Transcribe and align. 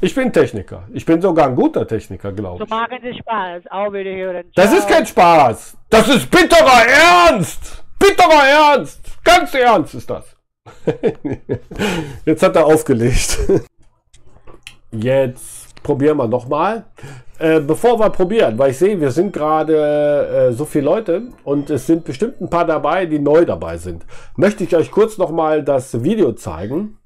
Ich 0.00 0.14
bin 0.14 0.32
Techniker. 0.32 0.84
Ich 0.92 1.04
bin 1.04 1.20
sogar 1.20 1.46
ein 1.48 1.54
guter 1.54 1.86
Techniker, 1.86 2.32
glaube 2.32 2.58
So 2.58 2.64
ich. 2.64 2.70
machen 2.70 2.98
Sie 3.02 3.18
Spaß. 3.18 3.62
Auch 3.70 3.92
wieder 3.92 4.10
hören. 4.14 4.44
Das 4.54 4.72
ist 4.72 4.88
kein 4.88 5.06
Spaß. 5.06 5.76
Das 5.90 6.08
ist 6.08 6.30
bitterer 6.30 6.86
Ernst. 7.28 7.84
Bitterer 7.98 8.46
Ernst. 8.48 9.00
Ganz 9.22 9.52
ernst 9.54 9.94
ist 9.94 10.08
das. 10.08 10.36
Jetzt 12.24 12.42
hat 12.42 12.56
er 12.56 12.64
aufgelegt. 12.64 13.38
Jetzt 14.92 15.82
probieren 15.82 16.16
wir 16.16 16.28
nochmal. 16.28 16.84
Äh, 17.38 17.60
bevor 17.60 17.98
wir 17.98 18.10
probieren, 18.10 18.58
weil 18.58 18.70
ich 18.70 18.78
sehe, 18.78 19.00
wir 19.00 19.10
sind 19.10 19.32
gerade 19.32 20.48
äh, 20.50 20.52
so 20.52 20.64
viele 20.66 20.84
Leute 20.84 21.22
und 21.44 21.70
es 21.70 21.86
sind 21.86 22.04
bestimmt 22.04 22.40
ein 22.40 22.50
paar 22.50 22.66
dabei, 22.66 23.06
die 23.06 23.18
neu 23.18 23.46
dabei 23.46 23.78
sind, 23.78 24.04
möchte 24.36 24.62
ich 24.64 24.76
euch 24.76 24.90
kurz 24.90 25.16
nochmal 25.16 25.62
das 25.62 26.02
Video 26.02 26.32
zeigen, 26.32 26.98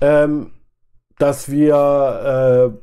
ähm, 0.00 0.50
dass 1.22 1.48
wir, 1.48 2.74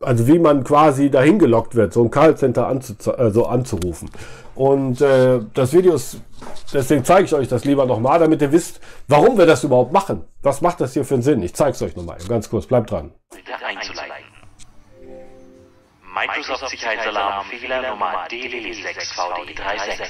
äh, 0.00 0.04
also 0.04 0.26
wie 0.26 0.38
man 0.38 0.64
quasi 0.64 1.10
dahin 1.10 1.38
gelockt 1.38 1.74
wird, 1.74 1.92
so 1.92 2.02
ein 2.02 2.10
Callcenter 2.10 2.66
anzu 2.66 2.94
äh, 3.12 3.30
so 3.30 3.46
anzurufen. 3.46 4.10
Und 4.54 5.02
äh, 5.02 5.40
das 5.52 5.74
Video 5.74 5.94
ist, 5.94 6.22
deswegen 6.72 7.04
zeige 7.04 7.26
ich 7.26 7.34
euch 7.34 7.46
das 7.46 7.66
lieber 7.66 7.84
nochmal, 7.84 8.18
damit 8.18 8.40
ihr 8.40 8.52
wisst, 8.52 8.80
warum 9.06 9.36
wir 9.36 9.44
das 9.44 9.64
überhaupt 9.64 9.92
machen. 9.92 10.24
Was 10.42 10.62
macht 10.62 10.80
das 10.80 10.94
hier 10.94 11.04
für 11.04 11.14
einen 11.14 11.22
Sinn? 11.22 11.42
Ich 11.42 11.54
zeige 11.54 11.72
es 11.72 11.82
euch 11.82 11.94
nochmal, 11.94 12.16
ganz 12.26 12.48
kurz, 12.48 12.66
bleibt 12.66 12.90
dran. 12.90 13.12
Bitte 13.30 13.54
einzuleiten. 13.64 14.24
Microsoft-Sicherheitsalarm 16.14 17.46
Fehler 17.46 17.90
Nummer 17.90 18.26
DD6VD36. 18.28 20.08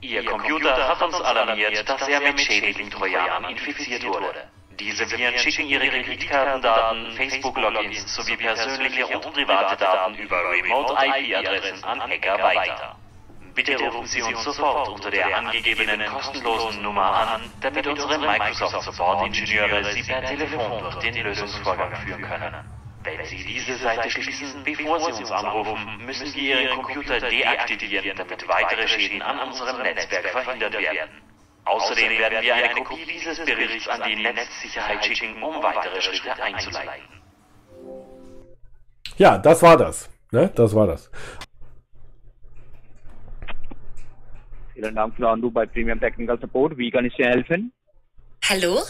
Ihr 0.00 0.24
Computer 0.24 0.88
hat 0.88 1.02
uns 1.02 1.20
alarmiert, 1.20 1.88
dass 1.88 2.08
er 2.08 2.20
mit 2.20 2.40
Schädling-Trojanern 2.40 3.44
infiziert 3.50 4.06
wurde. 4.06 4.53
Diese 4.80 5.10
Viren 5.10 5.38
schicken 5.38 5.66
ihre 5.66 5.88
Kreditkartendaten, 5.88 7.12
Facebook-Logins 7.16 8.14
sowie 8.14 8.36
persönliche 8.36 9.06
und 9.06 9.32
private 9.32 9.76
Daten 9.76 10.14
über 10.16 10.50
Remote-IP-Adressen 10.50 11.84
an 11.84 12.00
Hacker 12.00 12.42
weiter. 12.42 12.96
Bitte 13.54 13.76
rufen 13.76 14.06
Sie 14.06 14.22
uns 14.22 14.42
sofort 14.42 14.88
unter 14.88 15.10
der 15.10 15.36
angegebenen 15.36 16.04
kostenlosen 16.06 16.82
Nummer 16.82 17.04
an, 17.04 17.52
damit 17.60 17.86
unsere 17.86 18.18
Microsoft-Support-Ingenieure 18.18 19.84
Sie 19.92 20.02
per 20.02 20.24
Telefon 20.24 20.82
durch 20.82 20.96
den 20.96 21.22
Lösungsvorgang 21.22 21.94
führen 21.96 22.22
können. 22.22 22.54
Wenn 23.04 23.24
Sie 23.26 23.44
diese 23.44 23.76
Seite 23.76 24.10
schließen, 24.10 24.64
bevor 24.64 24.98
Sie 24.98 25.12
uns 25.12 25.30
anrufen, 25.30 26.04
müssen 26.04 26.34
wir 26.34 26.60
Ihren 26.60 26.82
Computer 26.82 27.20
deaktivieren, 27.20 28.16
damit 28.16 28.48
weitere 28.48 28.88
Schäden 28.88 29.22
an 29.22 29.38
unserem 29.40 29.82
Netzwerk 29.82 30.30
verhindert 30.30 30.72
werden. 30.72 31.23
Außerdem 31.64 32.18
werden 32.18 32.42
wir 32.42 32.54
eine 32.54 32.84
Kopie 32.84 33.06
dieses 33.06 33.38
Berichts 33.38 33.88
an 33.88 34.02
die 34.06 34.16
Netzsicherheit 34.16 35.04
schicken, 35.04 35.42
um 35.42 35.62
weitere 35.62 36.00
Schritte 36.00 36.42
einzuleiten. 36.42 37.22
Ja, 39.16 39.38
das 39.38 39.62
war 39.62 39.76
das. 39.76 40.10
Ne? 40.30 40.50
Das 40.54 40.74
war 40.74 40.86
das. 40.86 41.10
Vielen 44.74 44.94
Dank 44.94 45.14
für 45.14 45.22
den 45.22 45.28
Anruf 45.30 45.52
bei 45.52 45.66
Premium 45.66 46.00
Technical 46.00 46.38
Support. 46.40 46.76
Wie 46.76 46.90
kann 46.90 47.04
ich 47.04 47.14
dir 47.14 47.26
helfen? 47.26 47.72
Hallo? 48.48 48.82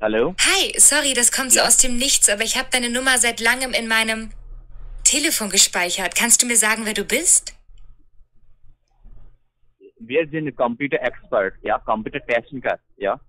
Hallo? 0.00 0.34
Hi, 0.40 0.72
sorry, 0.78 1.12
das 1.12 1.30
kommt 1.30 1.52
so 1.52 1.60
aus 1.60 1.76
dem 1.76 1.96
Nichts, 1.96 2.28
aber 2.28 2.42
ich 2.42 2.56
habe 2.56 2.68
deine 2.72 2.88
Nummer 2.88 3.18
seit 3.18 3.40
langem 3.40 3.72
in 3.72 3.86
meinem 3.88 4.30
Telefon 5.04 5.50
gespeichert. 5.50 6.14
Kannst 6.14 6.42
du 6.42 6.46
mir 6.46 6.56
sagen, 6.56 6.86
wer 6.86 6.94
du 6.94 7.04
bist? 7.04 7.54
Wir 10.04 10.28
sind 10.28 10.54
Computer 10.56 11.00
Expert, 11.00 11.54
ja, 11.62 11.78
Computer 11.78 12.20
Techniker, 12.26 12.78
ja. 12.96 13.20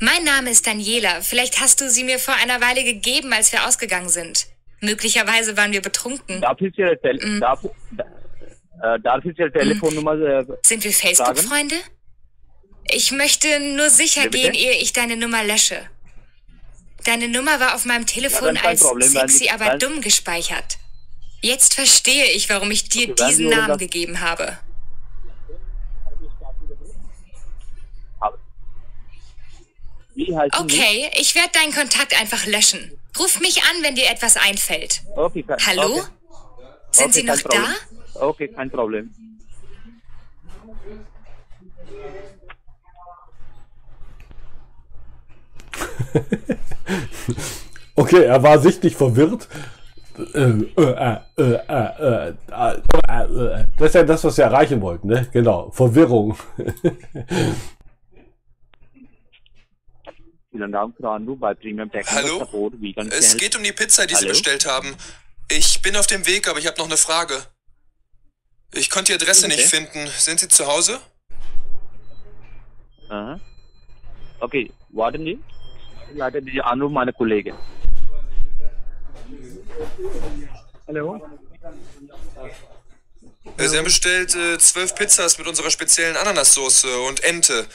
Mein 0.00 0.24
Name 0.24 0.50
ist 0.50 0.66
Daniela. 0.66 1.20
Vielleicht 1.20 1.60
hast 1.60 1.80
du 1.80 1.88
sie 1.88 2.04
mir 2.04 2.18
vor 2.18 2.34
einer 2.34 2.60
Weile 2.60 2.82
gegeben, 2.84 3.32
als 3.32 3.52
wir 3.52 3.66
ausgegangen 3.66 4.08
sind. 4.08 4.46
Möglicherweise 4.80 5.56
waren 5.56 5.72
wir 5.72 5.82
betrunken. 5.82 6.40
Darf 6.40 6.60
ich 6.60 6.76
Ihre, 6.78 7.00
Tel 7.00 7.16
Mhm. 7.22 7.40
darf, 7.40 7.64
äh, 7.64 8.98
darf 9.00 9.24
ich 9.24 9.38
Ihre 9.38 9.52
Telefonnummer 9.52 10.14
äh, 10.14 10.44
Sind 10.64 10.82
wir? 10.84 10.92
Facebook-Freunde? 10.92 11.76
Ich 12.90 13.12
möchte 13.12 13.60
nur 13.76 13.88
sicher 13.88 14.22
bitte? 14.28 14.50
gehen, 14.50 14.54
ehe 14.54 14.72
ich 14.82 14.92
deine 14.92 15.16
Nummer 15.16 15.44
lösche. 15.44 15.78
Deine 17.04 17.28
Nummer 17.28 17.60
war 17.60 17.74
auf 17.74 17.84
meinem 17.84 18.06
Telefon 18.06 18.56
Ja, 18.56 18.62
als 18.64 18.80
Problem, 18.82 19.08
sexy, 19.08 19.48
aber 19.50 19.76
dumm 19.78 20.00
gespeichert. 20.00 20.78
Jetzt 21.40 21.74
verstehe 21.74 22.26
ich, 22.32 22.48
warum 22.50 22.70
ich 22.70 22.88
dir 22.88 23.10
Okay, 23.10 23.24
diesen 23.28 23.48
Namen 23.48 23.76
gegeben 23.78 24.20
habe. 24.20 24.58
Wie 30.14 30.36
heißen 30.36 30.60
Okay, 30.60 31.10
ich 31.18 31.34
werde 31.34 31.50
deinen 31.52 31.72
Kontakt 31.72 32.18
einfach 32.20 32.46
löschen. 32.46 32.92
Ruf 33.18 33.40
mich 33.40 33.62
an, 33.62 33.82
wenn 33.82 33.94
dir 33.94 34.10
etwas 34.10 34.36
einfällt. 34.36 34.92
Sie? 34.92 35.08
Okay, 35.16 35.42
kein- 35.42 35.58
Hallo? 35.66 35.92
Okay. 35.92 36.02
Sind 36.90 37.04
okay, 37.06 37.12
Sie 37.12 37.22
noch 37.24 37.40
da? 37.42 37.64
Okay, 38.14 38.48
kein 38.48 38.70
Problem. 38.70 39.14
Okay, 47.96 48.24
er 48.24 48.42
war 48.42 48.58
sichtlich 48.58 48.96
verwirrt. 48.96 49.48
Das 50.16 50.34
ist 53.88 53.94
ja 53.94 54.02
das, 54.02 54.24
was 54.24 54.36
wir 54.36 54.44
erreichen 54.44 54.80
wollten, 54.80 55.08
ne? 55.08 55.28
Genau, 55.32 55.70
Verwirrung. 55.70 56.36
Vielen 60.54 60.70
Dank 60.70 60.96
für 60.96 61.10
Anruf 61.10 61.40
bei 61.40 61.52
Premium 61.52 61.90
Technical 61.90 62.22
Hallo? 62.22 62.38
Support. 62.38 62.74
Wie 62.80 62.94
kann 62.94 63.06
ich 63.06 63.12
dir 63.12 63.18
Es 63.18 63.36
geht 63.36 63.56
um 63.56 63.64
die 63.64 63.72
Pizza, 63.72 64.06
die 64.06 64.14
Sie 64.14 64.20
Hallo? 64.20 64.28
bestellt 64.28 64.66
haben. 64.66 64.94
Ich 65.50 65.82
bin 65.82 65.96
auf 65.96 66.06
dem 66.06 66.24
Weg, 66.28 66.46
aber 66.46 66.60
ich 66.60 66.68
habe 66.68 66.78
noch 66.78 66.86
eine 66.86 66.96
Frage. 66.96 67.42
Ich 68.72 68.88
konnte 68.88 69.10
die 69.16 69.20
Adresse 69.20 69.46
Okay. 69.46 69.56
nicht 69.56 69.66
finden. 69.68 70.06
Sind 70.16 70.38
Sie 70.38 70.46
zu 70.46 70.64
Hause? 70.68 71.00
Aha. 73.08 73.40
Okay, 74.38 74.72
warten 74.90 75.24
Sie. 75.24 75.40
Ich 76.12 76.16
leite 76.18 76.40
den 76.40 76.60
Anruf 76.60 76.92
meiner 76.92 77.12
Kollegin. 77.12 77.56
Hallo? 80.86 81.20
Äh, 83.56 83.68
Sie 83.68 83.76
haben 83.76 83.84
bestellt 83.84 84.36
äh, 84.36 84.56
zwölf 84.58 84.94
Pizzas 84.94 85.36
mit 85.38 85.48
unserer 85.48 85.72
speziellen 85.72 86.16
Ananassoße 86.16 87.00
und 87.00 87.24
Ente. 87.24 87.66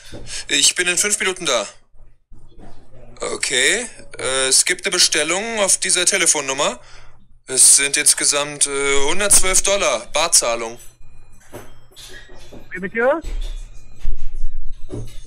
Ich 0.48 0.76
bin 0.76 0.88
in 0.88 0.98
fünf 0.98 1.20
Minuten 1.20 1.46
da. 1.46 1.68
Okay, 3.22 3.86
äh, 4.18 4.48
es 4.48 4.64
gibt 4.64 4.86
eine 4.86 4.94
Bestellung 4.94 5.60
auf 5.60 5.78
dieser 5.78 6.06
Telefonnummer. 6.06 6.80
Es 7.48 7.76
sind 7.76 7.98
insgesamt 7.98 8.68
äh, 8.68 9.08
112 9.08 9.62
Dollar 9.64 10.08
Barzahlung. 10.14 10.80
Wie 12.72 12.80
bitte? 12.80 13.20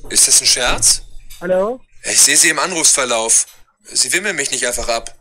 Ist 0.08 0.26
das 0.26 0.41
ein 0.41 0.47
Scherz? 0.47 1.03
Hallo? 1.41 1.80
Ich 2.04 2.19
sehe 2.22 2.36
Sie 2.36 2.48
im 2.48 2.58
Anrufsverlauf. 2.58 3.47
Sie 3.84 4.10
wimmeln 4.12 4.36
mich 4.36 4.50
nicht 4.50 4.66
einfach 4.66 4.88
ab. 4.88 5.14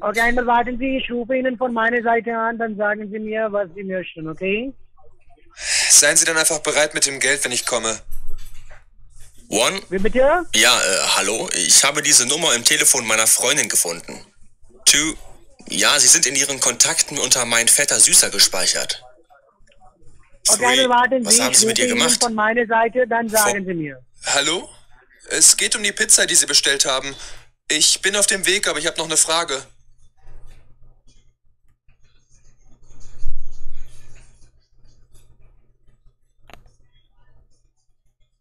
Okay, 0.00 0.20
einmal 0.20 0.46
warten 0.46 0.78
Sie, 0.78 0.96
ich 0.96 1.10
rufe 1.10 1.36
Ihnen 1.36 1.56
von 1.56 1.72
meiner 1.72 2.02
Seite 2.02 2.36
an, 2.36 2.58
dann 2.58 2.76
sagen 2.76 3.08
Sie 3.10 3.18
mir, 3.18 3.48
was 3.52 3.68
Sie 3.74 3.84
möchten, 3.84 4.28
okay? 4.28 4.72
Seien 5.54 6.16
Sie 6.16 6.24
dann 6.24 6.36
einfach 6.36 6.58
bereit 6.60 6.94
mit 6.94 7.06
dem 7.06 7.20
Geld, 7.20 7.44
wenn 7.44 7.52
ich 7.52 7.66
komme. 7.66 8.00
One? 9.50 9.80
Wie 9.88 9.98
bitte? 9.98 10.44
Ja, 10.54 10.78
äh, 10.80 10.98
hallo? 11.16 11.48
Ich 11.54 11.82
habe 11.84 12.02
diese 12.02 12.26
Nummer 12.26 12.54
im 12.54 12.64
Telefon 12.64 13.06
meiner 13.06 13.26
Freundin 13.26 13.68
gefunden. 13.68 14.24
Two? 14.84 15.14
Ja, 15.68 15.98
Sie 15.98 16.08
sind 16.08 16.26
in 16.26 16.36
Ihren 16.36 16.60
Kontakten 16.60 17.18
unter 17.18 17.44
mein 17.44 17.68
fetter 17.68 17.98
Süßer 17.98 18.30
gespeichert. 18.30 19.02
Okay, 20.48 20.58
Three? 20.58 20.66
einmal 20.82 21.00
warten 21.00 21.24
Was 21.24 21.36
Sie, 21.36 21.42
haben 21.42 21.54
Sie 21.54 21.66
mit 21.66 21.78
ihr 21.78 21.86
gemacht? 21.88 22.22
von 22.22 22.34
meiner 22.34 22.66
Seite, 22.66 23.06
dann 23.06 23.28
sagen 23.28 23.64
Sie 23.66 23.74
mir. 23.74 23.98
Hallo? 24.24 24.68
Es 25.30 25.56
geht 25.56 25.76
um 25.76 25.82
die 25.82 25.92
Pizza, 25.92 26.26
die 26.26 26.34
Sie 26.34 26.46
bestellt 26.46 26.84
haben. 26.86 27.14
Ich 27.70 28.00
bin 28.00 28.16
auf 28.16 28.26
dem 28.26 28.46
Weg, 28.46 28.66
aber 28.66 28.78
ich 28.78 28.86
habe 28.86 28.96
noch 28.96 29.04
eine 29.06 29.18
Frage. 29.18 29.62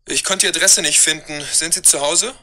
Ich 0.10 0.24
konnte 0.24 0.46
die 0.46 0.56
Adresse 0.56 0.82
nicht 0.82 1.00
finden. 1.00 1.44
Sind 1.52 1.74
Sie 1.74 1.82
zu 1.82 2.00
Hause? 2.00 2.34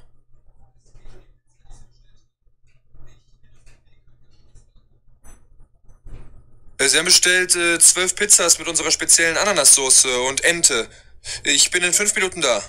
Äh, 6.78 6.88
Sie 6.88 6.98
haben 6.98 7.06
bestellt 7.06 7.56
äh, 7.56 7.78
zwölf 7.78 8.14
Pizzas 8.14 8.58
mit 8.58 8.68
unserer 8.68 8.90
speziellen 8.90 9.38
Ananassoße 9.38 10.20
und 10.22 10.44
Ente. 10.44 10.88
Ich 11.44 11.70
bin 11.70 11.82
in 11.82 11.94
fünf 11.94 12.14
Minuten 12.14 12.42
da. 12.42 12.62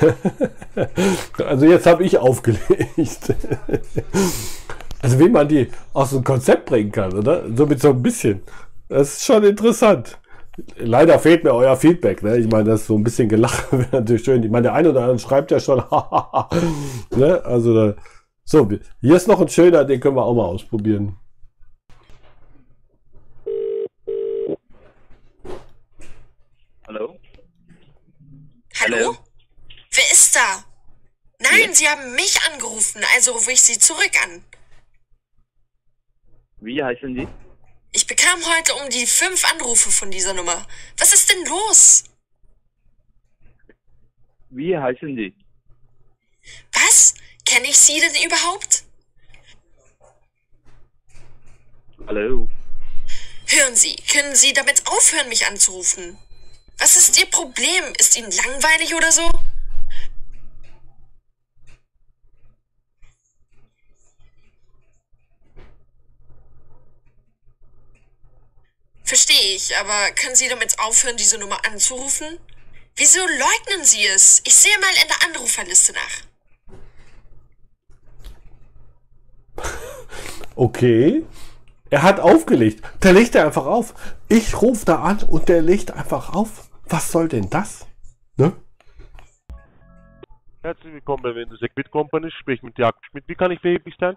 Also 1.38 1.64
jetzt 1.64 1.86
habe 1.86 2.04
ich 2.04 2.18
aufgelegt. 2.18 3.32
Also 5.02 5.18
wie 5.18 5.28
man 5.28 5.48
die 5.48 5.68
aus 5.92 6.10
dem 6.10 6.24
Konzept 6.24 6.66
bringen 6.66 6.90
kann, 6.90 7.12
oder? 7.12 7.44
So 7.54 7.66
mit 7.66 7.80
so 7.80 7.90
ein 7.90 8.02
bisschen. 8.02 8.42
Das 8.88 9.16
ist 9.16 9.24
schon 9.24 9.44
interessant. 9.44 10.18
Leider 10.78 11.18
fehlt 11.18 11.44
mir 11.44 11.52
euer 11.52 11.76
Feedback. 11.76 12.22
Ne? 12.22 12.38
Ich 12.38 12.48
meine, 12.48 12.70
das 12.70 12.82
ist 12.82 12.86
so 12.86 12.96
ein 12.96 13.04
bisschen 13.04 13.28
gelacht 13.28 13.66
wäre 13.72 13.88
natürlich 13.92 14.24
schön. 14.24 14.42
Ich 14.42 14.50
meine, 14.50 14.64
der 14.64 14.74
eine 14.74 14.90
oder 14.90 15.02
andere 15.02 15.18
schreibt 15.18 15.50
ja 15.50 15.60
schon. 15.60 15.78
ne? 17.10 17.44
Also, 17.44 17.74
da, 17.74 17.94
so, 18.44 18.68
hier 19.00 19.16
ist 19.16 19.28
noch 19.28 19.40
ein 19.40 19.48
schöner, 19.48 19.84
den 19.84 20.00
können 20.00 20.16
wir 20.16 20.24
auch 20.24 20.34
mal 20.34 20.44
ausprobieren. 20.44 21.16
Hallo? 26.86 27.18
Hallo? 28.80 28.96
Hallo? 28.96 29.16
Wer 29.90 30.12
ist 30.12 30.36
da? 30.36 30.64
Nein, 31.40 31.74
Sie 31.74 31.86
haben 31.86 32.14
mich 32.14 32.38
angerufen, 32.50 33.02
also 33.14 33.32
rufe 33.32 33.52
ich 33.52 33.62
Sie 33.62 33.78
zurück 33.78 34.12
an. 34.24 34.42
Wie 36.66 36.82
heißen 36.82 37.14
Sie? 37.14 37.28
Ich 37.92 38.08
bekam 38.08 38.40
heute 38.44 38.74
um 38.74 38.90
die 38.90 39.06
fünf 39.06 39.44
Anrufe 39.52 39.88
von 39.92 40.10
dieser 40.10 40.34
Nummer. 40.34 40.66
Was 40.98 41.12
ist 41.12 41.30
denn 41.30 41.44
los? 41.44 42.02
Wie 44.50 44.76
heißen 44.76 45.14
Sie? 45.14 45.32
Was? 46.72 47.14
Kenne 47.44 47.68
ich 47.68 47.78
Sie 47.78 48.00
denn 48.00 48.26
überhaupt? 48.26 48.82
Hallo? 52.08 52.48
Hören 53.46 53.76
Sie, 53.76 53.94
können 54.10 54.34
Sie 54.34 54.52
damit 54.52 54.88
aufhören, 54.88 55.28
mich 55.28 55.46
anzurufen? 55.46 56.18
Was 56.78 56.96
ist 56.96 57.16
Ihr 57.20 57.26
Problem? 57.26 57.84
Ist 58.00 58.16
Ihnen 58.16 58.32
langweilig 58.32 58.92
oder 58.96 59.12
so? 59.12 59.30
Verstehe 69.06 69.54
ich, 69.54 69.76
aber 69.78 70.10
können 70.20 70.34
Sie 70.34 70.48
damit 70.48 70.80
aufhören, 70.80 71.16
diese 71.16 71.38
Nummer 71.38 71.64
anzurufen? 71.64 72.38
Wieso 72.96 73.20
leugnen 73.20 73.84
Sie 73.84 74.04
es? 74.04 74.42
Ich 74.44 74.54
sehe 74.54 74.76
mal 74.80 74.90
in 75.00 75.08
der 75.08 75.28
Anruferliste 75.28 75.92
nach. 75.92 76.26
Okay. 80.56 81.24
Er 81.88 82.02
hat 82.02 82.18
aufgelegt. 82.18 82.84
Der 83.04 83.12
legt 83.12 83.36
er 83.36 83.46
einfach 83.46 83.66
auf. 83.66 83.94
Ich 84.28 84.60
rufe 84.60 84.84
da 84.84 85.02
an 85.02 85.22
und 85.22 85.48
der 85.48 85.62
legt 85.62 85.92
einfach 85.92 86.34
auf. 86.34 86.68
Was 86.88 87.12
soll 87.12 87.28
denn 87.28 87.48
das? 87.48 87.86
Ne? 88.36 88.56
Herzlich 90.62 90.94
willkommen 90.94 91.22
bei 91.22 91.32
Windows 91.32 91.62
Equip 91.62 91.92
Company. 91.92 92.28
Sprich 92.40 92.60
mit 92.64 92.76
Jagd 92.76 93.06
Schmidt. 93.08 93.22
Wie 93.28 93.36
kann 93.36 93.52
ich 93.52 93.60
behilflich 93.60 93.94
sein? 94.00 94.16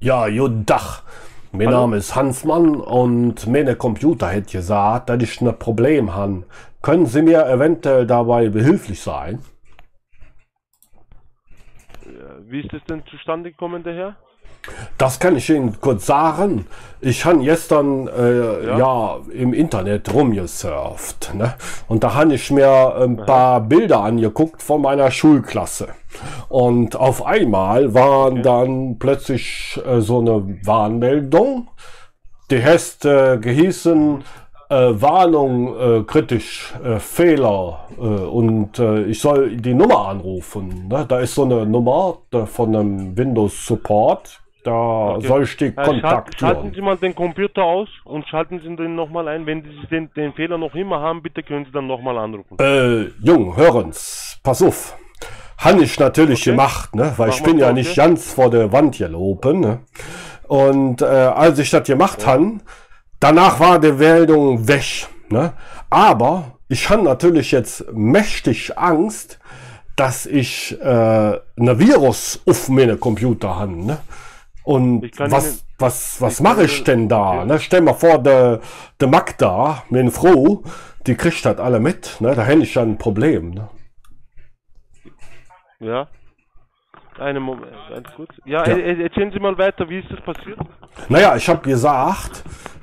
Ja, 0.00 0.28
guten 0.28 0.66
Tag. 0.66 1.04
Mein 1.52 1.68
Hallo? 1.68 1.80
Name 1.80 1.96
ist 1.96 2.14
Hansmann 2.14 2.76
und 2.76 3.46
meine 3.46 3.76
Computer 3.76 4.30
hat 4.34 4.50
gesagt, 4.50 5.08
dass 5.08 5.22
ich 5.22 5.40
ein 5.40 5.58
Problem 5.58 6.14
habe. 6.14 6.44
Können 6.82 7.06
Sie 7.06 7.22
mir 7.22 7.46
eventuell 7.46 8.06
dabei 8.06 8.48
behilflich 8.48 9.00
sein? 9.00 9.40
Äh, 12.04 12.50
Wie 12.50 12.60
ist 12.60 12.72
es 12.72 12.82
denn 12.84 13.04
zustande 13.06 13.50
gekommen, 13.50 13.82
der 13.82 13.94
Herr? 13.94 14.16
Das 14.98 15.18
kann 15.20 15.36
ich 15.36 15.50
Ihnen 15.50 15.80
kurz 15.80 16.06
sagen. 16.06 16.66
Ich 17.00 17.24
habe 17.24 17.40
gestern 17.40 18.08
äh, 18.08 18.66
ja. 18.66 18.78
Ja. 18.78 19.18
im 19.32 19.52
Internet 19.52 20.12
rumgesurft. 20.12 21.34
Ne? 21.34 21.54
Und 21.88 22.02
da 22.02 22.14
habe 22.14 22.34
ich 22.34 22.50
mir 22.50 22.96
ein 22.96 23.16
paar 23.16 23.60
Bilder 23.60 24.00
angeguckt 24.00 24.62
von 24.62 24.80
meiner 24.80 25.10
Schulklasse. 25.10 25.88
Und 26.48 26.96
auf 26.96 27.26
einmal 27.26 27.94
waren 27.94 28.42
dann 28.42 28.98
plötzlich 28.98 29.78
äh, 29.86 30.00
so 30.00 30.20
eine 30.20 30.58
Warnmeldung. 30.64 31.68
Die 32.50 32.62
heißt 32.62 33.04
äh, 33.04 33.38
gehießen 33.38 34.24
äh, 34.68 34.74
Warnung 34.74 35.76
äh, 35.78 36.02
kritisch 36.04 36.74
äh, 36.82 36.98
Fehler 36.98 37.86
äh, 37.98 38.02
und 38.02 38.78
äh, 38.78 39.04
ich 39.04 39.20
soll 39.20 39.56
die 39.56 39.74
Nummer 39.74 40.08
anrufen. 40.08 40.88
Ne? 40.88 41.04
Da 41.08 41.20
ist 41.20 41.34
so 41.34 41.44
eine 41.44 41.66
Nummer 41.66 42.18
da, 42.30 42.46
von 42.46 42.74
einem 42.74 43.16
Windows 43.16 43.66
Support. 43.66 44.40
Da 44.66 45.14
Okay. 45.14 45.26
soll 45.28 45.42
ich 45.44 45.56
die 45.56 45.64
Äh, 45.66 45.72
schalt- 45.74 45.86
Schalten 45.86 46.02
kontaktieren. 46.02 46.72
Sie 46.74 46.80
mal 46.80 46.96
den 46.96 47.14
Computer 47.14 47.62
aus 47.62 47.88
und 48.04 48.26
schalten 48.26 48.60
Sie 48.60 48.74
den 48.74 48.96
nochmal 48.96 49.28
ein. 49.28 49.46
Wenn 49.46 49.62
Sie 49.62 49.86
den, 49.90 50.10
den 50.14 50.32
Fehler 50.32 50.58
noch 50.58 50.74
immer 50.74 51.00
haben, 51.00 51.22
bitte 51.22 51.44
können 51.44 51.64
Sie 51.66 51.70
dann 51.70 51.86
nochmal 51.86 52.18
anrufen. 52.18 52.56
Äh, 52.58 53.10
Jung, 53.24 53.56
hören's, 53.56 54.38
pass 54.42 54.62
auf. 54.62 54.96
Han 55.58 55.80
ich 55.80 55.98
natürlich 56.00 56.40
Okay. 56.42 56.50
gemacht, 56.50 56.94
ne? 56.96 57.14
Weil 57.16 57.28
Mach 57.28 57.36
ich 57.36 57.42
bin 57.44 57.58
ja 57.58 57.72
nicht 57.72 57.96
ganz 57.96 58.32
vor 58.32 58.50
der 58.50 58.72
Wand 58.72 58.98
gelopen, 58.98 59.60
ne? 59.60 59.78
Und 60.48 61.00
äh, 61.00 61.04
als 61.06 61.58
ich 61.60 61.70
das 61.70 61.86
gemacht 61.86 62.26
han, 62.26 62.60
danach 63.20 63.60
war 63.60 63.78
die 63.78 63.92
Meldung 63.92 64.66
weg, 64.66 65.06
ne? 65.28 65.52
Aber 65.90 66.58
ich 66.68 66.90
han 66.90 67.04
natürlich 67.04 67.52
jetzt 67.52 67.84
mächtig 67.92 68.76
Angst, 68.76 69.38
dass 69.94 70.26
ich 70.26 70.76
äh, 70.80 70.84
eine 70.84 71.78
Virus 71.78 72.42
auf 72.46 72.68
meine 72.68 72.96
Computer 72.96 73.58
han, 73.60 73.86
ne? 73.86 73.98
Und 74.66 75.08
was, 75.18 75.64
was, 75.78 76.20
was 76.20 76.34
ich 76.34 76.40
mache 76.40 76.64
ich 76.64 76.82
denn 76.82 77.08
da? 77.08 77.44
Ne? 77.44 77.60
Stell 77.60 77.82
mal 77.82 77.94
vor, 77.94 78.18
der, 78.18 78.60
der 79.00 79.06
Magda, 79.06 79.84
meine 79.90 80.10
Frau, 80.10 80.64
die 81.06 81.14
kriegt 81.14 81.44
das 81.46 81.58
alle 81.58 81.78
mit. 81.78 82.16
Ne? 82.20 82.34
Da 82.34 82.42
hätte 82.42 82.62
ich 82.64 82.74
ja 82.74 82.82
ein 82.82 82.98
Problem. 82.98 83.50
Ne? 83.50 83.68
Ja? 85.78 86.08
Einen 87.16 87.44
Moment, 87.44 87.72
ganz 87.88 88.08
kurz. 88.16 88.30
Ja, 88.44 88.66
Ja. 88.66 88.76
äh, 88.76 89.04
erzählen 89.04 89.30
Sie 89.30 89.38
mal 89.38 89.56
weiter, 89.56 89.88
wie 89.88 90.00
ist 90.00 90.10
das 90.10 90.20
passiert? 90.22 90.58
Naja, 91.08 91.36
ich 91.36 91.48
habe 91.48 91.62
gesagt, 91.62 92.42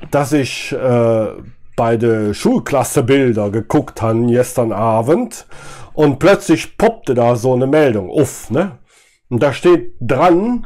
dass 0.09 0.31
ich 0.31 0.71
äh, 0.71 1.27
bei 1.75 1.97
der 1.97 2.33
Schulklasse 2.33 3.03
Bilder 3.03 3.49
geguckt 3.49 4.01
habe 4.01 4.25
gestern 4.27 4.71
Abend 4.71 5.45
und 5.93 6.17
plötzlich 6.17 6.77
poppte 6.77 7.13
da 7.13 7.35
so 7.35 7.53
eine 7.53 7.67
Meldung 7.67 8.09
auf. 8.09 8.49
Ne? 8.49 8.79
Und 9.29 9.43
da 9.43 9.51
steht 9.51 9.95
dran, 9.99 10.65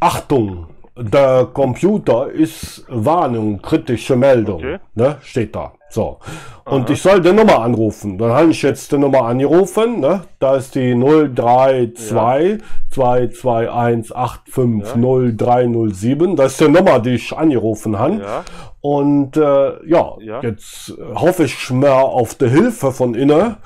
Achtung, 0.00 0.66
der 0.98 1.46
Computer 1.52 2.30
ist 2.30 2.84
Warnung, 2.88 3.60
kritische 3.60 4.16
Meldung. 4.16 4.56
Okay. 4.58 4.78
Ne? 4.94 5.16
Steht 5.22 5.54
da. 5.54 5.72
So. 5.88 6.18
Und 6.64 6.90
ich 6.90 7.00
soll 7.00 7.20
die 7.20 7.32
Nummer 7.32 7.60
anrufen. 7.60 8.18
Dann 8.18 8.32
habe 8.32 8.50
ich 8.50 8.60
jetzt 8.62 8.90
die 8.90 8.98
Nummer 8.98 9.22
angerufen. 9.22 10.00
Ne? 10.00 10.22
Da 10.40 10.56
ist 10.56 10.74
die 10.74 10.94
032 10.94 12.60
221 12.90 14.16
850 14.16 16.36
Das 16.36 16.52
ist 16.52 16.60
die 16.60 16.68
Nummer, 16.68 16.98
die 16.98 17.14
ich 17.14 17.32
angerufen 17.36 17.98
habe. 17.98 18.16
Ja. 18.16 18.44
Und 18.80 19.36
äh, 19.36 19.88
ja, 19.88 20.14
Ja. 20.20 20.40
jetzt 20.42 20.90
äh, 20.90 21.14
hoffe 21.14 21.44
ich 21.44 21.70
mal 21.70 21.92
auf 22.02 22.34
die 22.34 22.48
Hilfe 22.48 22.92
von 22.92 23.14
innen, 23.14 23.56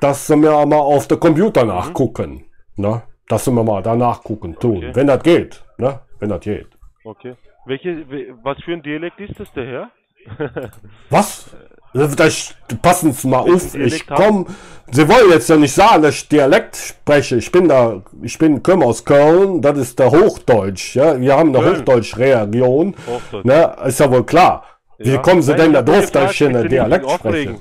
dass 0.00 0.26
sie 0.26 0.36
mir 0.36 0.66
mal 0.66 0.76
auf 0.78 1.06
der 1.06 1.18
Computer 1.18 1.64
nachgucken. 1.64 2.44
Ne? 2.76 3.02
Dass 3.28 3.44
sie 3.44 3.52
mir 3.52 3.62
mal 3.64 3.82
da 3.82 3.94
nachgucken 3.94 4.56
tun. 4.58 4.78
Okay. 4.78 4.90
Wenn 4.94 5.06
das 5.06 5.22
geht. 5.22 5.62
Ne? 5.78 6.00
Wenn 6.18 6.28
das 6.28 6.40
geht. 6.40 6.66
Okay. 7.04 7.34
Welche, 7.66 8.08
we- 8.10 8.34
was 8.42 8.58
für 8.64 8.72
ein 8.72 8.82
Dialekt 8.82 9.20
ist 9.20 9.38
das, 9.38 9.52
der 9.52 9.66
Herr? 9.66 9.90
Was? 11.10 11.50
Das, 11.94 12.54
passen 12.82 13.12
Sie 13.12 13.28
mal 13.28 13.38
auf, 13.38 13.74
ich 13.74 14.06
haben? 14.10 14.44
komm. 14.44 14.46
Sie 14.90 15.08
wollen 15.08 15.30
jetzt 15.30 15.48
ja 15.48 15.56
nicht 15.56 15.72
sagen, 15.72 16.02
dass 16.02 16.16
ich 16.16 16.28
Dialekt 16.28 16.76
spreche. 16.76 17.36
Ich 17.36 17.50
bin 17.50 17.66
da, 17.68 18.02
ich 18.22 18.38
bin, 18.38 18.62
komme 18.62 18.84
aus 18.84 19.04
Köln, 19.04 19.62
das 19.62 19.78
ist 19.78 19.98
der 19.98 20.10
Hochdeutsch, 20.10 20.96
ja. 20.96 21.18
Wir 21.18 21.36
haben 21.36 21.54
eine. 21.56 21.70
Hochdeutsch-Region. 21.70 22.94
Hochdeutsch. 23.06 23.44
Ne, 23.44 23.74
ist 23.86 24.00
ja 24.00 24.10
wohl 24.10 24.24
klar. 24.24 24.64
Wie 24.98 25.12
Ja. 25.12 25.18
kommen 25.18 25.40
Sie 25.42 25.52
Nein, 25.52 25.60
denn 25.60 25.72
da 25.74 25.82
drauf, 25.82 26.10
dass 26.10 26.32
ich 26.32 26.38
hier 26.38 26.48
eine 26.48 26.62
bitte 26.62 26.74
nicht 26.74 26.86
Dialekt 26.86 27.10
spreche? 27.10 27.60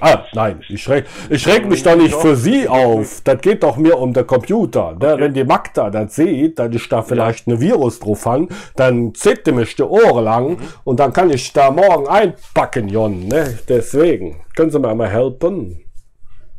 Ah, 0.00 0.24
nein, 0.32 0.60
ich 0.68 0.88
reg, 0.88 1.06
ich 1.28 1.46
reg 1.48 1.66
mich 1.68 1.82
doch 1.82 1.96
nicht 1.96 2.14
für 2.14 2.36
Sie 2.36 2.68
auf. 2.68 3.20
Das 3.24 3.40
geht 3.40 3.62
doch 3.62 3.76
mir 3.76 3.98
um 3.98 4.12
den 4.12 4.26
Computer. 4.26 4.92
Ne? 4.92 5.16
Wenn 5.18 5.34
die 5.34 5.44
Magda 5.44 5.90
das 5.90 6.14
sieht, 6.14 6.58
dass 6.58 6.72
ich 6.74 6.88
da 6.88 7.02
vielleicht 7.02 7.48
eine 7.48 7.60
Virus 7.60 7.98
drauf 7.98 8.24
habe, 8.26 8.48
dann 8.76 9.14
zieht 9.14 9.46
die 9.46 9.52
mich 9.52 9.74
die 9.74 9.82
Ohren 9.82 10.24
lang 10.24 10.48
Mhm. 10.50 10.58
und 10.84 11.00
dann 11.00 11.12
kann 11.12 11.30
ich 11.30 11.52
da 11.52 11.70
morgen 11.70 12.06
einpacken, 12.08 12.88
Jon. 12.88 13.26
Ne? 13.26 13.58
Deswegen, 13.68 14.40
können 14.56 14.70
Sie 14.70 14.78
mir 14.78 14.94
mal 14.94 15.08
helfen? 15.08 15.84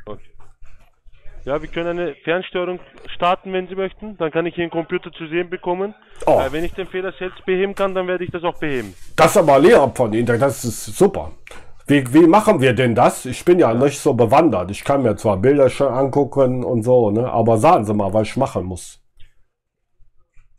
Okay. 0.05 0.21
Ja, 1.45 1.61
wir 1.61 1.69
können 1.69 1.97
eine 1.99 2.15
Fernsteuerung 2.23 2.79
starten, 3.15 3.53
wenn 3.53 3.67
Sie 3.67 3.75
möchten. 3.75 4.17
Dann 4.17 4.31
kann 4.31 4.45
ich 4.45 4.57
Ihren 4.57 4.69
Computer 4.69 5.11
zu 5.11 5.27
sehen 5.27 5.49
bekommen. 5.49 5.95
Oh. 6.25 6.41
Äh, 6.45 6.51
wenn 6.51 6.63
ich 6.65 6.73
den 6.73 6.87
Fehler 6.87 7.13
selbst 7.17 7.45
beheben 7.45 7.73
kann, 7.73 7.95
dann 7.95 8.07
werde 8.07 8.25
ich 8.25 8.31
das 8.31 8.43
auch 8.43 8.59
beheben. 8.59 8.93
Das 9.15 9.31
ist 9.31 9.37
aber 9.37 9.59
Lehrer 9.59 9.89
von 9.95 10.11
Ihnen, 10.13 10.25
das 10.39 10.63
ist 10.65 10.85
super. 10.97 11.31
Wie, 11.89 12.13
wie 12.13 12.27
machen 12.27 12.61
wir 12.61 12.73
denn 12.73 12.93
das? 12.93 13.25
Ich 13.25 13.43
bin 13.43 13.57
ja 13.57 13.73
nicht 13.73 13.97
so 13.97 14.13
bewandert. 14.13 14.69
Ich 14.69 14.83
kann 14.83 15.01
mir 15.01 15.15
zwar 15.15 15.37
Bilder 15.37 15.69
schon 15.71 15.91
angucken 15.91 16.63
und 16.63 16.83
so, 16.83 17.09
ne? 17.09 17.31
aber 17.31 17.57
sagen 17.57 17.83
Sie 17.83 17.95
mal, 17.95 18.13
was 18.13 18.27
ich 18.27 18.37
machen 18.37 18.65
muss. 18.65 19.03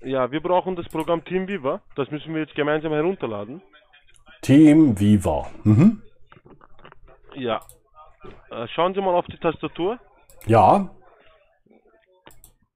Ja, 0.00 0.32
wir 0.32 0.40
brauchen 0.40 0.74
das 0.74 0.88
Programm 0.88 1.24
TeamViewer. 1.24 1.82
Das 1.94 2.10
müssen 2.10 2.34
wir 2.34 2.40
jetzt 2.40 2.56
gemeinsam 2.56 2.92
herunterladen. 2.92 3.62
Team 4.42 4.98
Viva. 4.98 5.46
Mhm. 5.62 6.02
Ja. 7.34 7.60
Äh, 8.50 8.66
schauen 8.74 8.94
Sie 8.94 9.00
mal 9.00 9.14
auf 9.14 9.26
die 9.26 9.38
Tastatur. 9.38 10.00
Ja, 10.46 10.90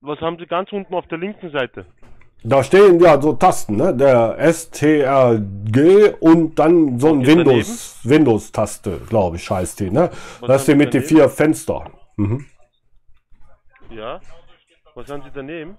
Was 0.01 0.21
haben 0.21 0.39
Sie 0.39 0.47
ganz 0.47 0.71
unten 0.71 0.95
auf 0.95 1.09
der 1.09 1.19
linken 1.19 1.51
Seite? 1.51 1.87
Da 2.47 2.63
stehen 2.63 3.01
ja 3.01 3.19
so 3.19 3.33
Tasten, 3.33 3.77
ne? 3.77 3.97
Der 3.97 4.37
STRG 4.53 6.15
und 6.21 6.59
dann 6.59 6.99
so 7.01 7.09
ein 7.09 7.27
Windows, 7.27 8.01
Windows-Taste, 8.03 9.01
glaube 9.09 9.37
ich, 9.37 9.51
heißt 9.51 9.81
die, 9.81 9.91
ne? 9.91 10.11
Was 10.41 10.49
Das 10.49 10.61
ist 10.61 10.69
die 10.69 10.75
mit 10.75 10.93
den 10.93 11.03
vier 11.03 11.31
Fenster. 11.31 11.91
Mhm. 12.17 12.45
Ja. 13.89 14.21
Was 14.95 15.09
haben 15.09 15.23
Sie 15.23 15.31
daneben? 15.33 15.79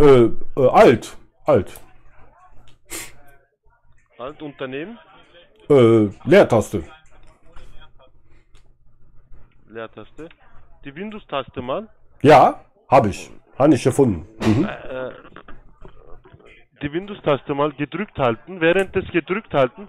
Äh, 0.00 0.30
äh, 0.56 0.68
alt, 0.68 1.16
alt. 1.46 1.80
Alt 4.18 4.42
und 4.42 4.56
daneben? 4.58 4.98
Äh, 5.70 6.08
Leertaste. 6.24 6.82
Leertaste. 9.68 10.28
Die 10.84 10.94
Windows-Taste 10.94 11.62
mal. 11.62 11.88
Ja, 12.20 12.64
habe 12.88 13.10
ich. 13.10 13.30
Habe 13.58 13.74
ich 13.74 13.84
gefunden. 13.84 14.26
Mhm. 14.44 14.64
Äh, 14.64 15.10
die 16.82 16.92
Windows-Taste 16.92 17.54
mal 17.54 17.72
gedrückt 17.72 18.18
halten. 18.18 18.60
Während 18.60 18.94
des 18.94 19.06
gedrückt 19.10 19.54
halten, 19.54 19.88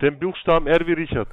den 0.00 0.18
Buchstaben 0.18 0.66
R 0.66 0.86
wie 0.86 0.94
Richard. 0.94 1.28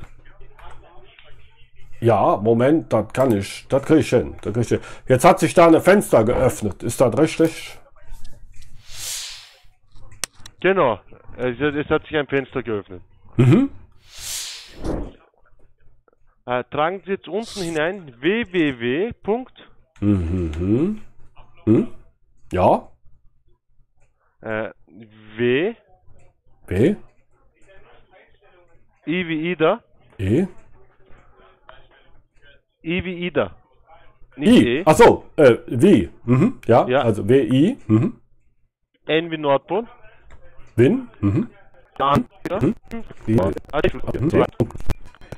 Ja, 1.99 2.37
Moment, 2.37 2.93
das 2.93 3.11
kann 3.11 3.31
ich. 3.35 3.65
Das 3.69 3.83
kriege 3.83 4.01
ich 4.01 4.09
hin. 4.09 4.35
Das 4.41 4.53
krieg 4.53 4.63
ich 4.63 4.69
hin. 4.69 4.79
Jetzt 5.07 5.25
hat 5.25 5.39
sich 5.39 5.53
da 5.53 5.67
eine 5.67 5.81
Fenster 5.81 6.23
geöffnet. 6.23 6.83
Ist 6.83 7.01
das 7.01 7.17
richtig? 7.17 7.79
Genau. 10.59 10.99
Es, 11.37 11.59
es 11.59 11.89
hat 11.89 12.03
sich 12.03 12.17
ein 12.17 12.27
Fenster 12.27 12.61
geöffnet. 12.61 13.01
Mhm. 13.37 13.69
Äh, 16.45 16.63
tragen 16.71 17.01
Sie 17.05 17.11
jetzt 17.11 17.27
unten 17.27 17.61
hinein 17.61 18.13
www. 18.19 19.11
Mhm. 19.99 21.01
Hm? 21.67 21.87
Ja. 22.53 22.87
Äh, 24.39 24.69
w. 25.35 25.75
B. 26.65 26.95
I 29.05 29.27
wie 29.27 29.51
Ida. 29.51 29.83
E. 30.17 30.47
I 32.83 33.03
wie 33.03 33.27
Ida. 33.27 33.51
Nicht 34.37 34.61
I. 34.61 34.77
E. 34.77 34.83
Ach 34.85 34.95
so, 34.95 35.25
äh, 35.35 35.57
wie? 35.67 36.09
Mhm. 36.23 36.61
Ja, 36.67 36.87
Ja. 36.87 37.01
also 37.01 37.27
W-I. 37.27 37.77
Mhm. 37.87 38.21
N 39.07 39.29
wie 39.31 39.37
Nordpol. 39.37 39.87
Win. 40.77 41.09
Mhm. 41.19 41.49
Ja. 41.99 42.15
Mhm. 42.61 42.75
I. 43.27 43.35
Ja. 43.35 43.51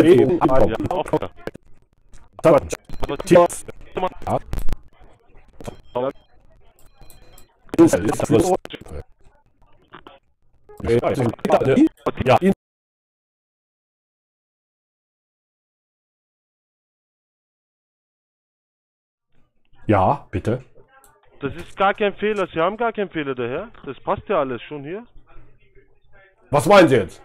Ja, 0.03 0.17
Ja. 3.29 3.47
Ja. 4.27 4.39
Ja, 19.87 20.27
bitte. 20.29 20.63
Das 21.41 21.53
ist 21.55 21.75
gar 21.75 21.93
kein 21.93 22.13
Fehler. 22.15 22.47
Sie 22.53 22.59
haben 22.59 22.77
gar 22.77 22.93
keinen 22.93 23.09
Fehler 23.09 23.33
daher. 23.33 23.69
Das 23.85 23.99
passt 24.01 24.27
ja 24.29 24.39
alles 24.39 24.61
schon 24.61 24.83
hier. 24.83 25.03
Was 26.51 26.65
meinen 26.65 26.87
Sie 26.87 26.95
jetzt? 26.95 27.21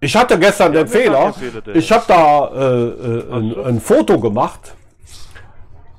Ich 0.00 0.16
hatte 0.16 0.38
gestern 0.38 0.72
den 0.72 0.86
Fehler. 0.86 1.32
Fehler, 1.32 1.74
Ich 1.74 1.90
habe 1.90 2.04
da 2.06 2.48
äh, 2.48 2.88
äh, 2.88 3.32
ein, 3.32 3.54
so. 3.54 3.62
ein 3.64 3.80
Foto 3.80 4.20
gemacht. 4.20 4.74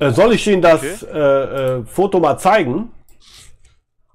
Äh, 0.02 0.10
soll 0.12 0.34
ich 0.34 0.48
Ihnen 0.48 0.62
das 0.64 1.04
Okay. 1.04 1.14
äh, 1.14 1.78
äh, 1.80 1.86
Foto 1.86 2.20
mal 2.20 2.38
zeigen? 2.38 2.92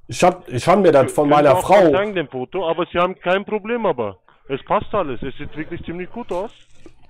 Ich 0.09 0.23
habe 0.23 0.43
ich 0.51 0.67
hab 0.67 0.81
mir 0.81 0.91
das 0.93 1.13
von 1.13 1.29
meiner 1.29 1.55
auch 1.57 1.63
Frau. 1.63 1.91
zeigen, 1.93 2.15
dem 2.15 2.29
Foto, 2.29 2.69
aber 2.69 2.87
Sie 2.93 2.99
haben 2.99 3.15
kein 3.21 3.45
Problem, 3.45 3.87
aber 3.87 4.19
es 4.49 4.63
passt 4.65 4.93
alles. 4.93 5.23
Es 5.23 5.37
sieht 5.37 5.57
wirklich 5.57 5.85
ziemlich 5.85 6.11
gut 6.11 6.31
aus. 6.33 6.51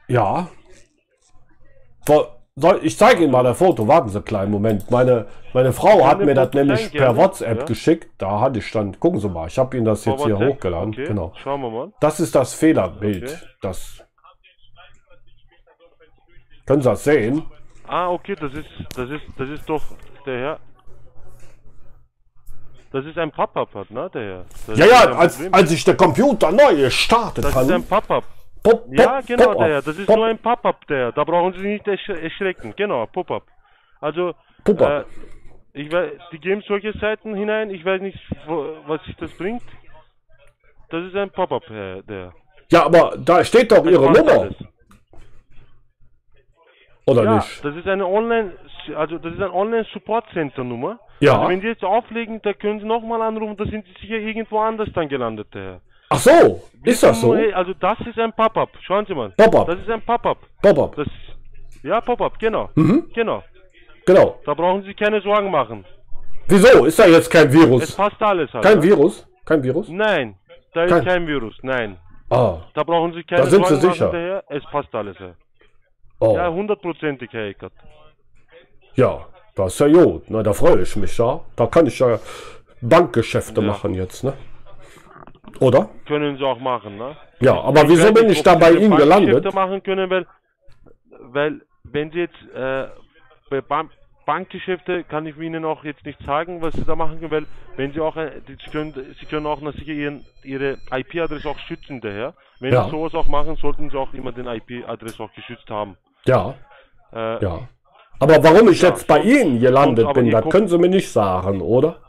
Ja. 0.08 0.48
Soll, 2.58 2.80
ich 2.82 2.96
zeige 2.96 3.22
Ihnen 3.22 3.32
mal 3.32 3.42
das 3.42 3.58
Foto. 3.58 3.86
Warten 3.88 4.08
Sie 4.10 4.16
einen 4.16 4.24
kleinen 4.24 4.50
Moment. 4.50 4.90
Meine, 4.90 5.26
meine 5.54 5.72
Frau 5.72 6.06
hat 6.06 6.20
mir 6.20 6.34
das 6.34 6.52
nämlich 6.52 6.90
per 6.90 7.00
gerne. 7.12 7.18
WhatsApp 7.18 7.58
Ja. 7.60 7.64
geschickt. 7.64 8.10
Da 8.18 8.40
hatte 8.40 8.58
ich 8.60 8.70
dann. 8.70 8.98
Gucken 9.00 9.20
Sie 9.20 9.28
mal. 9.28 9.46
Ich 9.48 9.58
habe 9.58 9.74
Ihnen 9.76 9.84
das 9.86 10.04
jetzt 10.04 10.24
hier 10.24 10.38
hochgeladen. 10.38 10.90
Okay, 10.90 11.04
Genau. 11.04 11.32
Schauen 11.42 11.60
wir 11.62 11.70
mal. 11.70 11.92
Das 12.00 12.20
ist 12.20 12.34
das 12.34 12.52
Fehlerbild. 12.54 13.24
Okay. 13.24 13.36
Das. 13.62 14.02
Können 16.66 16.82
Sie 16.82 16.88
das 16.88 17.04
sehen? 17.04 17.42
Ah, 17.88 18.08
okay, 18.10 18.34
das 18.34 18.52
ist, 18.52 18.68
das 18.96 19.10
ist, 19.10 19.22
das 19.36 19.48
ist 19.48 19.68
doch 19.68 19.82
der 20.24 20.38
Herr. 20.38 20.58
Das 22.92 23.04
ist 23.04 23.18
ein 23.18 23.30
Pop-up, 23.30 23.74
hat, 23.74 23.90
ne, 23.90 24.08
der 24.14 24.22
Herr. 24.22 24.44
Das 24.66 24.78
Ja, 24.78 24.84
ist 24.86 24.90
ja, 24.90 25.12
als, 25.18 25.34
Problem. 25.36 25.54
als 25.54 25.70
ich 25.72 25.84
den 25.84 25.96
Computer 25.96 26.52
neu 26.52 26.76
gestartet 26.76 27.44
Das 27.44 27.50
ist 27.50 27.56
habe. 27.56 27.74
ein 27.74 27.84
Pop-up. 27.86 28.24
Pop, 28.62 28.84
Ja, 28.90 29.16
Pop, 29.18 29.26
genau, 29.26 29.44
Pop-up, 29.44 29.58
der 29.58 29.68
Herr. 29.68 29.82
Das 29.82 29.98
ist 29.98 30.06
Pop- 30.06 30.16
nur 30.16 30.26
ein 30.26 30.38
Pop-up, 30.38 30.86
der 30.86 30.96
Herr. 30.98 31.12
Da 31.12 31.24
brauchen 31.24 31.52
Sie 31.54 31.66
nicht 31.66 31.86
ersch 31.86 32.08
erschrecken. 32.08 32.74
Genau, 32.76 33.06
Pop-up. 33.06 33.42
Also, 34.00 34.34
Pop-up. 34.64 35.06
äh, 35.74 35.80
ich 35.80 35.92
weiß, 35.92 36.12
die 36.32 36.38
geben 36.38 36.62
solche 36.66 36.92
Seiten 36.98 37.34
hinein. 37.34 37.70
Ich 37.70 37.84
weiß 37.84 38.00
nicht, 38.00 38.18
wo, 38.46 38.66
was 38.86 39.02
sich 39.04 39.16
das 39.16 39.30
bringt. 39.36 39.62
Das 40.90 41.04
ist 41.04 41.14
ein 41.16 41.30
Pop-up, 41.30 41.64
Herr, 41.68 42.02
der. 42.02 42.32
Ja, 42.70 42.84
aber 42.86 43.16
da 43.18 43.44
steht 43.44 43.70
doch 43.72 43.84
Ihre 43.84 44.10
Nummer. 44.10 44.32
alles. 44.40 44.54
Oder 47.06 47.22
Ja, 47.24 47.34
nicht? 47.36 47.64
das 47.64 47.76
ist 47.76 47.86
eine 47.86 48.04
Online, 48.06 48.52
also 48.96 49.18
das 49.18 49.32
ist 49.32 49.40
ein 49.40 49.50
Online-Support-Center-Nummer. 49.50 50.98
Ja. 51.20 51.36
Also 51.36 51.48
wenn 51.48 51.60
Sie 51.60 51.68
jetzt 51.68 51.84
auflegen, 51.84 52.40
da 52.42 52.52
können 52.52 52.80
Sie 52.80 52.86
nochmal 52.86 53.22
anrufen, 53.22 53.56
da 53.56 53.64
sind 53.64 53.86
Sie 53.86 53.92
sicher 54.00 54.16
irgendwo 54.18 54.58
anders 54.58 54.88
dann 54.94 55.08
gelandet, 55.08 55.48
der 55.54 55.62
Herr. 55.62 55.80
Ach 56.10 56.18
so, 56.18 56.62
ist 56.84 57.02
das 57.02 57.20
so? 57.20 57.34
Nur- 57.34 57.54
Also 57.56 57.72
das 57.74 57.98
ist 58.00 58.18
ein 58.18 58.32
Pop-up. 58.32 58.70
Schauen 58.82 59.06
Sie 59.06 59.14
mal. 59.14 59.30
Pop-up. 59.36 59.66
Das 59.66 59.78
ist 59.80 59.88
ein 59.90 60.02
Pop-up. 60.02 60.38
Pop-up. 60.62 60.94
Das 60.96 61.06
ja 61.82 62.00
Pop-up, 62.00 62.38
genau. 62.38 62.70
Mhm. 62.74 63.08
Genau. 63.14 63.42
Genau. 64.04 64.40
Da 64.44 64.54
brauchen 64.54 64.82
Sie 64.84 64.94
keine 64.94 65.20
Sorgen 65.20 65.50
machen. 65.50 65.84
Wieso? 66.48 66.84
Ist 66.84 66.98
da 66.98 67.06
jetzt 67.06 67.28
kein 67.30 67.48
Es 67.48 67.52
Virus? 67.54 67.96
passt 67.96 68.22
alles 68.22 68.52
halt. 68.52 68.64
Kein 68.64 68.78
ne? 68.78 68.82
Virus? 68.84 69.26
Kein 69.44 69.62
Virus? 69.62 69.88
Nein, 69.88 70.36
da 70.74 70.84
ist 70.84 70.90
Kein- 70.92 71.04
kein, 71.04 71.26
Virus. 71.26 71.56
Nein. 71.62 71.96
Ah. 72.30 72.58
Da 72.74 72.82
brauchen 72.84 73.12
Sie 73.14 73.22
keine 73.24 73.42
Da 73.42 73.46
sind 73.48 73.66
Sie 73.66 73.74
Sorgen 73.76 73.92
sicher? 73.92 74.06
machen, 74.06 74.18
der 74.20 74.28
Herr. 74.28 74.44
Es 74.48 74.64
passt 74.66 74.94
alles, 74.94 75.18
Herr. 75.18 75.34
Oh. 76.18 76.34
Ja, 76.36 76.50
hundertprozentig, 76.50 77.32
Eckert. 77.34 77.72
Ja, 78.94 79.26
das 79.54 79.74
ist 79.74 79.80
ja 79.80 79.88
gut. 79.88 80.24
Na, 80.28 80.42
da 80.42 80.52
freue 80.52 80.82
ich 80.82 80.96
mich 80.96 81.16
ja. 81.18 81.40
Da 81.56 81.66
kann 81.66 81.86
ich 81.86 81.98
ja 81.98 82.18
Bankgeschäfte 82.80 83.60
Ja. 83.60 83.66
machen 83.66 83.94
jetzt, 83.94 84.24
ne? 84.24 84.32
Oder? 85.60 85.88
Können 86.06 86.36
Sie 86.38 86.44
auch 86.44 86.58
machen, 86.58 86.96
ne? 86.96 87.16
Ja, 87.40 87.60
aber 87.60 87.88
wieso 87.88 88.04
weiß 88.08 88.14
bin 88.14 88.28
ich 88.30 88.42
da 88.42 88.54
bei 88.54 88.70
Ihnen 88.72 88.90
Bankgeschäfte 88.90 89.18
gelandet? 89.20 89.54
machen 89.54 89.82
können, 89.82 90.10
weil, 90.10 90.26
weil 91.20 91.60
wenn 91.84 92.10
Sie 92.12 92.20
jetzt 92.20 92.42
äh, 92.54 92.86
bei 93.50 93.60
Ban 93.60 93.90
Bankgeschäfte 94.26 95.04
kann 95.04 95.24
ich 95.24 95.38
Ihnen 95.38 95.64
auch 95.64 95.84
jetzt 95.84 96.04
nicht 96.04 96.20
sagen, 96.26 96.60
was 96.60 96.74
Sie 96.74 96.84
da 96.84 96.96
machen 96.96 97.20
können, 97.20 97.30
weil 97.30 97.46
wenn 97.76 97.92
Sie 97.92 98.00
auch, 98.00 98.16
äh, 98.16 98.32
Sie 98.46 98.70
können, 98.70 98.92
Sie 99.18 99.26
können 99.26 99.46
auch 99.46 99.60
sicher 99.72 99.92
Ihren, 99.92 100.26
Ihre 100.42 100.78
IP-Adresse 100.92 101.48
auch 101.48 101.58
schützen 101.60 102.00
daher. 102.00 102.34
Wenn 102.60 102.72
Ja. 102.72 102.84
Sie 102.84 102.90
sowas 102.90 103.14
auch 103.14 103.28
machen, 103.28 103.56
sollten 103.56 103.88
Sie 103.88 103.96
auch 103.96 104.12
immer 104.12 104.32
den 104.32 104.46
IP-Adresse 104.46 105.22
auch 105.22 105.32
geschützt 105.32 105.70
haben. 105.70 105.96
Ja, 106.26 106.54
Äh, 107.12 107.42
ja. 107.42 107.68
Aber 108.18 108.42
warum 108.42 108.68
ich 108.70 108.82
Ja, 108.82 108.88
jetzt 108.88 109.06
bei 109.06 109.20
Ihnen 109.20 109.60
gelandet 109.60 110.12
bin, 110.12 110.30
das 110.30 110.48
können 110.48 110.66
Sie 110.66 110.76
mir 110.76 110.88
nicht 110.88 111.10
sagen, 111.10 111.60
oder? 111.60 112.00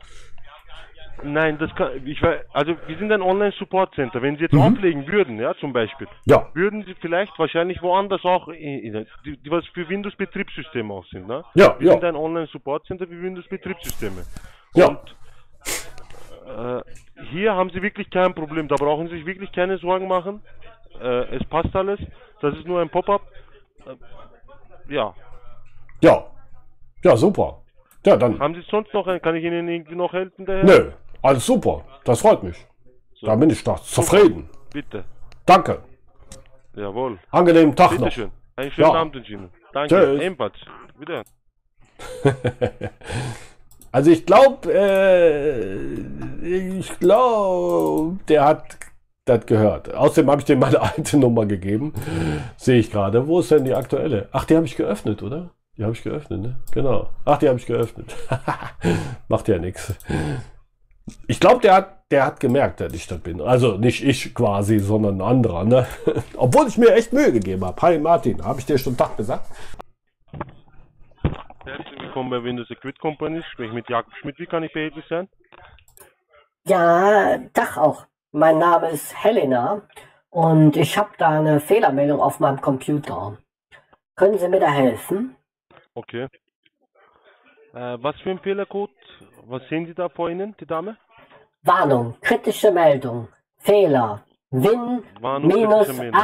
Nein, 1.24 1.58
das 1.58 1.74
kann, 1.76 2.06
ich 2.06 2.22
weiß, 2.22 2.42
also 2.54 2.76
wir 2.86 2.98
sind 2.98 3.12
ein 3.12 3.22
Online-Support-Center. 3.22 4.22
Wenn 4.22 4.36
Sie 4.38 4.44
jetzt 4.44 4.54
Mhm. 4.54 4.62
auflegen 4.62 5.08
würden, 5.08 5.40
ja, 5.40 5.56
zum 5.56 5.74
Beispiel, 5.74 6.08
Ja. 6.26 6.50
würden 6.54 6.84
Sie 6.86 6.94
vielleicht 7.02 7.38
wahrscheinlich 7.40 7.82
woanders 7.82 8.24
auch, 8.24 8.48
die, 8.52 8.92
die 9.26 9.52
was 9.52 9.66
für 9.68 9.90
Windows-Betriebssysteme 9.90 10.94
auch 10.94 11.06
sind, 11.08 11.28
ne? 11.28 11.44
Ja, 11.56 11.76
Wir 11.80 11.88
ja. 11.88 11.94
sind 11.94 12.04
ein 12.04 12.16
Online-Support-Center 12.16 13.08
für 13.08 13.22
Windows-Betriebssysteme. 13.22 14.24
Ja. 14.76 14.88
Und 14.88 15.00
äh, 16.48 16.82
hier 17.32 17.56
haben 17.56 17.70
Sie 17.72 17.82
wirklich 17.82 18.10
kein 18.10 18.34
Problem. 18.34 18.68
Da 18.68 18.76
brauchen 18.76 19.08
Sie 19.10 19.16
sich 19.18 19.26
wirklich 19.26 19.52
keine 19.52 19.78
Sorgen 19.80 20.08
machen. 20.08 20.42
Äh, 21.02 21.36
es 21.36 21.44
passt 21.46 21.76
alles. 21.76 22.00
Das 22.42 22.56
ist 22.56 22.66
nur 22.68 22.80
ein 22.82 22.90
Pop-up. 22.90 23.22
Äh, 23.88 24.94
ja. 24.94 25.14
Ja. 26.02 26.26
Ja, 27.04 27.16
super. 27.18 27.62
Ja, 28.06 28.16
dann. 28.16 28.40
Haben 28.40 28.54
Sie 28.56 28.62
sonst 28.70 28.94
noch, 28.94 29.06
ein- 29.08 29.22
kann 29.22 29.36
ich 29.36 29.44
Ihnen 29.44 29.68
irgendwie 29.68 29.96
noch 29.96 30.14
helfen? 30.14 30.46
Daher? 30.46 30.64
Nö, 30.64 30.92
alles 31.28 31.46
super. 31.46 31.84
Das 32.06 32.22
freut 32.22 32.42
mich. 32.44 32.58
Da 33.22 33.36
bin 33.36 33.50
ich 33.50 33.64
doch 33.64 33.80
zufrieden. 33.82 34.50
Bitte. 34.72 35.04
Danke. 35.46 35.80
Jawohl. 36.76 37.18
Angenehmen 37.32 37.76
Tag 37.76 37.92
Bitte 37.92 38.04
noch. 38.04 38.12
schön. 38.12 38.32
Einen 38.56 38.72
schönen 38.72 38.88
Ja. 38.88 38.94
Abend 38.94 39.16
wünsche 39.16 39.34
Ihnen. 39.34 39.50
Danke. 39.74 39.96
Tschüss. 39.96 40.22
Ebenfalls. 40.22 40.54
Wieder. 41.00 41.24
Also 43.92 44.12
ich 44.12 44.26
glaube, 44.26 44.72
äh, 44.72 45.76
ich 46.46 47.00
glaube, 47.00 48.18
der 48.28 48.44
hat 48.46 48.78
das 49.26 49.46
gehört. 49.46 49.94
Außerdem 49.94 50.30
habe 50.30 50.42
ich 50.42 50.46
dem 50.46 50.60
meine 50.60 50.82
alte 50.82 51.18
Nummer 51.18 51.46
gegeben. 51.46 51.94
Sehe 52.58 52.80
ich 52.80 52.92
gerade. 52.92 53.28
Wo 53.28 53.40
ist 53.40 53.50
denn 53.50 53.64
die 53.64 53.74
aktuelle? 53.74 54.28
Ach, 54.34 54.44
die 54.46 54.56
habe 54.56 54.66
ich 54.66 54.76
geöffnet, 54.76 55.24
oder? 55.24 55.50
Die 55.78 55.84
habe 55.84 55.94
ich 55.94 56.04
geöffnet, 56.04 56.42
ne? 56.42 56.60
Genau. 56.74 57.10
Ach, 57.26 57.38
die 57.40 57.48
habe 57.48 57.58
ich 57.58 57.66
geöffnet. 57.66 58.14
Macht 59.30 59.48
ja 59.48 59.58
nichts. 59.58 59.94
Ich 61.28 61.40
glaube, 61.40 61.62
der 61.62 61.74
hat, 61.74 62.12
der 62.12 62.26
hat 62.26 62.40
gemerkt, 62.40 62.82
dass 62.82 62.94
ich 62.94 63.08
das 63.08 63.20
bin. 63.20 63.42
Also 63.42 63.78
nicht 63.78 64.04
ich 64.04 64.34
quasi, 64.34 64.80
sondern 64.80 65.22
ein 65.22 65.28
anderer. 65.28 65.64
Ne? 65.64 65.88
Obwohl 66.38 66.68
ich 66.68 66.78
mir 66.78 66.94
echt 66.94 67.14
Mühe 67.14 67.32
gegeben 67.32 67.66
habe. 67.66 67.82
Hi 67.82 67.98
Martin, 67.98 68.44
habe 68.44 68.60
ich 68.60 68.66
dir 68.66 68.78
schon 68.78 68.98
Tag 68.98 69.16
gesagt? 69.16 69.46
Herzlich 71.64 72.02
willkommen 72.02 72.30
bei 72.30 72.44
Windows 72.44 72.70
Equip 72.70 73.00
Company. 73.00 73.40
Ich 73.40 73.46
spreche 73.48 73.74
mit 73.74 73.90
Jakob 73.90 74.14
Schmidt. 74.22 74.38
Wie 74.40 74.46
kann 74.46 74.64
ich 74.64 74.74
behilflich 74.74 75.06
sein? 75.10 75.30
Ja, 76.66 77.38
Tag 77.54 77.78
auch. 77.78 78.06
Mein 78.32 78.60
Name 78.60 78.90
ist 78.90 79.16
Helena 79.24 79.82
und 80.30 80.76
ich 80.76 80.98
habe 80.98 81.12
da 81.18 81.40
eine 81.40 81.62
Fehlermeldung 81.62 82.20
auf 82.20 82.40
meinem 82.40 82.60
Computer. 82.60 83.38
Können 84.16 84.38
Sie 84.38 84.50
mir 84.50 84.60
da 84.60 84.72
helfen? 84.72 85.36
Okay. 85.94 86.28
Äh, 87.74 87.98
was 88.02 88.20
für 88.22 88.32
ein 88.32 88.40
Fehlercode? 88.40 88.92
Was 89.50 89.66
sehen 89.70 89.86
Sie 89.86 89.94
da 89.94 90.10
vor 90.10 90.30
Ihnen, 90.30 90.56
die 90.60 90.66
Dame? 90.66 90.98
Warnung, 91.64 92.16
kritische 92.20 92.70
Meldung, 92.70 93.30
Fehler, 93.58 94.22
Win 94.52 95.04
Warnung, 95.22 95.48
minus 95.48 95.88
kritische 95.88 96.02
Meldung. 96.02 96.22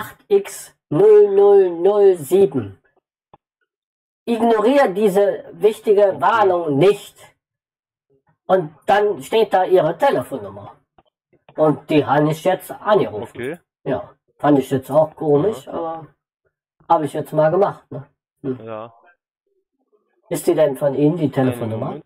8x0007. 0.92 2.72
Ignoriere 4.26 4.90
diese 4.94 5.46
wichtige 5.54 6.20
Warnung 6.20 6.78
nicht. 6.78 7.18
Und 8.46 8.76
dann 8.86 9.22
steht 9.24 9.54
da 9.54 9.64
Ihre 9.64 9.98
Telefonnummer. 9.98 10.76
Und 11.56 11.90
die 11.90 12.06
habe 12.06 12.30
ich 12.30 12.44
jetzt 12.44 12.72
angerufen. 12.72 13.38
Okay. 13.38 13.58
Ja, 13.86 14.14
fand 14.38 14.60
ich 14.60 14.70
jetzt 14.70 14.92
auch 14.92 15.16
komisch, 15.16 15.66
aber 15.70 16.08
habe 16.90 17.06
ich 17.06 17.14
jetzt 17.14 17.32
mal 17.32 17.50
gemacht. 17.50 17.90
Ne? 17.90 18.06
Ja. 18.66 18.94
Ist 20.30 20.46
die 20.46 20.56
denn 20.56 20.76
von 20.76 20.94
Ihnen, 20.96 21.16
die 21.16 21.32
Telefonnummer? 21.32 22.02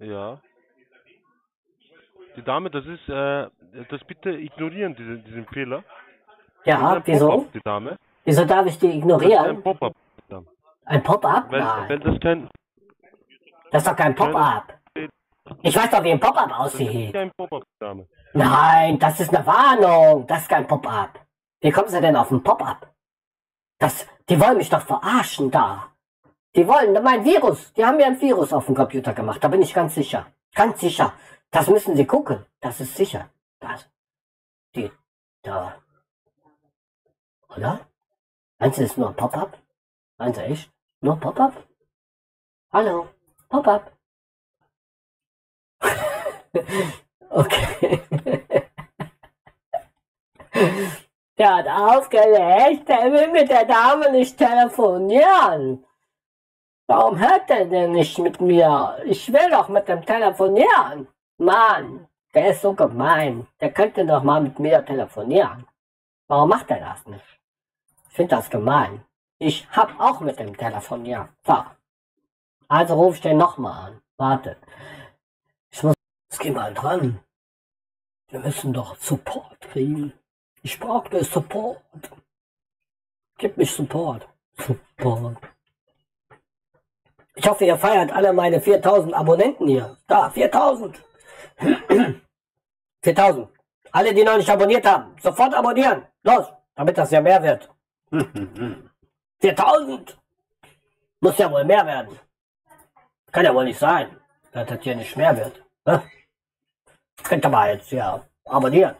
Ja. 0.00 0.38
Die 2.36 2.42
Dame, 2.42 2.70
das 2.70 2.84
ist, 2.86 3.08
äh, 3.08 3.48
das 3.88 4.02
bitte 4.06 4.30
ignorieren, 4.30 4.94
diese, 4.96 5.18
diesen 5.18 5.46
Fehler. 5.46 5.84
Ja, 6.64 7.00
wieso? 7.04 7.46
Die 7.54 7.60
Dame. 7.60 7.96
Wieso 8.24 8.44
darf 8.44 8.66
ich 8.66 8.78
die 8.78 8.86
Das 8.86 8.94
ist 8.94 8.94
ein 8.94 8.98
ignorieren? 8.98 9.62
Pop-up. 9.62 9.94
Ein 10.84 11.02
Pop-up? 11.02 11.50
Weil, 11.50 11.62
weil 11.62 11.98
das 12.00 12.20
kein, 12.20 12.48
das 13.70 13.82
ist 13.82 13.88
doch 13.90 13.96
kein 13.96 14.14
Pop-up. 14.14 14.74
Ich 15.62 15.76
weiß 15.76 15.90
doch, 15.90 16.02
wie 16.02 16.10
ein 16.12 16.20
Pop-up 16.20 16.48
das 16.48 16.74
ist 16.74 16.80
aussieht. 16.80 17.12
kein 17.12 17.30
Pop-up, 17.36 17.62
Dame. 17.78 18.06
Nein, 18.32 18.98
das 18.98 19.20
ist 19.20 19.34
eine 19.34 19.44
Warnung. 19.46 20.26
Das 20.26 20.42
ist 20.42 20.48
kein 20.48 20.66
Pop-up. 20.66 21.20
Wie 21.60 21.70
kommen 21.70 21.88
Sie 21.88 22.00
denn 22.00 22.16
auf 22.16 22.30
ein 22.30 22.42
Pop-up? 22.42 22.88
Das, 23.78 24.06
die 24.28 24.40
wollen 24.40 24.56
mich 24.56 24.68
doch 24.70 24.82
verarschen 24.82 25.50
da. 25.50 25.89
Die 26.56 26.66
wollen 26.66 27.02
mein 27.02 27.24
Virus. 27.24 27.72
Die 27.74 27.84
haben 27.84 27.96
mir 27.96 28.06
ein 28.06 28.20
Virus 28.20 28.52
auf 28.52 28.66
dem 28.66 28.74
Computer 28.74 29.12
gemacht. 29.12 29.42
Da 29.42 29.48
bin 29.48 29.62
ich 29.62 29.72
ganz 29.72 29.94
sicher. 29.94 30.26
Ganz 30.54 30.80
sicher. 30.80 31.12
Das 31.50 31.68
müssen 31.68 31.96
Sie 31.96 32.06
gucken. 32.06 32.44
Das 32.60 32.80
ist 32.80 32.96
sicher. 32.96 33.30
Das. 33.60 33.88
Die, 34.74 34.90
da. 35.42 35.80
Oder? 37.48 37.80
Meinst 38.58 38.78
du, 38.78 38.82
das 38.82 38.90
ist 38.92 38.98
nur 38.98 39.08
ein 39.08 39.16
Pop-up? 39.16 39.58
Meinst 40.18 40.38
du 40.38 40.44
echt? 40.44 40.70
Nur 41.00 41.18
Pop-up? 41.18 41.54
Hallo? 42.72 43.08
Pop-up? 43.48 43.92
okay. 47.30 48.02
Der 51.40 51.56
hat 51.56 51.68
aufgelegt, 51.68 52.86
der 52.86 53.10
will 53.10 53.28
mit 53.28 53.48
der 53.48 53.64
Dame 53.64 54.12
nicht 54.12 54.36
telefonieren. 54.36 55.86
Warum 56.90 57.20
hört 57.20 57.48
er 57.48 57.66
denn 57.66 57.92
nicht 57.92 58.18
mit 58.18 58.40
mir? 58.40 58.98
Ich 59.04 59.32
will 59.32 59.48
doch 59.48 59.68
mit 59.68 59.86
dem 59.86 60.04
telefonieren. 60.04 61.06
Mann, 61.38 62.08
der 62.34 62.50
ist 62.50 62.62
so 62.62 62.74
gemein. 62.74 63.46
Der 63.60 63.70
könnte 63.72 64.04
doch 64.04 64.24
mal 64.24 64.40
mit 64.40 64.58
mir 64.58 64.84
telefonieren. 64.84 65.68
Warum 66.26 66.48
macht 66.48 66.68
er 66.68 66.80
das 66.80 67.06
nicht? 67.06 67.40
Ich 68.08 68.16
finde 68.16 68.34
das 68.34 68.50
gemein. 68.50 69.04
Ich 69.38 69.68
hab 69.70 70.00
auch 70.00 70.18
mit 70.18 70.40
dem 70.40 70.56
telefoniert. 70.56 71.28
So. 71.46 71.64
Also 72.66 72.94
ruf 72.94 73.14
ich 73.14 73.20
den 73.20 73.38
nochmal 73.38 73.92
an. 73.92 74.02
Warte. 74.16 74.56
Ich 75.70 75.84
muss, 75.84 75.94
jetzt 76.28 76.40
geh 76.40 76.50
mal 76.50 76.74
dran. 76.74 77.20
Wir 78.30 78.40
müssen 78.40 78.72
doch 78.72 78.96
Support 78.96 79.60
kriegen. 79.60 80.12
Ich 80.62 80.80
brauche 80.80 81.22
Support. 81.22 82.10
Gib 83.38 83.56
mich 83.56 83.70
Support. 83.70 84.28
Support. 84.58 85.38
Ich 87.40 87.48
hoffe, 87.48 87.64
ihr 87.64 87.78
feiert 87.78 88.12
alle 88.12 88.34
meine 88.34 88.60
4000 88.60 89.14
Abonnenten 89.14 89.66
hier. 89.66 89.96
Da, 90.06 90.28
4000. 90.28 91.02
4000. 93.02 93.48
Alle, 93.92 94.14
die 94.14 94.22
noch 94.22 94.36
nicht 94.36 94.48
abonniert 94.48 94.86
haben, 94.86 95.16
sofort 95.20 95.52
abonnieren. 95.52 96.06
Los, 96.22 96.46
damit 96.76 96.96
das 96.98 97.10
ja 97.10 97.20
mehr 97.22 97.42
wird. 97.42 97.68
4000. 99.40 100.18
Muss 101.20 101.38
ja 101.38 101.50
wohl 101.50 101.64
mehr 101.64 101.84
werden. 101.86 102.20
Kann 103.32 103.44
ja 103.46 103.54
wohl 103.54 103.64
nicht 103.64 103.78
sein, 103.78 104.14
dass 104.52 104.68
das 104.68 104.78
hier 104.82 104.94
nicht 104.94 105.16
mehr 105.16 105.34
wird. 105.34 105.64
Ne? 105.86 106.02
Könnt 107.24 107.44
ihr 107.44 107.48
mal 107.48 107.72
jetzt 107.72 107.90
ja 107.90 108.22
abonnieren. 108.44 108.94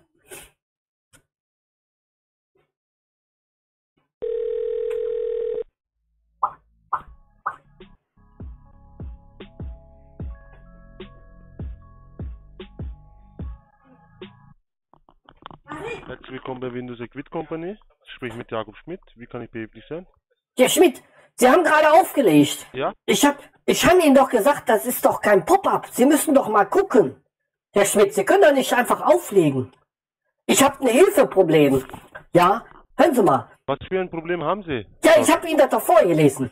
Herzlich 16.10 16.32
willkommen 16.32 16.58
bei 16.58 16.74
Windows 16.74 16.98
Equip 16.98 17.30
Company. 17.30 17.76
Ich 18.04 18.10
spreche 18.10 18.36
mit 18.36 18.50
Jakob 18.50 18.76
Schmidt. 18.78 18.98
Wie 19.14 19.26
kann 19.26 19.42
ich 19.42 19.50
behilflich 19.52 19.84
sein? 19.88 20.08
Herr 20.58 20.68
Schmidt, 20.68 21.00
Sie 21.36 21.48
haben 21.48 21.62
gerade 21.62 21.92
aufgelegt. 21.92 22.66
Ja? 22.72 22.92
Ich 23.06 23.24
hab, 23.24 23.38
ich 23.64 23.88
habe 23.88 24.02
Ihnen 24.02 24.16
doch 24.16 24.28
gesagt, 24.28 24.68
das 24.68 24.86
ist 24.86 25.04
doch 25.04 25.20
kein 25.20 25.44
Pop-up. 25.44 25.86
Sie 25.92 26.04
müssen 26.04 26.34
doch 26.34 26.48
mal 26.48 26.64
gucken. 26.64 27.14
Herr 27.72 27.84
Schmidt, 27.84 28.12
Sie 28.12 28.24
können 28.24 28.42
doch 28.42 28.52
nicht 28.52 28.72
einfach 28.72 29.02
auflegen. 29.02 29.72
Ich 30.46 30.60
habe 30.64 30.80
ein 30.80 30.88
Hilfeproblem. 30.88 31.84
Ja, 32.34 32.64
hören 32.96 33.14
Sie 33.14 33.22
mal. 33.22 33.48
Was 33.66 33.78
für 33.88 34.00
ein 34.00 34.10
Problem 34.10 34.42
haben 34.42 34.64
Sie? 34.64 34.84
Ja, 35.04 35.12
ich 35.16 35.32
habe 35.32 35.46
Ihnen 35.46 35.58
das 35.58 35.70
doch 35.70 35.80
vorgelesen. 35.80 36.50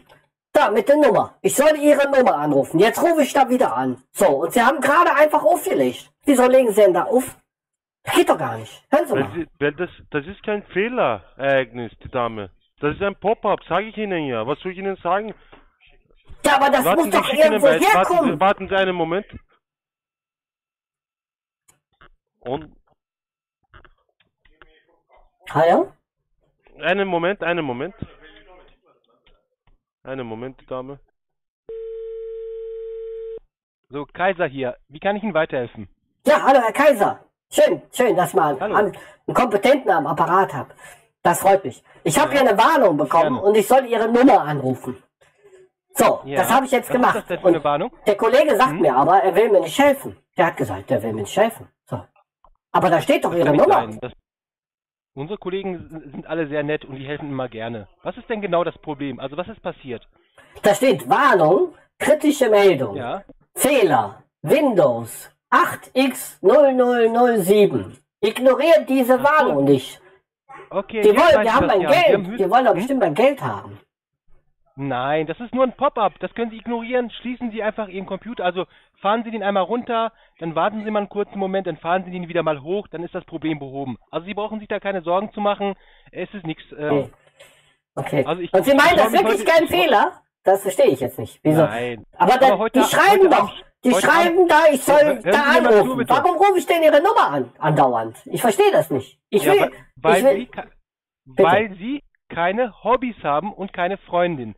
Da, 0.53 0.71
mit 0.71 0.89
der 0.89 0.99
Nummer. 0.99 1.37
Ich 1.43 1.57
soll 1.57 1.77
Ihre 1.79 2.09
Nummer 2.09 2.37
anrufen. 2.37 2.79
Jetzt 2.79 3.03
rufe 3.03 3.23
ich 3.23 3.33
da 3.33 3.51
wieder 3.51 3.77
an. 3.77 4.01
So, 4.13 4.29
und 4.43 4.53
Sie 4.53 4.63
haben 4.63 4.81
gerade 4.81 5.13
einfach 5.17 5.43
aufgelegt. 5.43 6.13
Wieso 6.25 6.47
legen 6.47 6.69
Sie 6.69 6.83
denn 6.83 6.95
da 6.95 7.07
auf? 7.07 7.37
Das 8.09 8.17
geht 8.17 8.29
doch 8.31 8.39
gar 8.39 8.57
nicht. 8.57 8.73
Hören 8.91 9.07
Sie 9.07 9.15
mal. 9.15 9.47
Weil 9.59 9.73
das, 9.73 9.91
das 10.11 10.27
ist 10.27 10.43
kein 10.43 10.63
Fehlerereignis, 10.63 11.93
die 12.03 12.09
Dame. 12.09 12.51
Das 12.81 12.95
ist 12.95 13.03
ein 13.03 13.15
Pop-up, 13.17 13.63
sage 13.65 13.89
ich 13.89 13.99
Ihnen 13.99 14.25
ja. 14.27 14.47
Was 14.47 14.59
soll 14.61 14.73
ich 14.73 14.79
Ihnen 14.79 14.97
sagen? 14.97 15.35
Ja, 16.47 16.57
aber 16.57 16.71
das 16.71 16.87
warten 16.87 17.03
muss 17.03 17.11
doch 17.11 17.27
Sie, 17.27 17.37
Ihnen 17.37 17.53
irgendwo 17.53 17.67
warten 17.67 17.85
herkommen. 17.85 18.33
Sie, 18.33 18.41
warten 18.41 18.69
Sie 18.69 18.77
einen 18.77 18.97
Moment. 18.97 19.27
Und 22.41 22.75
Hallo? 25.51 25.93
einen 26.81 27.09
Moment, 27.09 27.43
einen 27.43 27.65
Moment. 27.65 27.95
Einen 30.03 30.27
Moment, 30.27 30.59
die 30.63 30.67
Dame. 30.67 30.99
So, 33.91 34.07
Kaiser 34.07 34.47
hier. 34.47 34.79
Wie 34.89 34.99
kann 34.99 35.17
ich 35.17 35.23
Ihnen 35.23 35.35
weiterhelfen? 35.35 35.89
Ja, 36.27 36.43
hallo 36.43 36.61
Herr 36.61 36.73
Kaiser. 36.73 37.28
Schön, 37.51 37.83
schön, 37.93 38.15
dass 38.17 38.35
man 38.35 38.61
einen, 38.61 38.75
einen 38.77 39.35
Kompetenten 39.35 39.91
am 39.91 40.07
Apparat 40.07 40.53
hat. 40.53 40.69
Das 41.23 41.41
freut 41.41 41.65
mich. 41.65 41.83
Ich 42.05 42.19
habe 42.19 42.33
hier 42.33 42.41
eine 42.41 42.57
Warnung 42.57 42.97
bekommen 42.97 43.35
Gerne. 43.35 43.43
und 43.43 43.55
ich 43.57 43.67
soll 43.67 43.85
Ihre 43.87 44.09
Nummer 44.09 44.41
anrufen. 44.43 45.03
So, 45.95 46.21
Ja. 46.25 46.39
das 46.39 46.51
habe 46.53 46.67
ich 46.67 46.73
jetzt 46.73 46.89
Was 46.91 46.95
ist 47.17 47.27
gemacht. 47.29 47.45
und 47.45 47.47
eine 47.55 47.65
Warnung? 47.65 47.91
der 48.07 48.17
Kollege 48.17 48.57
sagt 48.57 48.71
Hm? 48.71 48.81
mir 48.81 48.95
aber, 48.95 49.23
er 49.23 49.35
will 49.35 49.51
mir 49.51 49.61
nicht 49.61 49.79
helfen. 49.79 50.17
Der 50.37 50.47
hat 50.47 50.57
gesagt, 50.57 50.91
er 50.91 51.03
will 51.03 51.13
mir 51.13 51.23
nicht 51.23 51.37
helfen. 51.37 51.69
So. 51.87 52.01
Aber 52.73 52.91
da 52.91 53.01
steht 53.01 53.25
doch 53.25 53.31
Das 53.31 53.39
Ihre 53.41 53.57
Nummer. 53.57 53.89
unsere 55.15 55.39
Kollegen 55.39 55.89
sind- 55.91 56.13
sind 56.13 56.27
alle 56.27 56.47
sehr 56.47 56.63
nett 56.63 56.85
und 56.85 56.95
die 56.97 57.05
helfen 57.07 57.31
immer 57.31 57.49
gerne. 57.49 57.89
Was 58.05 58.17
ist 58.17 58.29
denn 58.31 58.41
genau 58.41 58.63
das 58.63 58.79
Problem? 58.79 59.19
Also 59.19 59.37
was 59.37 59.49
ist 59.49 59.61
passiert? 59.63 60.07
Da 60.63 60.75
steht 60.75 61.09
Warnung, 61.09 61.75
kritische 61.99 62.49
Meldung, 62.49 62.95
Ja? 62.97 63.25
Fehler, 63.57 64.23
Windows 64.43 65.31
8x0007. 65.51 67.97
Ignoriert 68.21 68.89
diese 68.89 69.23
Warnung 69.23 69.65
nicht. 69.65 70.01
Okay, 70.71 71.03
Die 71.03 71.09
wollen, 71.11 71.41
die 71.41 71.47
ich 71.47 71.53
haben 71.53 71.67
mein 71.67 71.81
ja. 71.81 71.89
Haben 71.89 72.05
Geld. 72.05 72.27
höchst- 72.27 72.41
Die 72.45 72.51
wollen 72.51 72.65
doch 72.65 72.73
Hm? 72.73 72.79
bestimmt 72.79 73.01
mein 73.01 73.15
Geld 73.15 73.41
haben. 73.43 73.79
Nein, 74.81 75.27
das 75.27 75.41
ist 75.41 75.53
nur 75.55 75.65
ein 75.65 75.73
Pop-up. 75.73 76.15
Das 76.21 76.33
können 76.35 76.51
Sie 76.53 76.57
ignorieren. 76.59 77.11
Schließen 77.11 77.51
Sie 77.51 77.63
einfach 77.65 77.89
Ihren 77.89 78.07
Computer. 78.07 78.45
Also 78.45 78.65
fahren 79.01 79.25
Sie 79.25 79.31
den 79.33 79.43
einmal 79.43 79.65
runter, 79.65 80.13
dann 80.39 80.55
warten 80.55 80.85
Sie 80.85 80.91
mal 80.91 81.01
einen 81.01 81.09
kurzen 81.09 81.37
Moment, 81.39 81.67
dann 81.67 81.79
fahren 81.79 82.05
Sie 82.05 82.11
den 82.13 82.29
wieder 82.29 82.43
mal 82.45 82.63
hoch, 82.63 82.87
dann 82.89 83.03
ist 83.03 83.13
das 83.15 83.25
Problem 83.25 83.59
behoben. 83.59 83.97
Also 84.11 84.27
Sie 84.27 84.35
brauchen 84.35 84.61
sich 84.61 84.69
da 84.69 84.79
keine 84.79 85.03
Sorgen 85.03 85.33
zu 85.33 85.41
machen. 85.41 85.75
Es 86.13 86.33
ist 86.33 86.47
nichts. 86.47 86.63
Ähm, 86.79 86.95
Nee. 86.97 87.11
Okay. 87.97 88.25
Also 88.25 88.41
ich- 88.43 88.53
Und 88.53 88.65
Sie 88.65 88.75
meinen 88.75 88.97
das 88.97 89.13
wirklich 89.13 89.45
kein 89.45 89.67
Fehler? 89.67 90.23
Das 90.45 90.63
verstehe 90.63 90.87
ich 90.87 91.01
jetzt 91.01 91.19
nicht. 91.19 91.41
Wieso? 91.43 91.63
Nein. 91.63 92.05
Aber, 92.17 92.39
dann, 92.39 92.53
Aber 92.53 92.59
heute- 92.61 92.79
die 92.79 92.85
schreiben 92.87 93.29
doch, 93.31 93.53
die 93.85 93.93
heute 93.93 94.07
schreiben 94.07 94.39
Abend- 94.39 94.51
da, 94.51 94.65
ich 94.73 94.83
soll 94.83 95.21
da 95.23 95.33
zu, 95.33 95.43
anrufen. 95.45 95.99
bitte. 95.99 96.11
Warum 96.11 96.37
rufe 96.37 96.59
ich 96.59 96.67
denn 96.67 96.83
Ihre 96.83 97.03
Nummer 97.03 97.31
an, 97.31 97.53
andauernd? 97.59 98.17
Ich 98.27 98.41
verstehe 98.41 98.71
das 98.73 98.91
nicht. 98.91 99.19
Ich 99.31 99.45
will, 99.45 99.71
weil, 99.97 100.25
weil, 100.25 100.39
ich 100.39 100.49
will, 100.57 100.65
sie, 101.25 101.43
weil 101.43 101.77
sie 101.77 102.03
keine 102.29 102.83
Hobbys 102.85 103.17
haben 103.23 103.53
und 103.53 103.73
keine 103.73 103.97
Freundin. 103.99 104.55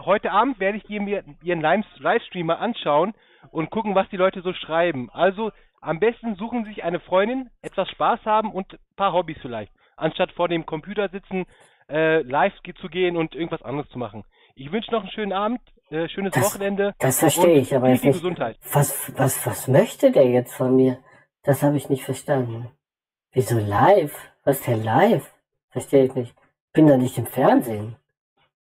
Heute 0.00 0.32
Abend 0.32 0.58
werde 0.58 0.78
ich 0.78 0.88
mir 0.88 1.22
ihren 1.42 1.60
Live- 1.60 1.86
Livestream 1.98 2.46
mal 2.46 2.54
anschauen 2.54 3.14
und 3.50 3.70
gucken, 3.70 3.94
was 3.94 4.08
die 4.08 4.16
Leute 4.16 4.42
so 4.42 4.52
schreiben. 4.52 5.08
Also 5.10 5.52
am 5.80 6.00
besten 6.00 6.34
suchen 6.36 6.64
Sie 6.64 6.70
sich 6.70 6.82
eine 6.84 6.98
Freundin, 6.98 7.50
etwas 7.62 7.88
Spaß 7.90 8.20
haben 8.24 8.50
und 8.52 8.72
ein 8.72 8.78
paar 8.96 9.12
Hobbys 9.12 9.36
vielleicht, 9.40 9.70
anstatt 9.96 10.32
vor 10.32 10.48
dem 10.48 10.66
Computer 10.66 11.08
sitzen, 11.10 11.44
äh, 11.90 12.22
live 12.22 12.54
zu 12.80 12.88
gehen 12.88 13.16
und 13.16 13.34
irgendwas 13.34 13.62
anderes 13.62 13.88
zu 13.90 13.98
machen. 13.98 14.24
Ich 14.56 14.72
wünsche 14.72 14.90
noch 14.90 15.02
einen 15.02 15.10
schönen 15.10 15.32
Abend, 15.34 15.60
äh, 15.90 16.08
schönes 16.08 16.34
Wochenende. 16.36 16.94
das 16.98 17.18
verstehe 17.18 17.58
ich 17.58 17.74
aber 17.74 17.88
jetzt 17.90 18.04
nicht. 18.04 18.14
Gesundheit. 18.14 18.58
Was, 18.72 19.12
was, 19.16 19.46
was 19.46 19.68
möchte 19.68 20.10
der 20.10 20.26
jetzt 20.28 20.54
von 20.54 20.74
mir? 20.76 20.98
Das 21.42 21.62
habe 21.62 21.76
ich 21.76 21.88
nicht 21.88 22.04
verstanden. 22.04 22.70
Wieso 23.32 23.58
live? 23.58 24.14
Was 24.44 24.58
ist 24.58 24.66
denn 24.66 24.84
live? 24.84 25.30
Verstehe 25.70 26.04
ich 26.04 26.14
nicht. 26.14 26.34
Bin 26.72 26.86
da 26.86 26.96
nicht 26.96 27.18
im 27.18 27.26
Fernsehen. 27.26 27.96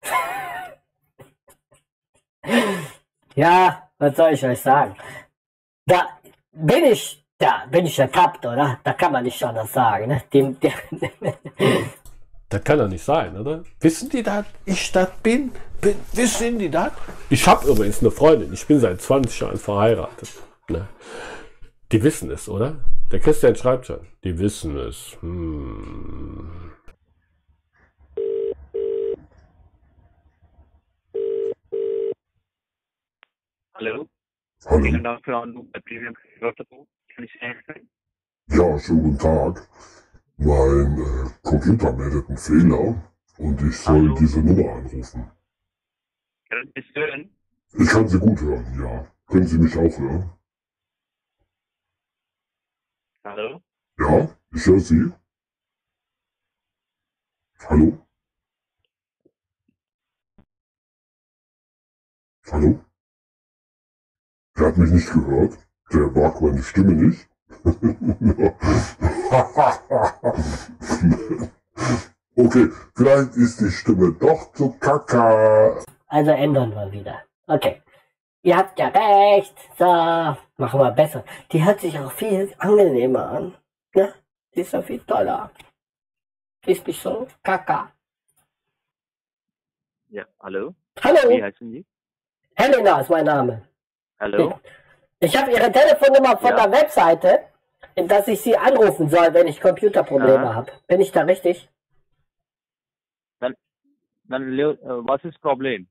ja, 3.35 3.89
was 3.97 4.15
soll 4.15 4.33
ich 4.33 4.45
euch 4.45 4.61
sagen? 4.61 4.95
Da 5.85 6.19
bin 6.51 6.85
ich, 6.85 7.25
da 7.37 7.65
bin 7.69 7.85
ich 7.85 7.97
ertappt, 7.99 8.45
oder? 8.45 8.79
Da 8.83 8.93
kann 8.93 9.11
man 9.11 9.23
nicht 9.23 9.43
anders 9.43 9.73
sagen, 9.73 10.07
ne? 10.07 10.23
Dem, 10.33 10.59
der, 10.59 10.73
Das 12.51 12.65
kann 12.65 12.79
doch 12.79 12.89
nicht 12.89 13.05
sein, 13.05 13.37
oder? 13.37 13.63
Wissen 13.79 14.09
die, 14.09 14.23
dass 14.23 14.45
ich 14.65 14.91
das 14.91 15.09
bin? 15.23 15.53
bin? 15.79 15.95
Wissen 16.11 16.59
die 16.59 16.69
das? 16.69 16.91
Ich 17.29 17.47
habe 17.47 17.65
übrigens 17.65 18.01
eine 18.01 18.11
Freundin. 18.11 18.51
Ich 18.51 18.67
bin 18.67 18.77
seit 18.77 19.01
20 19.01 19.39
Jahren 19.39 19.57
verheiratet. 19.57 20.29
Ne? 20.67 20.85
Die 21.93 22.03
wissen 22.03 22.29
es, 22.29 22.49
oder? 22.49 22.83
Der 23.09 23.21
Christian 23.21 23.55
schreibt 23.55 23.85
schon. 23.85 24.05
Die 24.25 24.37
wissen 24.37 24.77
es. 24.77 25.17
Hm. 25.21 26.73
Hallo? 33.75 34.09
Hallo. 34.65 34.83
Vielen 34.83 35.03
Dank 35.05 35.23
für 35.23 35.37
Anruf 35.37 35.65
bei 35.71 35.79
Premium. 35.79 36.13
Kann 36.41 37.23
ich 37.23 37.33
helfen? 37.39 37.89
Ja, 38.49 38.77
schönen 38.77 39.03
guten 39.03 39.19
Tag. 39.19 39.69
Mein 40.43 40.97
äh, 40.97 41.29
Computer 41.43 41.93
meldet 41.93 42.27
einen 42.27 42.37
Fehler 42.37 43.11
und 43.37 43.61
ich 43.61 43.77
soll 43.77 44.15
diese 44.15 44.39
Nummer 44.41 44.73
anrufen. 44.73 45.29
Können 46.49 46.71
Sie 46.73 46.81
es 46.81 46.95
hören? 46.95 47.37
Ich 47.73 47.87
kann 47.87 48.07
Sie 48.07 48.17
gut 48.17 48.41
hören, 48.41 48.65
ja. 48.81 49.05
Können 49.27 49.45
Sie 49.45 49.59
mich 49.59 49.77
auch 49.77 49.99
hören? 49.99 50.31
Hallo? 53.23 53.61
Ja, 53.99 54.35
ich 54.51 54.65
höre 54.65 54.79
Sie. 54.79 55.13
Hallo? 57.69 58.03
Hallo? 62.51 62.83
Der 64.57 64.65
hat 64.65 64.77
mich 64.77 64.89
nicht 64.89 65.13
gehört. 65.13 65.67
Der 65.93 66.07
mag 66.09 66.41
meine 66.41 66.63
Stimme 66.63 66.93
nicht. 66.93 67.30
okay, 72.35 72.69
vielleicht 72.95 73.35
ist 73.35 73.61
die 73.61 73.71
Stimme 73.71 74.13
doch 74.19 74.51
zu 74.53 74.71
kacke. 74.79 75.83
Also 76.07 76.31
ändern 76.31 76.71
wir 76.73 76.91
wieder. 76.91 77.21
Okay. 77.47 77.81
Ihr 78.43 78.57
habt 78.57 78.77
ja 78.79 78.87
recht. 78.87 79.55
So, 79.77 79.85
machen 79.85 80.79
wir 80.79 80.91
besser. 80.91 81.23
Die 81.51 81.63
hört 81.63 81.79
sich 81.79 81.97
auch 81.99 82.11
viel 82.11 82.51
angenehmer 82.57 83.29
an. 83.29 83.55
Ne? 83.93 84.13
Die 84.55 84.61
ist 84.61 84.73
ja 84.73 84.81
viel 84.81 84.99
toller. 85.01 85.51
Die 86.65 86.71
ist 86.71 86.87
nicht 86.87 87.01
so 87.01 87.27
kaka. 87.43 87.91
Ja, 90.09 90.25
hallo? 90.41 90.73
Hallo. 91.03 91.29
Wie 91.29 91.43
heißen 91.43 91.71
Sie? 91.71 91.85
Helena 92.55 92.99
ist 93.01 93.09
mein 93.09 93.25
Name. 93.25 93.61
Hallo? 94.19 94.59
Ich 95.19 95.37
habe 95.37 95.51
Ihre 95.51 95.71
Telefonnummer 95.71 96.35
von 96.37 96.49
Ja. 96.49 96.67
der 96.67 96.71
Webseite, 96.81 97.39
dass 97.95 98.27
ich 98.27 98.41
Sie 98.41 98.57
anrufen 98.57 99.09
soll, 99.09 99.33
wenn 99.33 99.47
ich 99.47 99.61
Computerprobleme 99.61 100.47
Aha. 100.49 100.55
habe. 100.55 100.71
Bin 100.87 101.01
ich 101.01 101.11
da 101.11 101.21
richtig? 101.21 101.69
Dann, 103.39 103.55
dann, 104.23 104.49
Leo, 104.49 104.71
äh, 104.71 104.77
was 104.83 105.23
ist 105.23 105.35
das 105.35 105.41
Problem? 105.41 105.87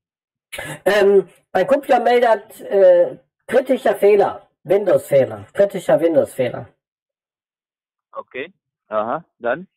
Ähm, 0.84 1.28
mein 1.52 1.66
Computer 1.66 2.00
meldet 2.00 2.60
äh, 2.60 3.18
kritischer 3.46 3.94
Fehler. 3.96 4.46
Windows-Fehler. 4.64 5.46
Kritischer 5.52 6.00
Windows-Fehler. 6.00 6.68
Okay. 8.12 8.52
Aha, 8.88 9.24
dann? 9.38 9.68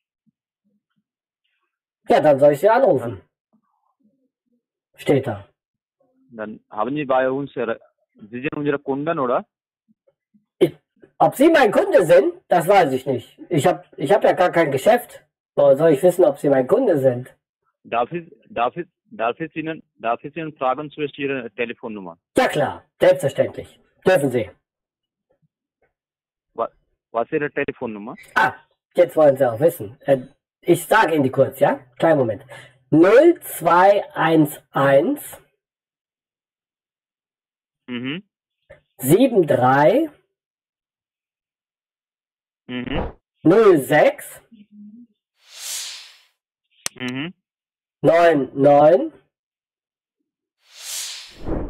Ja, 2.10 2.20
dann 2.20 2.40
soll 2.40 2.54
ich 2.54 2.60
Sie 2.60 2.70
anrufen. 2.70 3.22
Steht 4.96 5.26
da. 5.28 5.48
Dann 6.32 6.60
haben 6.70 6.96
Sie 6.96 7.06
bei 7.06 7.30
uns, 7.30 7.54
Sie 7.54 8.42
sind 8.42 8.56
unsere 8.56 8.80
Kunden, 8.80 9.20
oder? 9.20 9.46
Ob 11.24 11.36
Sie 11.38 11.50
mein 11.50 11.72
Kunde 11.72 12.06
sind, 12.06 12.34
das 12.50 12.68
weiß 12.68 12.92
ich 12.92 13.06
nicht. 13.06 13.40
Ich 13.48 13.66
habe 13.66 13.86
ich 13.96 14.12
hab 14.12 14.26
ja 14.26 14.34
gar 14.34 14.52
kein 14.52 14.72
Geschäft. 14.72 15.24
Woher 15.56 15.78
soll 15.78 15.92
ich 15.92 16.04
wissen, 16.04 16.26
ob 16.26 16.38
Sie 16.38 16.50
mein 16.50 16.68
Kunde 16.68 16.98
sind? 16.98 17.34
Darf 17.86 18.12
ich, 18.12 18.30
darf 18.50 18.76
ich, 18.76 18.88
darf 19.06 19.40
ich 19.40 19.56
Ihnen, 19.56 19.82
darf 19.96 20.22
ich 20.22 20.36
Ihnen 20.36 20.52
fragen 20.58 20.92
zu 20.92 21.00
Ihrer 21.02 21.50
Telefonnummer? 21.56 22.18
Ja 22.38 22.50
klar, 22.50 22.84
selbstverständlich. 23.00 23.80
Dürfen 24.06 24.32
Sie. 24.32 24.52
Was, 26.56 26.72
was 27.12 27.24
ist 27.28 27.32
Ihre 27.32 27.50
Telefonnummer? 27.52 28.16
Ah, 28.36 28.56
jetzt 28.94 29.16
wollen 29.16 29.38
Sie 29.38 29.50
auch 29.50 29.62
wissen. 29.62 29.96
Äh, 30.02 30.18
ich 30.60 30.86
sage 30.86 31.16
Ihnen 31.16 31.24
die 31.24 31.32
kurz, 31.32 31.58
ja? 31.62 31.80
Kleinen 32.00 32.20
Moment. 32.20 32.46
0211 32.92 35.42
Mhm. 37.88 38.24
73 38.98 40.10
Mhm. 42.68 43.14
06 43.44 44.42
Mhm. 46.96 47.34
99 48.02 49.14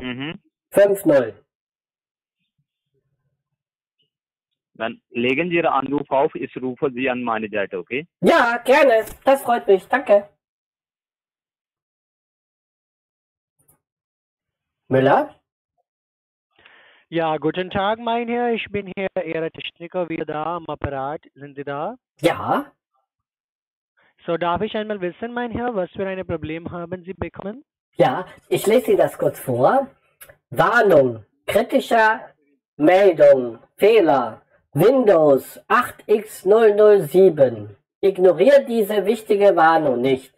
Mhm. 0.01 0.39
50. 0.71 1.33
Dann 4.75 5.01
legen 5.09 5.49
Sie 5.49 5.55
Ihren 5.55 5.67
Anruf 5.67 6.09
auf, 6.09 6.33
ich 6.35 6.55
rufe 6.61 6.91
Sie 6.91 7.09
an 7.09 7.21
meine 7.23 7.47
Seite, 7.49 7.77
okay? 7.77 8.07
Ja, 8.21 8.57
gerne. 8.57 9.05
Das 9.23 9.43
freut 9.43 9.67
mich. 9.67 9.87
Danke. 9.87 10.29
Müller? 14.89 15.35
Ja, 17.13 17.37
guten 17.37 17.69
Tag, 17.69 17.99
mein 17.99 18.27
Herr. 18.27 18.53
Ich 18.53 18.65
bin 18.71 18.91
hier 18.95 19.07
Ihre 19.23 19.51
Techniker 19.51 20.09
wieder 20.09 20.25
da 20.25 20.55
am 20.55 20.65
Apparat. 20.65 21.21
Sind 21.35 21.55
Sie 21.55 21.63
da? 21.63 21.95
Ja. 22.21 22.71
So, 24.25 24.35
darf 24.35 24.63
ich 24.63 24.75
einmal 24.75 24.99
wissen, 24.99 25.31
mein 25.31 25.51
Herr, 25.51 25.75
was 25.75 25.91
für 25.91 26.07
ein 26.07 26.25
Problem 26.25 26.71
haben 26.71 27.03
Sie 27.03 27.13
bekommen? 27.13 27.63
Ja, 27.97 28.25
ich 28.49 28.65
lese 28.65 28.87
Ihnen 28.87 28.97
das 28.97 29.15
kurz 29.15 29.39
vor. 29.39 29.89
Warnung, 30.49 31.23
kritischer 31.45 32.21
Meldung, 32.77 33.59
Fehler, 33.75 34.41
Windows 34.73 35.61
8x007. 35.69 37.75
Ignoriert 38.01 38.67
diese 38.67 39.05
wichtige 39.05 39.55
Warnung 39.55 40.01
nicht. 40.01 40.33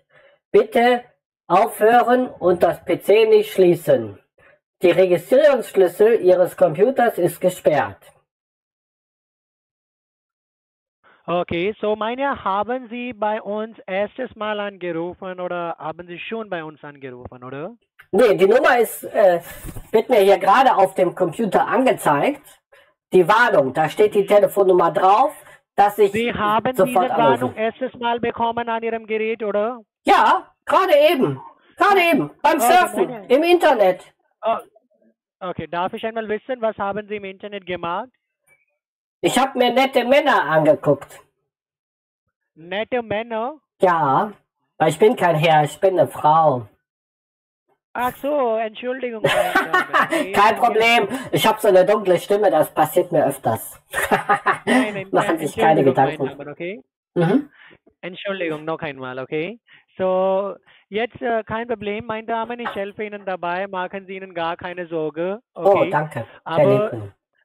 Bitte 0.51 1.05
aufhören 1.47 2.27
und 2.27 2.63
das 2.63 2.83
PC 2.83 3.29
nicht 3.29 3.53
schließen. 3.53 4.19
Die 4.81 4.91
Registrierungsschlüssel 4.91 6.21
Ihres 6.21 6.55
Computers 6.57 7.17
ist 7.17 7.39
gesperrt. 7.39 7.97
Okay, 11.27 11.73
so 11.81 11.95
mein 11.95 12.19
Herr, 12.19 12.43
haben 12.43 12.88
Sie 12.89 13.11
bei 13.13 13.41
uns 13.41 13.77
erstes 13.88 14.35
Mal 14.35 14.59
angerufen 14.59 15.39
oder 15.39 15.75
haben 15.79 16.05
Sie 16.05 16.19
schon 16.19 16.49
bei 16.49 16.63
uns 16.63 16.83
angerufen, 16.83 17.43
oder? 17.43 17.73
Nee, 18.11 18.35
die 18.35 18.45
Nummer 18.45 18.77
ist, 18.77 19.03
äh, 19.05 19.41
wird 19.91 20.07
mir 20.09 20.19
hier 20.19 20.38
gerade 20.38 20.75
auf 20.75 20.93
dem 20.93 21.15
Computer 21.15 21.65
angezeigt. 21.65 22.43
Die 23.11 23.27
Warnung, 23.27 23.73
da 23.73 23.89
steht 23.89 24.13
die 24.13 24.25
Telefonnummer 24.25 24.91
drauf, 24.91 25.33
dass 25.75 25.97
ich 25.97 26.11
Sie 26.11 26.31
haben 26.31 26.71
diese 26.75 26.93
Warnung 26.93 27.49
anrufe. 27.49 27.59
erstes 27.59 27.93
Mal 27.95 28.19
bekommen 28.19 28.69
an 28.69 28.83
Ihrem 28.83 29.07
Gerät, 29.07 29.41
oder? 29.43 29.81
Ja, 30.05 30.53
gerade 30.65 30.93
eben. 31.11 31.41
Gerade 31.77 31.99
eben. 32.13 32.29
Beim 32.43 32.59
Surfen. 32.59 33.05
meine- 33.09 33.27
Im 33.27 33.43
Internet. 33.43 34.13
Oh, 34.45 34.58
okay, 35.39 35.67
darf 35.67 35.93
ich 35.93 36.05
einmal 36.05 36.29
wissen, 36.29 36.62
was 36.62 36.77
haben 36.77 37.08
Sie 37.08 37.15
im 37.15 37.25
Internet 37.25 37.65
gemacht? 37.65 38.10
Ich 39.21 39.38
habe 39.39 39.58
mir 39.58 39.73
nette 39.73 40.05
Männer 40.05 40.43
angeguckt. 40.43 41.19
Nette 42.53 43.01
Männer? 43.01 43.60
Ja. 43.81 44.31
Weil 44.77 44.89
ich 44.89 44.99
bin 44.99 45.15
kein 45.15 45.36
Herr, 45.36 45.63
ich 45.63 45.79
bin 45.79 45.97
eine 45.97 46.08
Frau. 46.08 46.67
Ach 47.97 48.13
so, 48.17 48.58
Entschuldigung. 48.58 49.23
Kein 50.34 50.58
Problem. 50.58 51.08
Ich 51.31 51.47
habe 51.47 51.62
so 51.62 51.69
eine 51.69 51.86
dunkle 51.86 52.19
Stimme, 52.19 52.51
das 52.51 52.73
passiert 52.73 53.10
mir 53.13 53.25
öfters. 53.25 53.81
Nein, 54.65 54.93
nein, 54.93 55.08
Machen 55.12 55.39
sich 55.39 55.55
keine 55.55 55.81
Gedanken. 55.81 56.27
Damen, 56.27 56.49
okay? 56.49 56.84
Mhm. 57.13 57.49
Entschuldigung, 58.01 58.65
noch 58.65 58.81
einmal, 58.81 59.17
okay? 59.17 59.62
So, 59.97 60.55
jetzt 60.89 61.21
äh, 61.21 61.43
kein 61.43 61.67
Problem, 61.67 62.06
meine 62.06 62.28
Damen, 62.28 62.60
ich 62.60 62.74
helfe 62.76 63.04
Ihnen 63.04 63.26
dabei, 63.26 63.67
machen 63.67 64.06
Sie 64.06 64.15
Ihnen 64.15 64.34
gar 64.34 64.56
keine 64.58 64.88
Sorge, 64.88 65.39
okay? 65.54 65.88
Oh, 65.88 65.91
danke. 65.91 66.26
Aber 66.43 66.91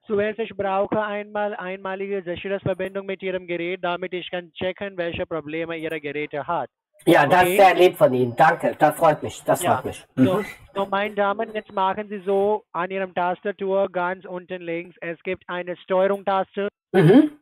zuerst, 0.06 0.38
ich 0.38 0.56
brauche 0.56 1.02
einmal 1.02 1.54
einmalige 1.54 2.22
Sicherheitsverbindung 2.22 3.06
mit 3.06 3.22
Ihrem 3.22 3.46
Gerät, 3.46 3.82
damit 3.82 4.12
ich 4.12 4.30
kann 4.30 4.52
checken, 4.52 4.96
welche 4.96 5.26
Probleme 5.26 5.76
Ihre 5.76 6.00
Geräte 6.00 6.46
hat. 6.46 6.68
Ja, 7.06 7.26
das 7.26 7.42
okay? 7.42 7.52
ist 7.52 7.56
sehr 7.56 7.74
lieb 7.74 7.96
von 7.96 8.12
Ihnen. 8.12 8.36
Danke. 8.36 8.76
Das 8.78 8.94
freut 8.96 9.22
mich. 9.22 9.42
Das 9.44 9.62
Ja, 9.62 9.76
freut 9.76 9.86
mich. 9.86 10.06
So, 10.16 10.22
Mhm. 10.22 10.46
so, 10.74 10.86
meine 10.86 11.14
Damen, 11.14 11.54
jetzt 11.54 11.72
machen 11.72 12.08
Sie 12.08 12.20
so 12.26 12.64
an 12.72 12.90
Ihrem 12.90 13.14
Tastatur 13.14 13.88
ganz 13.90 14.24
unten 14.26 14.60
links, 14.62 14.96
es 15.00 15.20
gibt 15.22 15.44
eine 15.48 15.76
Steuerung-Taste 15.78 16.68
Mhm. 16.92 17.38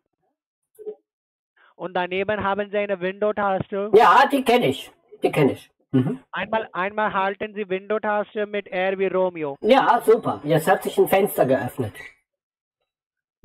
und 1.75 1.95
daneben 1.95 2.45
haben 2.45 2.71
Sie 2.71 2.77
eine 2.79 3.01
Window-Taste. 3.01 3.91
Ja, 3.95 4.25
die 4.31 4.45
kenne 4.45 4.67
ich. 4.69 4.91
Die 5.23 5.33
kenne 5.33 5.53
ich. 5.53 5.71
Mhm. 5.93 6.21
Einmal, 6.33 6.69
einmal 6.73 7.13
halten 7.13 7.55
Sie 7.55 7.69
Window-Taste 7.69 8.47
mit 8.47 8.67
R 8.69 8.99
wie 8.99 9.07
Romeo. 9.07 9.57
Ja, 9.63 10.03
super. 10.05 10.41
Jetzt 10.45 10.69
hat 10.69 10.83
sich 10.83 10.99
ein 10.99 11.09
Fenster 11.09 11.47
geöffnet. 11.47 11.95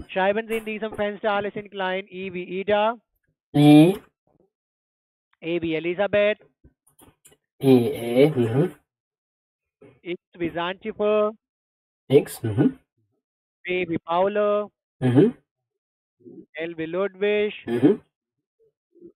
Schreiben 0.08 0.48
Sie 0.48 0.58
in 0.58 0.66
diesem 0.66 0.94
Fenster 0.94 1.32
alles 1.34 1.56
in 1.56 1.70
klein, 1.70 2.06
I 2.08 2.34
wie 2.34 2.44
Ida, 2.60 2.98
I, 3.56 3.98
E 5.40 5.62
wie 5.62 5.76
Elisabeth, 5.76 6.40
I, 7.62 7.88
E, 7.88 8.30
mhm. 8.32 8.76
X 10.02 10.22
wie 10.38 10.50
Santifer, 10.50 11.32
X, 12.10 12.42
mhm. 12.44 12.80
P 13.64 13.88
wie 13.88 14.00
Paula, 14.00 14.68
Mhm. 15.00 15.38
L 16.54 16.78
wie 16.78 16.86
Ludwig, 16.86 17.54
Mhm. 17.68 18.02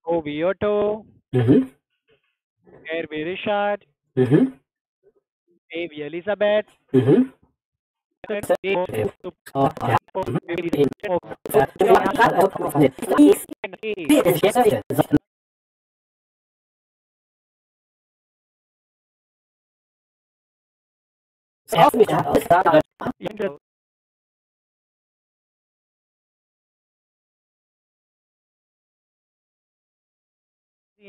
O 0.03 0.23
wie 0.23 0.45
Otto, 0.45 1.05
Mhm. 1.33 1.71
R 2.85 3.09
wie 3.09 3.23
Richard, 3.23 3.85
Mhm. 4.15 4.59
E 5.69 5.89
wie 5.89 6.01
Elisabeth, 6.01 6.67
Mhm. 6.91 7.33
E 8.63 8.75
Oh, 9.53 9.69
ja. 9.87 9.97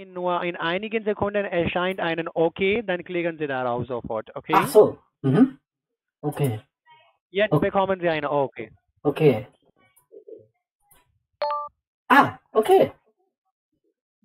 Nur 0.07 0.43
in 0.43 0.57
einigen 0.57 1.05
Sekunden 1.05 1.45
erscheint 1.45 2.01
ein 2.01 2.29
OK, 2.29 2.61
dann 2.85 3.05
klicken 3.05 3.39
Sie 3.39 3.47
darauf 3.47 3.87
sofort, 3.87 4.35
okay? 4.37 4.53
Ach 4.55 4.67
so. 4.67 4.99
Mhm. 5.23 5.59
Okay. 6.21 6.61
Jetzt 7.31 7.53
Okay. 7.53 7.67
bekommen 7.67 8.01
Sie 8.01 8.09
ein 8.09 8.25
OK. 8.25 8.71
Okay. 9.03 9.47
Ah, 12.09 12.39
okay. 12.53 12.93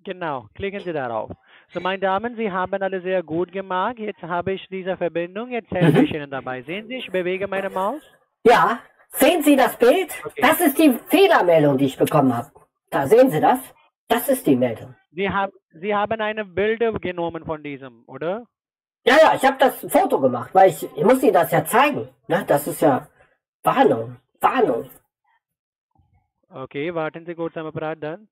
Genau, 0.04 0.46
klicken 0.54 0.80
Sie 0.80 0.92
darauf. 0.92 1.30
So, 1.72 1.80
meine 1.80 1.98
Damen, 1.98 2.36
Sie 2.36 2.50
haben 2.52 2.82
alles 2.82 3.02
sehr 3.02 3.22
gut 3.22 3.50
gemacht. 3.52 3.98
Jetzt 3.98 4.22
habe 4.22 4.52
ich 4.52 4.66
diese 4.68 4.96
Verbindung. 4.96 5.50
Jetzt 5.50 5.70
helfe 5.70 5.98
Mhm. 5.98 6.04
ich 6.04 6.14
Ihnen 6.14 6.30
dabei. 6.30 6.62
Sehen 6.62 6.86
Sie, 6.88 6.96
ich 6.96 7.10
bewege 7.10 7.48
meine 7.48 7.70
Maus. 7.70 8.02
Ja, 8.44 8.80
sehen 9.08 9.42
Sie 9.42 9.56
das 9.56 9.76
Bild? 9.78 10.12
Das 10.36 10.60
ist 10.60 10.78
die 10.78 10.92
Fehlermeldung, 11.08 11.78
die 11.78 11.86
ich 11.86 11.96
bekommen 11.96 12.36
habe. 12.36 12.50
Da 12.90 13.06
sehen 13.06 13.30
Sie 13.30 13.40
das? 13.40 13.58
Das 14.08 14.28
ist 14.28 14.46
die 14.46 14.56
Meldung. 14.56 14.94
Sie, 15.10 15.28
haben 15.30 15.52
Sie 15.70 15.94
haben 15.94 16.20
eine 16.20 16.44
Bilder 16.44 16.92
genommen 16.92 17.44
von 17.44 17.62
diesem, 17.62 18.04
oder? 18.06 18.46
Ja, 19.06 19.16
ja, 19.22 19.34
ich 19.34 19.44
habe 19.44 19.58
das 19.58 19.80
Foto 19.90 20.20
gemacht, 20.20 20.50
weil 20.54 20.70
ich, 20.70 20.82
ich 20.82 21.04
muss 21.04 21.22
Ihnen 21.22 21.34
das 21.34 21.50
ja 21.50 21.64
zeigen. 21.64 22.08
Ne? 22.26 22.44
Das 22.46 22.66
ist 22.66 22.80
ja 22.80 23.06
Warnung. 23.62 24.16
Warnung. 24.40 24.88
Okay, 26.48 26.94
warten 26.94 27.26
Sie 27.26 27.34
kurz 27.34 27.56
am 27.56 27.66
Apparat 27.66 28.02
dann. 28.02 28.28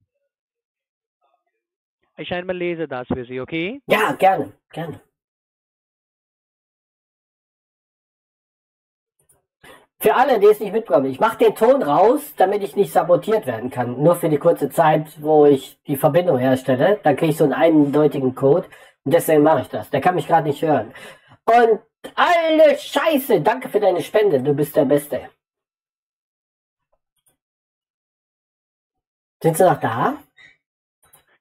Ich 2.17 2.33
einmal 2.33 2.57
lese 2.57 2.87
das 2.87 3.07
für 3.09 3.25
Sie, 3.25 3.41
okay? 3.41 3.81
Ja, 3.87 4.13
gerne, 4.13 4.53
gerne. 4.71 5.01
Für 10.03 10.17
alle, 10.17 10.41
die 10.41 10.47
es 10.47 10.59
nicht 10.59 10.73
mitbekommen, 10.73 11.07
ich 11.07 11.21
mache 11.21 11.39
den 11.39 11.55
Ton 11.55 11.81
raus, 11.81 12.35
damit 12.37 12.65
ich 12.65 12.75
nicht 12.75 12.93
sabotiert 12.93 13.47
werden 13.47 13.71
kann. 13.71 14.03
Nur 14.03 14.17
für 14.17 14.29
die 14.29 14.37
kurze 14.37 14.69
Zeit, 14.69 15.07
wo 15.23 15.47
ich 15.47 15.81
die 15.87 15.97
Verbindung 15.97 16.39
herstelle. 16.39 16.99
Dann 17.05 17.15
kriege 17.15 17.31
ich 17.31 17.37
so 17.37 17.45
einen 17.45 17.53
eindeutigen 17.53 18.35
Code. 18.35 18.67
Und 19.05 19.15
deswegen 19.15 19.45
mache 19.45 19.61
ich 19.61 19.69
das. 19.69 19.91
Der 19.91 20.01
kann 20.01 20.17
mich 20.17 20.27
gerade 20.27 20.49
nicht 20.49 20.61
hören. 20.61 20.93
Und 21.45 21.81
alle 22.17 22.77
Scheiße, 22.77 23.43
danke 23.43 23.69
für 23.69 23.79
deine 23.79 24.03
Spende. 24.03 24.43
Du 24.43 24.55
bist 24.55 24.75
der 24.75 24.87
Beste. 24.87 25.31
Sind 29.41 29.57
Sie 29.57 29.65
noch 29.65 29.79
da? 29.79 30.17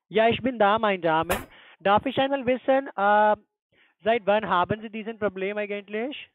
Ja, 0.09 0.27
ich 0.27 0.39
bin 0.39 0.59
da, 0.59 0.77
meine 0.77 0.99
Damen. 0.99 1.35
Darf 1.79 2.05
ich 2.05 2.15
einmal 2.19 2.45
wissen, 2.45 2.89
äh, 2.95 3.35
seit 4.03 4.25
wann 4.27 4.47
haben 4.47 4.81
Sie 4.81 4.91
diesen 4.91 5.17
Problem 5.17 5.57
eigentlich? 5.57 6.29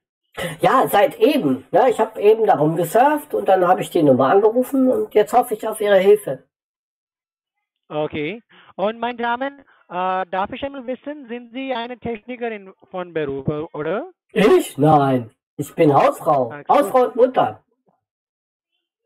Ja, 0.61 0.87
seit 0.89 1.19
eben. 1.19 1.67
Ja, 1.71 1.89
ich 1.89 1.99
habe 1.99 2.21
eben 2.21 2.47
darum 2.47 2.77
gesurft 2.77 3.33
und 3.35 3.49
dann 3.49 3.67
habe 3.67 3.81
ich 3.81 3.91
die 3.91 4.03
Nummer 4.03 4.29
angerufen 4.29 4.91
und 4.91 5.15
jetzt 5.15 5.33
hoffe 5.33 5.55
ich 5.55 5.67
auf 5.67 5.81
Ihre 5.81 5.99
Hilfe. 5.99 6.45
Okay. 7.89 8.43
Und 8.75 8.99
meine 8.99 9.17
Damen, 9.17 9.61
äh, 9.89 10.27
darf 10.31 10.53
ich 10.53 10.63
einmal 10.63 10.87
wissen, 10.87 11.27
sind 11.29 11.53
Sie 11.53 11.73
eine 11.73 11.99
Technikerin 11.99 12.73
von 12.91 13.15
Beruf, 13.15 13.49
oder? 13.73 14.11
Ich? 14.33 14.77
Nein. 14.77 15.31
Ich 15.57 15.75
bin 15.75 15.95
Hausfrau. 15.95 16.51
So. 16.51 16.75
Hausfrau 16.75 17.05
und 17.07 17.17
Mutter. 17.17 17.63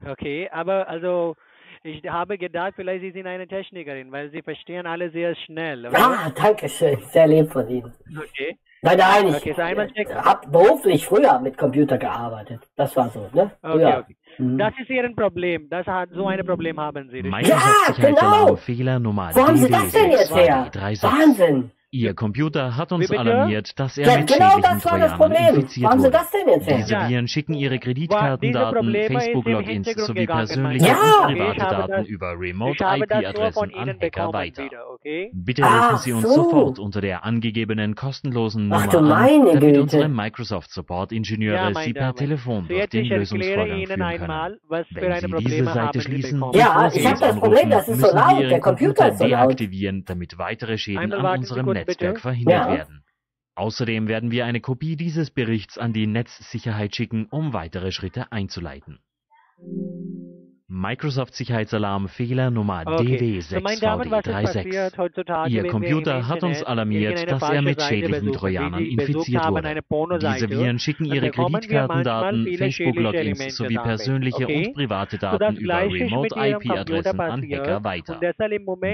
Okay, 0.05 0.49
aber 0.51 0.89
also 0.89 1.37
ich 1.83 2.03
habe 2.09 2.39
gedacht, 2.39 2.73
vielleicht 2.75 3.03
Sie 3.03 3.13
sind 3.13 3.27
eine 3.27 3.47
Technikerin, 3.47 4.11
weil 4.11 4.31
Sie 4.31 4.43
verstehen 4.43 4.87
alle 4.87 5.11
sehr 5.11 5.37
schnell, 5.37 5.87
oder? 5.87 5.99
Ah, 5.99 6.31
danke 6.35 6.69
schön. 6.69 6.99
Sehr 7.11 7.29
lieb 7.29 7.53
von 7.53 7.69
Ihnen. 7.69 7.93
Okay. 8.19 8.59
Nein, 8.83 8.97
nein, 8.97 9.29
ich 9.29 9.37
Okay, 9.37 9.55
habe 10.15 10.49
beruflich 10.49 11.05
früher 11.07 11.39
mit 11.41 11.59
Computer 11.59 11.99
gearbeitet. 11.99 12.61
Das 12.77 12.97
war 12.97 13.11
so, 13.11 13.29
ne? 13.35 13.51
Okay, 13.63 13.97
okay. 13.99 14.17
Das 14.39 14.73
ist 14.81 14.89
Ihr 14.89 15.15
Problem. 15.15 15.69
Das 15.69 15.87
hat, 15.87 16.09
so 16.15 16.27
ein 16.29 16.45
Problem 16.47 16.81
haben 16.81 17.11
Sie. 17.11 17.17
richtig? 17.21 17.31
Microsoft 17.33 17.97
Sicherheitsalarm 17.97 18.57
Fehler 18.57 18.99
Nummer 18.99 19.31
Wo 19.35 19.47
haben 19.47 19.57
Sie 19.57 19.71
das 19.71 19.93
denn 19.93 20.11
jetzt 20.13 20.35
her? 20.35 20.71
DD636. 20.73 21.03
Wahnsinn. 21.03 21.71
Ihr 21.93 22.15
Computer 22.15 22.77
hat 22.77 22.93
uns 22.93 23.11
alarmiert, 23.11 23.77
dass 23.81 23.99
er 23.99 24.07
Ja, 24.07 24.19
mit 24.19 24.29
genau 24.29 24.51
schädlichen 24.51 24.63
das 24.63 24.85
war 24.85 24.99
das 24.99 25.11
Trojanern 25.13 25.19
Problem. 25.19 25.55
infiziert 25.57 25.91
wurde. 25.99 26.11
Diese. 26.77 27.09
Viren 27.09 27.27
schicken 27.27 27.55
ihre 27.55 27.79
Kreditkartendaten, 27.81 28.93
Facebook-Logins 29.09 29.93
sowie 30.07 30.27
persönliche 30.27 30.87
Ja. 30.87 31.27
und 31.27 31.35
private 31.37 31.61
habe 31.61 31.89
Daten 31.93 32.05
über 32.07 32.29
habe 32.29 32.39
Remote-IP-Adressen 32.39 33.75
an 33.75 33.89
Hacker 34.01 34.33
weiter. 34.33 34.63
Bitte 35.33 35.63
Ach 35.65 35.93
rufen 35.95 36.03
Sie 36.03 36.13
uns 36.13 36.23
so. 36.33 36.45
sofort 36.45 36.79
unter 36.79 37.01
der 37.01 37.25
angegebenen 37.25 37.97
kostenlosen 37.97 38.73
Ach 38.73 38.87
Nummer 38.87 38.93
du 38.93 38.99
an, 38.99 39.45
damit 39.47 39.61
Güte. 39.61 39.83
unsere 39.83 40.09
Microsoft 40.09 40.71
Support-Ingenieure 40.71 41.57
Ja, 41.57 41.75
Sie 41.75 41.93
per. 41.93 42.15
Telefon 42.15 42.69
durch 42.69 42.89
den 42.91 43.07
Lösungsvorgang 43.07 43.87
führen 43.87 43.99
können. 43.99 44.59
Wenn 44.95 45.15
Sie 45.39 45.45
diese 45.45 45.65
Seite 45.65 46.01
schließen. 46.03 46.41
Ja, 46.55 46.87
ich 46.87 46.93
Sie 47.03 47.05
hab 47.05 47.13
uns 47.15 47.21
das 47.21 47.37
Problem, 47.37 47.71
das 47.71 47.89
ist 47.89 48.01
so 48.01 48.15
laut, 48.15 48.43
der 48.43 48.61
Computer 48.61 49.09
ist 49.09 49.19
so 49.19 49.25
laut. 49.25 49.49
deaktivieren, 49.49 50.05
damit 50.07 50.39
weitere 50.39 50.79
Schäden 50.79 51.13
an 51.13 51.39
unserem 51.39 51.80
Netzwerk 51.87 52.15
bitte. 52.15 52.21
verhindert 52.21 52.67
Ja. 52.67 52.77
werden. 52.79 53.05
Außerdem 53.55 54.09
werden 54.09 54.31
wir 54.31 54.47
eine 54.47 54.61
Kopie 54.61 54.97
dieses 54.97 55.31
Berichts 55.31 55.77
an 55.77 55.93
die 55.93 56.07
Netzsicherheit 56.07 56.97
schicken, 56.97 57.27
um 57.27 57.53
weitere 57.53 57.93
Schritte 57.93 58.33
einzuleiten. 58.33 59.01
Microsoft 60.73 61.35
Sicherheitsalarm 61.35 62.07
Fehler 62.07 62.53
Nummer 62.53 62.85
Okay. 62.87 63.41
So, 63.41 63.59
meine 63.61 63.81
Damen, 63.81 64.09
was 64.09 64.25
ist 64.25 64.33
passiert 64.33 64.95
DD6VD36. 64.95 64.99
heutzutage, 64.99 65.51
Ihr 65.51 65.67
Computer 65.67 66.29
hat 66.29 66.45
uns 66.45 66.63
alarmiert, 66.63 67.29
dass 67.29 67.43
er 67.43 67.61
mit 67.61 67.83
schädlichen 67.83 68.33
Trojanern 68.33 68.85
infiziert 68.85 69.49
wurde. 69.49 70.19
Diese 70.21 70.49
Viren 70.49 70.79
schicken 70.79 71.09
dann 71.09 71.17
ihre 71.17 71.31
Kreditkartendaten, 71.33 72.47
Facebook-Logins 72.57 73.57
sowie 73.57 73.79
persönliche 73.79 74.45
okay? 74.45 74.69
und 74.69 74.75
private 74.75 75.19
So, 75.19 75.39
Daten 75.39 75.57
über 75.57 75.83
Remote-IP-Adressen 75.83 77.21
an 77.21 77.43
Hacker 77.43 77.83
weiter. 77.83 78.21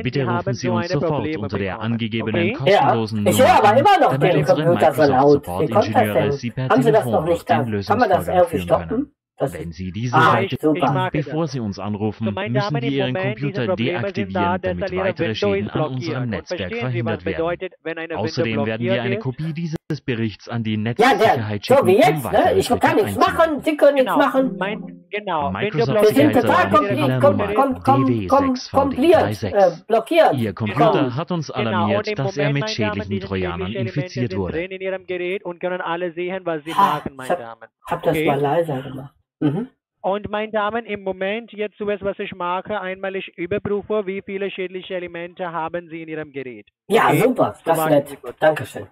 Bitte 0.03 0.27
rufen 0.27 0.55
Sie 0.55 0.69
uns 0.71 0.89
sofort 0.89 1.37
unter 1.37 1.59
der 1.59 1.81
angegebenen 1.81 2.55
kostenlosen 2.55 3.25
Nummer 3.25 3.63
an, 3.63 3.85
damit 4.13 4.35
unsere 4.35 4.65
Computer 4.65 4.93
so 4.95 5.03
Microsoft 5.03 5.11
laut. 5.13 5.47
Wie 5.61 5.69
kommt 5.69 5.95
das 5.95 6.07
Support-Ingenieure 6.07 6.15
denn? 6.15 6.33
Sie 6.33 6.51
per 6.51 6.69
Haben 6.71 6.83
Sie 6.83 6.93
das 6.93 7.05
Telefon 7.05 7.13
noch 7.13 7.25
durch 7.27 7.39
nicht 7.39 7.51
da? 7.51 7.63
den 7.63 7.83
Kann 7.83 7.99
man 7.99 8.09
das 8.09 8.27
Lösungsvorgang 8.27 8.47
führen 8.47 8.89
können. 8.89 9.16
Das 9.39 9.53
Wenn 9.53 9.71
Sie 9.71 9.93
diese 9.93 10.17
Ah, 10.17 10.33
Seite 10.33 10.57
öffnen, 10.63 11.09
bevor 11.13 11.47
Sie 11.47 11.61
uns 11.61 11.79
anrufen, 11.79 12.25
So, 12.25 12.31
müssen 12.33 12.77
im 12.77 12.91
Ihren 12.91 13.13
Moment, 13.13 13.39
Computer 13.39 13.67
da, 13.67 13.77
deaktivieren, 13.77 14.61
damit 14.63 14.97
weitere 14.97 15.35
Schäden 15.35 15.69
an 15.69 15.81
unserem 15.95 16.31
Netzwerk 16.31 16.73
Sie, 16.73 16.81
verhindert 16.81 17.25
werden. 17.27 17.37
bedeutet, 17.37 17.75
Außerdem 18.15 18.65
werden 18.65 18.83
wir 18.87 19.03
eine? 19.03 19.19
Kopie 19.19 19.53
dieses 19.53 19.77
Berichts 20.07 20.49
an 20.49 20.65
die 20.65 20.75
Ja, 20.77 20.95
der, 20.95 20.95
Netzsicherheit 20.95 21.65
so 21.65 21.75
schicken, 21.75 21.87
wie 21.87 21.95
um 21.97 21.99
jetzt, 22.01 22.25
ne? 22.25 22.33
weitere 22.33 22.59
Ich 22.59 22.69
kann 22.69 22.97
nichts 22.97 23.19
einzuleiten. 23.19 23.19
machen, 23.37 23.63
Sie 23.63 23.77
können 23.77 23.95
nichts 23.95 24.13
Genau, 24.13 24.17
machen. 24.27 24.57
mein, 24.59 25.07
genau. 25.11 25.51
Microsoft 25.53 26.03
Wir 26.03 26.15
sind 26.15 26.33
total 26.33 26.71
Sicherheitsserver 26.71 26.71
kompli 26.71 26.97
Fehler 26.97 27.21
kom 27.21 27.31
Nummer 27.37 27.55
kom 27.55 27.83
kom 27.83 28.27
kom 28.29 28.55
kompliert, 28.73 29.23
äh, 29.23 29.35
DW6VD36. 29.35 29.87
blockiert. 29.87 30.35
Ihr 30.35 30.53
Computer 30.55 31.15
hat 31.15 31.31
uns 31.31 31.47
Genau, 31.49 31.59
alarmiert, 31.59 32.19
dass 32.19 32.37
er 32.37 32.53
mit 32.53 32.71
schädlichen 32.71 33.21
Trojanern 33.21 33.73
infiziert 33.73 34.35
wurde. 34.37 34.53
drin 34.55 34.71
in 34.71 34.81
Ihrem 34.81 35.07
Gerät 35.07 35.45
und 35.45 35.61
können 35.61 35.81
alle 35.83 36.13
sehen, 36.13 36.41
was 36.45 36.65
Sie 36.65 36.71
machen, 36.71 37.03
ich 37.11 37.17
meine 37.17 37.31
hab, 37.31 37.39
Damen. 37.39 37.69
hab 37.87 38.03
das 38.03 38.19
mal 38.19 38.41
leiser 38.41 38.83
gemacht. 38.83 39.15
Mhm. 39.47 39.69
Und 40.03 40.31
meine 40.31 40.53
Damen, 40.53 40.87
im 40.87 41.03
Moment 41.03 41.53
jetzt 41.53 41.77
zuerst, 41.79 42.05
was 42.05 42.19
ich 42.21 42.33
mache, 42.35 42.81
einmal 42.81 43.17
ich 43.17 43.37
überprüfe, 43.37 44.07
wie 44.07 44.23
viele 44.23 44.51
schädliche 44.51 44.95
Elemente 44.95 45.51
haben 45.51 45.89
Sie 45.89 46.03
in 46.03 46.09
Ihrem 46.09 46.33
Gerät. 46.33 46.67
Ja, 46.89 47.09
Okay? 47.09 47.19
super, 47.23 47.57
das 47.65 47.79
ist 47.79 47.87
nett. 47.87 48.19
Dankeschön. 48.39 48.87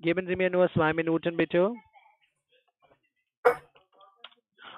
Geben 0.00 0.26
Sie 0.26 0.36
mir 0.36 0.50
nur 0.50 0.70
zwei 0.72 0.92
Minuten, 0.94 1.36
bitte. 1.36 1.72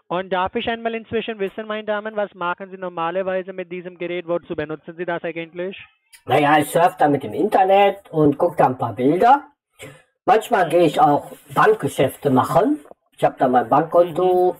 Und 0.09 0.33
darf 0.33 0.55
ich 0.55 0.69
einmal 0.69 0.95
inzwischen 0.95 1.39
wissen, 1.41 1.67
meine 1.67 1.85
Damen, 1.85 2.15
was 2.17 2.33
machen 2.35 2.71
Sie 2.71 2.77
normalerweise 2.79 3.53
mit 3.53 3.73
diesem 3.73 3.99
Gerät? 3.99 4.27
Wozu 4.29 4.55
benutzen 4.55 4.95
Sie 4.97 5.05
das 5.05 5.23
eigentlich? 5.25 5.77
Naja, 6.27 6.59
ich 6.59 6.71
surfe 6.71 6.97
da 6.99 7.09
mit 7.09 7.23
dem 7.25 7.33
Internet 7.33 8.09
und 8.11 8.39
gucke 8.39 8.57
da 8.57 8.67
ein 8.67 8.79
paar 8.79 8.95
Bilder. 8.95 9.45
Manchmal 10.25 10.69
gehe 10.69 10.87
ich 10.87 11.01
auch 11.01 11.33
Bankgeschäfte 11.55 12.31
machen. 12.31 12.81
Ich 13.17 13.25
habe 13.25 13.37
da 13.39 13.49
mein 13.49 13.69
Bankkonto 13.69 14.57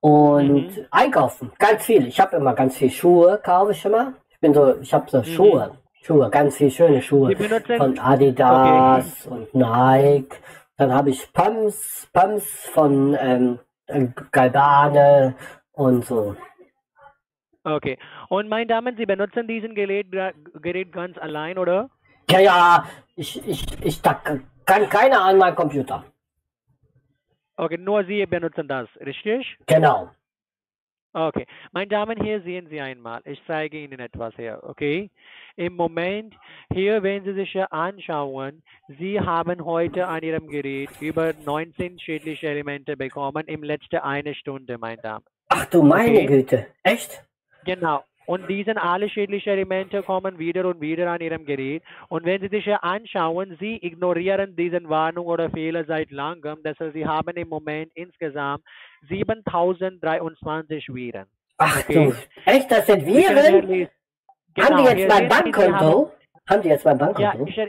und 0.00 0.88
einkaufen. 0.90 1.52
Ganz 1.58 1.84
viel. 1.84 2.06
Ich 2.06 2.18
habe 2.18 2.36
immer 2.36 2.54
ganz 2.54 2.76
viel 2.76 2.90
Schuhe, 2.90 3.38
kaufe 3.42 3.72
ich 3.72 3.84
immer. 3.84 4.14
Ich 4.30 4.40
bin 4.40 4.54
so, 4.54 4.78
ich 4.80 4.92
habe 4.92 5.10
so 5.10 5.22
Schuhe. 5.22 5.78
Schuhe, 6.02 6.28
ganz 6.30 6.56
viel 6.56 6.70
schöne 6.70 7.00
Schuhe. 7.00 7.34
Von 7.76 7.98
Adidas 7.98 9.26
und 9.26 9.54
Nike. 9.54 10.36
Dann 10.76 10.92
habe 10.92 11.10
ich 11.10 11.32
Pumps, 11.32 12.08
Pumps 12.12 12.68
von 12.72 13.16
ähm, 13.20 13.58
Galbane 14.32 15.34
und 15.72 16.04
so. 16.04 16.36
Okay. 17.64 17.98
Und 18.28 18.48
meine 18.48 18.66
Damen, 18.66 18.96
Sie 18.96 19.06
benutzen 19.06 19.46
diesen 19.46 19.74
Gerät, 19.74 20.08
Gerät 20.60 20.92
ganz 20.92 21.16
allein, 21.18 21.56
oder? 21.58 21.88
Ja, 22.30 22.40
ja, 22.40 22.84
ich, 23.16 23.46
ich, 23.46 23.64
ich 23.82 24.02
da 24.02 24.20
kann 24.66 24.88
keiner 24.88 25.22
an 25.22 25.38
meinen 25.38 25.56
Computer. 25.56 26.04
Okay, 27.56 27.78
nur 27.78 28.04
Sie 28.04 28.26
benutzen 28.26 28.68
das, 28.68 28.88
richtig? 29.00 29.56
Genau. 29.66 30.10
Okay, 31.16 31.46
meine 31.70 31.86
Damen, 31.86 32.20
hier 32.20 32.40
sehen 32.42 32.66
Sie 32.68 32.80
einmal. 32.80 33.20
Ich 33.24 33.40
zeige 33.46 33.78
Ihnen 33.78 34.00
etwas 34.00 34.36
her, 34.36 34.58
okay? 34.64 35.08
Im 35.54 35.76
Moment, 35.76 36.34
hier, 36.72 37.04
wenn 37.04 37.22
Sie 37.22 37.34
sich 37.34 37.52
hier 37.52 37.72
anschauen, 37.72 38.64
Sie 38.98 39.20
haben 39.20 39.64
heute 39.64 40.08
an 40.08 40.24
Ihrem 40.24 40.48
Gerät 40.48 40.90
über 41.00 41.32
19 41.44 42.00
schädliche 42.00 42.48
Elemente 42.48 42.96
bekommen 42.96 43.44
im 43.46 43.62
letzten 43.62 43.98
eine 43.98 44.34
Stunde, 44.34 44.76
meine 44.76 45.00
Damen. 45.02 45.24
Ach 45.50 45.66
du 45.66 45.84
meine 45.84 46.16
Okay. 46.16 46.26
Güte. 46.26 46.66
Echt? 46.82 47.22
Genau. 47.64 48.02
Und 48.26 48.48
diese 48.48 48.80
alle 48.80 49.08
schädlichen 49.08 49.52
Elemente 49.52 50.02
kommen 50.02 50.38
wieder 50.38 50.64
und 50.66 50.80
wieder 50.80 51.10
an 51.10 51.20
Ihrem 51.20 51.44
Gerät. 51.44 51.82
Und 52.08 52.24
wenn 52.24 52.40
Sie 52.40 52.48
sich 52.48 52.66
anschauen, 52.74 53.56
Sie 53.60 53.76
ignorieren 53.82 54.56
diese 54.56 54.82
Warnung 54.88 55.26
oder 55.26 55.50
Fehler 55.50 55.84
seit 55.84 56.10
langem. 56.10 56.58
Deshalb 56.64 56.94
Sie 56.94 57.06
haben 57.06 57.36
im 57.36 57.48
Moment 57.48 57.92
insgesamt 57.94 58.64
7023 59.08 60.88
Viren. 60.94 61.26
Ach 61.58 61.78
Okay. 61.80 62.10
du. 62.10 62.14
Echt, 62.50 62.70
das 62.70 62.86
sind 62.86 63.04
Viren? 63.06 63.66
lesen. 63.68 63.90
Haben 64.58 64.76
die 64.76 64.82
Genau, 64.84 64.88
jetzt 64.88 65.08
mein 65.08 65.28
Bankkonto? 65.28 66.12
Haben 66.48 66.62
die 66.62 66.68
jetzt 66.68 66.84
mein 66.84 66.98
Ja, 66.98 67.06
Bankkonto? 67.12 67.46
ich, 67.46 67.58
er, 67.58 67.68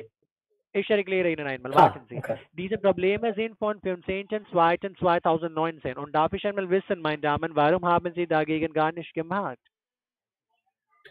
ich 0.74 0.90
erkläre 0.90 1.30
Ihnen 1.32 1.48
einmal. 1.48 1.72
Ah, 1.74 1.78
Warten 1.78 2.02
Sie. 2.10 2.18
okay. 2.18 2.38
Diese 2.54 2.78
Probleme 2.78 3.34
sind 3.34 3.58
von 3.58 3.80
15.02.2019. 3.82 5.96
Und 5.96 6.14
darf 6.14 6.34
ich 6.34 6.46
einmal 6.46 6.70
wissen, 6.70 7.02
meine 7.02 7.20
Damen, 7.22 7.56
warum 7.56 7.86
haben 7.86 8.12
Sie 8.14 8.28
dagegen 8.28 8.74
gar 8.74 8.92
nicht 8.92 9.14
gemacht? 9.14 9.58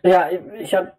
Ja, 0.03 0.29
ich 0.59 0.75
habe 0.75 0.93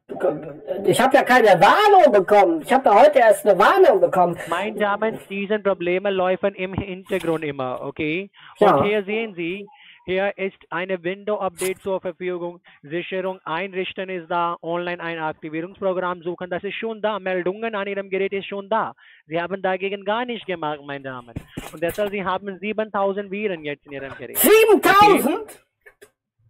ich 0.85 0.99
hab 0.99 1.13
ja 1.13 1.23
keine 1.23 1.59
Warnung 1.61 2.11
bekommen. 2.11 2.61
Ich 2.61 2.73
habe 2.73 2.89
ja 2.89 3.01
heute 3.03 3.19
erst 3.19 3.45
eine 3.45 3.57
Warnung 3.59 4.01
bekommen. 4.01 4.37
Meine 4.49 4.79
Damen, 4.79 5.19
diese 5.29 5.59
Probleme 5.59 6.09
laufen 6.09 6.55
im 6.55 6.73
Hintergrund 6.73 7.43
immer, 7.43 7.81
okay? 7.81 8.31
Ja. 8.59 8.75
Und 8.75 8.85
hier 8.85 9.03
sehen 9.03 9.35
Sie, 9.35 9.67
hier 10.05 10.37
ist 10.37 10.57
eine 10.69 11.03
Window-Update 11.03 11.79
zur 11.81 11.99
Verfügung, 11.99 12.61
Sicherung 12.83 13.39
einrichten 13.43 14.07
ist 14.09 14.29
da, 14.29 14.55
online 14.61 15.01
ein 15.01 15.17
Aktivierungsprogramm 15.17 16.21
suchen, 16.21 16.49
das 16.49 16.63
ist 16.63 16.75
schon 16.75 17.01
da, 17.01 17.19
Meldungen 17.19 17.73
an 17.73 17.87
Ihrem 17.87 18.09
Gerät 18.11 18.31
ist 18.31 18.45
schon 18.47 18.69
da. 18.69 18.93
Sie 19.27 19.41
haben 19.41 19.63
dagegen 19.63 20.05
gar 20.05 20.25
nicht 20.25 20.45
gemacht, 20.45 20.79
meine 20.85 21.03
Damen. 21.03 21.33
Und 21.73 21.81
deshalb, 21.81 22.11
Sie 22.11 22.23
haben 22.23 22.59
7000 22.59 23.31
Viren 23.31 23.65
jetzt 23.65 23.85
in 23.87 23.93
Ihrem 23.93 24.15
Gerät. 24.15 24.37
7000? 24.37 25.25
Okay? 25.25 25.43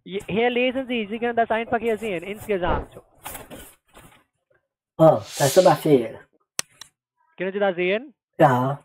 Hier 0.06 0.50
lesen 0.50 0.86
Sie, 0.86 1.06
Sie 1.10 1.18
können 1.18 1.34
das 1.36 1.50
einfach 1.50 1.78
hier 1.78 1.98
sehen, 1.98 2.22
insgesamt. 2.22 2.96
Oh, 4.98 5.16
das 5.18 5.40
ist 5.56 5.66
aber 5.66 5.74
viel. 5.76 6.18
Können 7.36 7.52
Sie 7.52 7.58
das 7.58 7.74
sehen? 7.74 8.14
Ja. 8.38 8.78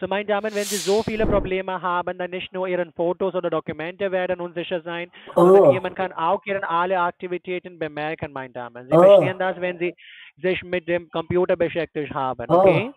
So, 0.00 0.08
meine 0.08 0.24
Damen, 0.24 0.52
wenn 0.54 0.64
Sie 0.64 0.76
so 0.76 1.02
viele 1.04 1.26
Probleme 1.26 1.80
haben, 1.80 2.18
dann 2.18 2.30
nicht 2.30 2.52
nur 2.52 2.66
Ihren 2.66 2.92
Fotos 2.92 3.34
oder 3.34 3.50
Dokumente 3.50 4.10
werden 4.10 4.40
unsicher 4.40 4.80
sein, 4.82 5.12
Oh. 5.36 5.46
sondern 5.46 5.72
jemand 5.72 5.94
kann 5.94 6.12
auch 6.12 6.44
Ihren 6.44 6.64
alle 6.64 6.98
Aktivitäten 7.00 7.78
bemerken, 7.78 8.32
meine 8.32 8.52
Damen. 8.52 8.88
Sie 8.88 8.96
Oh. 8.96 9.00
verstehen 9.02 9.38
das, 9.38 9.60
wenn 9.60 9.78
Sie 9.78 9.94
sich 10.42 10.60
mit 10.64 10.88
dem 10.88 11.08
Computer 11.10 11.54
beschäftigt 11.54 12.12
haben, 12.12 12.46
Oh. 12.48 12.58
okay? 12.58 12.92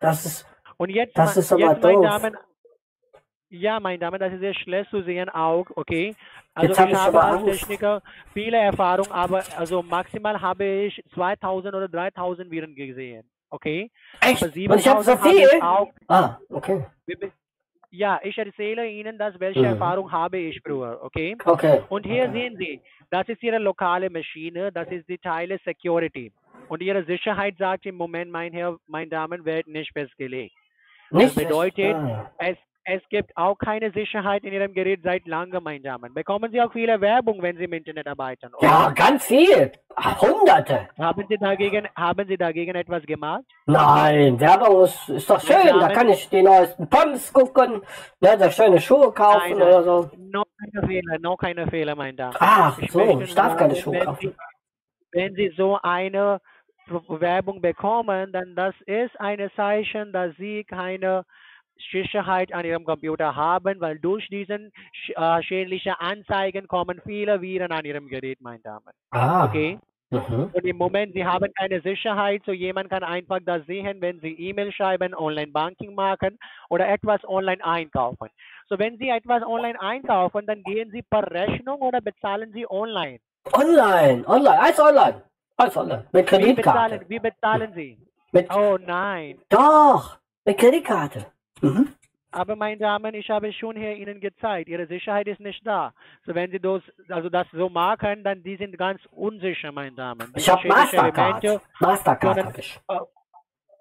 Das 0.00 0.24
ist, 0.24 0.46
Und 0.76 0.90
jetzt, 0.90 1.16
Das 1.18 1.36
ist 1.36 1.50
aber 1.50 1.62
jetzt 1.62 1.82
meine 1.82 1.94
doof. 1.94 2.04
Damen, 2.04 2.36
ja, 3.56 3.80
meine 3.80 3.98
Damen, 3.98 4.18
das 4.20 4.32
ist 4.32 4.40
sehr 4.40 4.54
schlecht 4.54 4.90
zu 4.90 5.02
sehen 5.02 5.28
auch, 5.28 5.66
okay? 5.76 6.14
Also 6.54 6.68
Jetzt 6.68 6.78
hab 6.80 6.88
ich 6.88 6.94
habe 6.94 7.22
als. 7.22 7.44
Techniker 7.44 8.02
viele 8.32 8.56
Erfahrung, 8.58 9.10
aber 9.12 9.44
also 9.56 9.82
maximal 9.82 10.40
habe 10.40 10.64
ich 10.64 11.02
2000 11.14 11.74
oder 11.74 11.88
3000 11.88 12.50
Viren 12.50 12.74
gesehen, 12.74 13.28
okay? 13.50 13.90
Echt? 14.20 14.42
Aber 14.42 14.52
Und 14.68 14.78
ich 14.78 14.88
habe 14.88 15.02
so 15.04 15.12
7000 15.12 15.20
habe 15.20 15.34
ich 15.34 15.48
viel? 15.50 15.62
auch 15.62 15.92
Ah, 16.08 16.38
okay. 16.50 16.84
ja, 17.90 18.20
ich 18.22 18.36
erzähle 18.38 18.88
Ihnen 18.88 19.18
das, 19.18 19.38
welche 19.40 19.60
Mhm. 19.60 19.66
Erfahrung 19.66 20.10
habe 20.12 20.38
ich 20.38 20.60
früher, 20.62 20.98
okay? 21.02 21.36
Okay. 21.44 21.82
Und 21.88 22.04
hier 22.06 22.24
Okay. 22.24 22.32
sehen 22.32 22.56
Sie, 22.58 22.82
das 23.10 23.28
ist 23.28 23.42
Ihre 23.42 23.58
lokale 23.58 24.10
Maschine, 24.10 24.72
das 24.72 24.88
ist 24.90 25.08
die 25.08 25.18
Teile 25.18 25.58
Security. 25.64 26.32
Und 26.68 26.82
Ihre 26.82 27.04
Sicherheit 27.04 27.56
sagt 27.58 27.86
im 27.86 27.96
Moment, 27.96 28.30
mein 28.30 28.52
Herr, 28.52 28.76
meine 28.86 29.08
Damen, 29.10 29.44
wird 29.44 29.66
nicht 29.68 29.92
festgelegt. 29.92 30.54
Nicht 31.10 31.36
das 31.36 31.44
bedeutet, 31.44 31.96
es, 32.38 32.56
es 32.88 33.02
gibt 33.08 33.36
auch 33.36 33.56
keine 33.58 33.90
Sicherheit 33.90 34.44
in 34.44 34.52
Ihrem 34.52 34.72
Gerät 34.72 35.00
seit 35.02 35.26
langem, 35.26 35.64
meine 35.64 35.80
Damen. 35.80 36.14
Bekommen 36.14 36.52
Sie 36.52 36.60
auch 36.62 36.72
viele 36.72 37.00
Werbung, 37.00 37.42
wenn 37.42 37.56
Sie 37.56 37.64
im 37.64 37.72
Internet 37.72 38.06
arbeiten? 38.06 38.54
oder? 38.54 38.66
Ja, 38.66 38.90
ganz 38.94 39.26
viel. 39.26 39.72
Hunderte. 40.20 40.88
Haben 40.98 41.24
Sie 41.28 41.36
dagegen, 41.36 41.88
haben 41.96 42.26
Sie 42.28 42.36
dagegen 42.36 42.76
etwas 42.76 43.02
gemacht? 43.04 43.42
Nein, 43.66 44.38
Werbung 44.38 44.84
ist, 44.84 45.08
ist 45.08 45.28
doch 45.28 45.40
schön. 45.40 45.66
Da 45.66 45.78
Damen- 45.80 45.94
kann 45.94 46.08
ich 46.10 46.28
die 46.30 46.42
neuesten 46.42 46.88
Pumps 46.88 47.32
gucken, 47.32 47.82
ne, 48.20 48.36
da 48.38 48.50
schöne 48.50 48.80
Schuhe 48.80 49.10
kaufen 49.12 49.58
Nein, 49.58 49.62
oder 49.62 49.82
so. 49.82 50.10
Noch 50.18 50.44
keine 50.58 50.86
Fehler, 50.86 51.18
noch 51.18 51.36
keine 51.38 51.66
Fehler, 51.66 51.96
meine 51.96 52.14
Damen. 52.16 52.36
Ach 52.38 52.78
Ich 52.78 52.92
so, 52.92 53.20
ich 53.20 53.34
darf 53.34 53.48
nur 53.50 53.56
keine 53.58 53.74
Schuhe 53.76 53.94
wenn 53.94 54.04
kaufen. 54.04 54.20
Sie, 54.30 54.34
wenn 55.12 55.34
Sie 55.34 55.52
so 55.56 55.78
eine 55.82 56.40
Werbung 57.08 57.60
bekommen, 57.60 58.32
dann 58.32 58.54
das 58.54 58.74
ist 58.86 59.18
ein 59.18 59.50
Zeichen, 59.56 60.12
dass 60.12 60.36
Sie 60.36 60.62
keine 60.64 61.24
Sicherheit 61.90 62.52
an 62.52 62.64
Ihrem 62.64 62.84
Computer 62.84 63.34
haben, 63.34 63.80
weil 63.80 63.98
durch 63.98 64.26
diesen 64.28 64.72
äh, 65.14 65.42
schädlichen 65.42 65.92
Anzeigen 65.98 66.66
kommen 66.68 67.00
viele 67.04 67.40
Viren 67.40 67.72
an 67.72 67.84
Ihrem 67.84 68.08
Gerät, 68.08 68.40
meine 68.40 68.60
Damen. 68.60 68.92
Ah. 69.10 69.46
Okay? 69.46 69.78
Mhm. 70.10 70.50
Und 70.52 70.64
im 70.64 70.76
Moment, 70.76 71.14
Sie 71.14 71.24
haben 71.24 71.52
keine 71.58 71.80
Sicherheit, 71.80 72.40
so 72.46 72.52
jemand 72.52 72.90
kann 72.90 73.02
einfach 73.02 73.40
das 73.44 73.66
sehen, 73.66 74.00
wenn 74.00 74.20
Sie 74.20 74.32
E-Mail 74.34 74.70
schreiben, 74.72 75.14
Online-Banking 75.14 75.94
machen 75.94 76.38
oder 76.70 76.88
etwas 76.88 77.24
online 77.28 77.64
einkaufen. 77.64 78.28
So, 78.68 78.78
wenn 78.78 78.98
Sie 78.98 79.08
etwas 79.08 79.42
online 79.42 79.80
einkaufen, 79.80 80.46
dann 80.46 80.62
gehen 80.62 80.90
Sie 80.92 81.02
per 81.02 81.28
Rechnung 81.30 81.80
oder 81.80 82.00
bezahlen 82.00 82.52
Sie 82.52 82.68
online? 82.70 83.18
Online, 83.52 84.24
online, 84.28 84.60
alles 84.60 84.78
online. 84.80 85.22
Alles 85.56 85.76
online. 85.76 86.06
Mit 86.12 86.30
Wie 86.30 86.52
bezahlen, 86.52 87.00
Kreditkarte. 87.00 87.08
wie 87.08 87.18
bezahlen 87.18 87.72
Sie? 87.74 87.98
Mit, 88.32 88.54
Oh 88.54 88.76
nein. 88.80 89.40
doch, 89.48 90.18
mit 90.44 90.58
Kreditkarte. 90.58 91.26
Mhm. 91.60 91.92
Aber 92.32 92.54
meine 92.54 92.76
Damen, 92.76 93.14
ich 93.14 93.30
habe 93.30 93.50
schon 93.52 93.76
hier 93.76 93.94
Ihnen 93.96 94.20
gezeigt, 94.20 94.68
Ihre 94.68 94.86
Sicherheit 94.86 95.26
ist 95.26 95.40
nicht 95.40 95.66
da. 95.66 95.94
So 96.26 96.34
wenn 96.34 96.50
Sie 96.50 96.60
das, 96.60 96.82
also 97.08 97.30
das 97.30 97.46
so 97.52 97.68
machen, 97.70 98.22
dann 98.24 98.42
die 98.42 98.56
sind 98.56 98.76
ganz 98.76 99.00
unsicher, 99.10 99.72
meine 99.72 99.92
Damen. 99.92 100.32
Ich 100.36 100.48
habe 100.48 100.66
Mastercard. 100.68 101.42
Elemente 101.44 101.64
Mastercard 101.80 102.36
können- 102.36 102.48
habe 102.48 102.60
ich. 102.60 102.80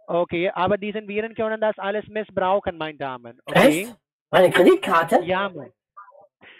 Okay, 0.07 0.51
aber 0.51 0.78
diesen 0.78 1.07
Viren 1.07 1.34
können 1.36 1.59
das 1.59 1.78
alles 1.80 2.07
missbrauchen, 2.07 2.78
meine 2.78 2.97
Damen. 2.97 3.39
Okay? 3.45 3.82
Echt? 3.82 3.95
Meine 4.32 4.51
Kreditkarte? 4.51 5.19
Ja, 5.23 5.49
mein. 5.49 5.71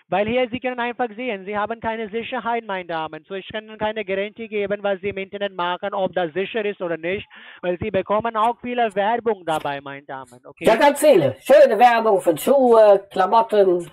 Weil 0.08 0.28
hier, 0.28 0.48
Sie 0.52 0.60
können 0.60 0.80
einfach 0.80 1.08
sehen, 1.16 1.46
Sie 1.46 1.58
haben 1.58 1.80
keine 1.80 2.10
Sicherheit, 2.10 2.64
meine 2.66 2.86
Damen. 2.86 3.24
So, 3.28 3.34
ich 3.34 3.48
kann 3.52 3.66
Ihnen 3.66 3.78
keine 3.80 4.06
Garantie 4.06 4.48
geben, 4.48 4.84
was 4.84 5.02
Sie 5.02 5.10
im 5.10 5.18
Internet 5.18 5.56
machen, 5.56 5.94
ob 5.94 6.14
das 6.14 6.32
sicher 6.34 6.64
ist 6.64 6.80
oder 6.82 6.98
nicht, 6.98 7.28
weil 7.62 7.78
Sie 7.80 7.90
bekommen 7.90 8.36
auch 8.36 8.56
viele 8.62 8.94
Werbung 8.94 9.44
dabei, 9.46 9.82
meine 9.82 10.04
Damen. 10.04 10.40
Okay? 10.46 10.66
Ja, 10.66 10.76
ganz 10.76 11.00
viele. 11.00 11.36
Schöne 11.40 11.80
Werbung 11.80 12.22
für 12.22 12.38
Schuhe, 12.38 13.04
Klamotten. 13.12 13.90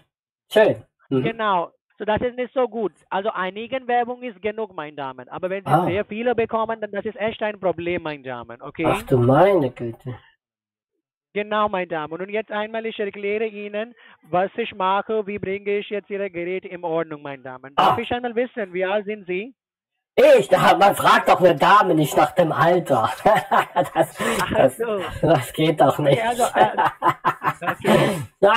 Schön. 0.52 0.82
Mhm. 1.08 1.22
Genau. 1.22 1.70
So, 1.98 2.04
das 2.04 2.20
ist 2.20 2.36
nicht 2.36 2.52
so 2.52 2.68
gut. 2.68 2.92
Also 3.08 3.30
einigen 3.30 3.86
Werbung 3.88 4.22
ist 4.22 4.40
genug, 4.42 4.74
meine 4.74 4.96
Damen. 4.96 5.28
Aber 5.30 5.48
wenn 5.48 5.64
Sie 5.64 5.70
Ah. 5.70 5.86
sehr 5.86 6.04
viele 6.04 6.34
bekommen, 6.34 6.78
dann 6.80 6.90
das 6.90 7.04
ist 7.06 7.16
echt 7.16 7.42
ein 7.42 7.58
Problem, 7.58 8.02
meine 8.02 8.22
Damen. 8.22 8.60
Okay? 8.60 8.84
Ach 8.86 9.02
du 9.04 9.18
meine 9.18 9.70
Güte. 9.70 10.14
Genau, 11.35 11.68
meine 11.68 11.87
Damen. 11.87 12.20
Und 12.20 12.28
jetzt 12.28 12.51
einmal, 12.53 12.85
ich 12.85 12.99
erkläre 12.99 13.47
Ihnen, 13.47 13.95
was 14.28 14.51
ich 14.57 14.74
mache, 14.74 15.26
wie 15.26 15.39
bringe 15.39 15.78
ich 15.78 15.89
jetzt 15.89 16.11
Ihre 16.11 16.30
Geräte 16.30 16.68
in 16.68 16.85
Ordnung, 16.85 17.22
meine 17.22 17.43
Damen. 17.43 17.74
Darf 17.74 17.97
Ah. 17.97 18.01
ich 18.01 18.11
einmal 18.12 18.35
wissen, 18.35 18.72
wie 18.74 18.85
alt 18.85 19.07
sind 19.07 19.26
Sie? 19.26 19.55
Ich, 20.14 20.47
da, 20.51 20.76
man 20.76 20.95
fragt 20.95 21.30
doch 21.30 21.41
eine 21.41 21.57
Dame 21.57 21.95
nicht 21.95 22.14
nach 22.18 22.33
dem 22.33 22.53
Alter. 22.53 23.11
das, 23.95 24.18
das, 24.55 24.76
so. 24.76 25.01
das 25.22 25.53
geht 25.55 25.80
doch 25.80 25.99
nicht. 26.01 26.18
Okay, 26.20 26.28
also, 26.28 26.43
äh, 26.55 26.76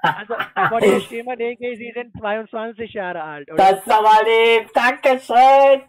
also 0.00 0.34
von 0.70 0.80
der 0.80 1.00
Stimme 1.00 1.36
denke 1.36 1.68
ich, 1.72 1.78
Sie 1.78 1.92
sind 1.94 2.16
22 2.18 2.90
Jahre 2.94 3.22
alt, 3.22 3.50
oder? 3.52 3.56
Das 3.58 3.80
ist 3.86 3.90
aber 3.90 4.24
lieb. 4.24 4.72
Dankeschön. 4.72 5.82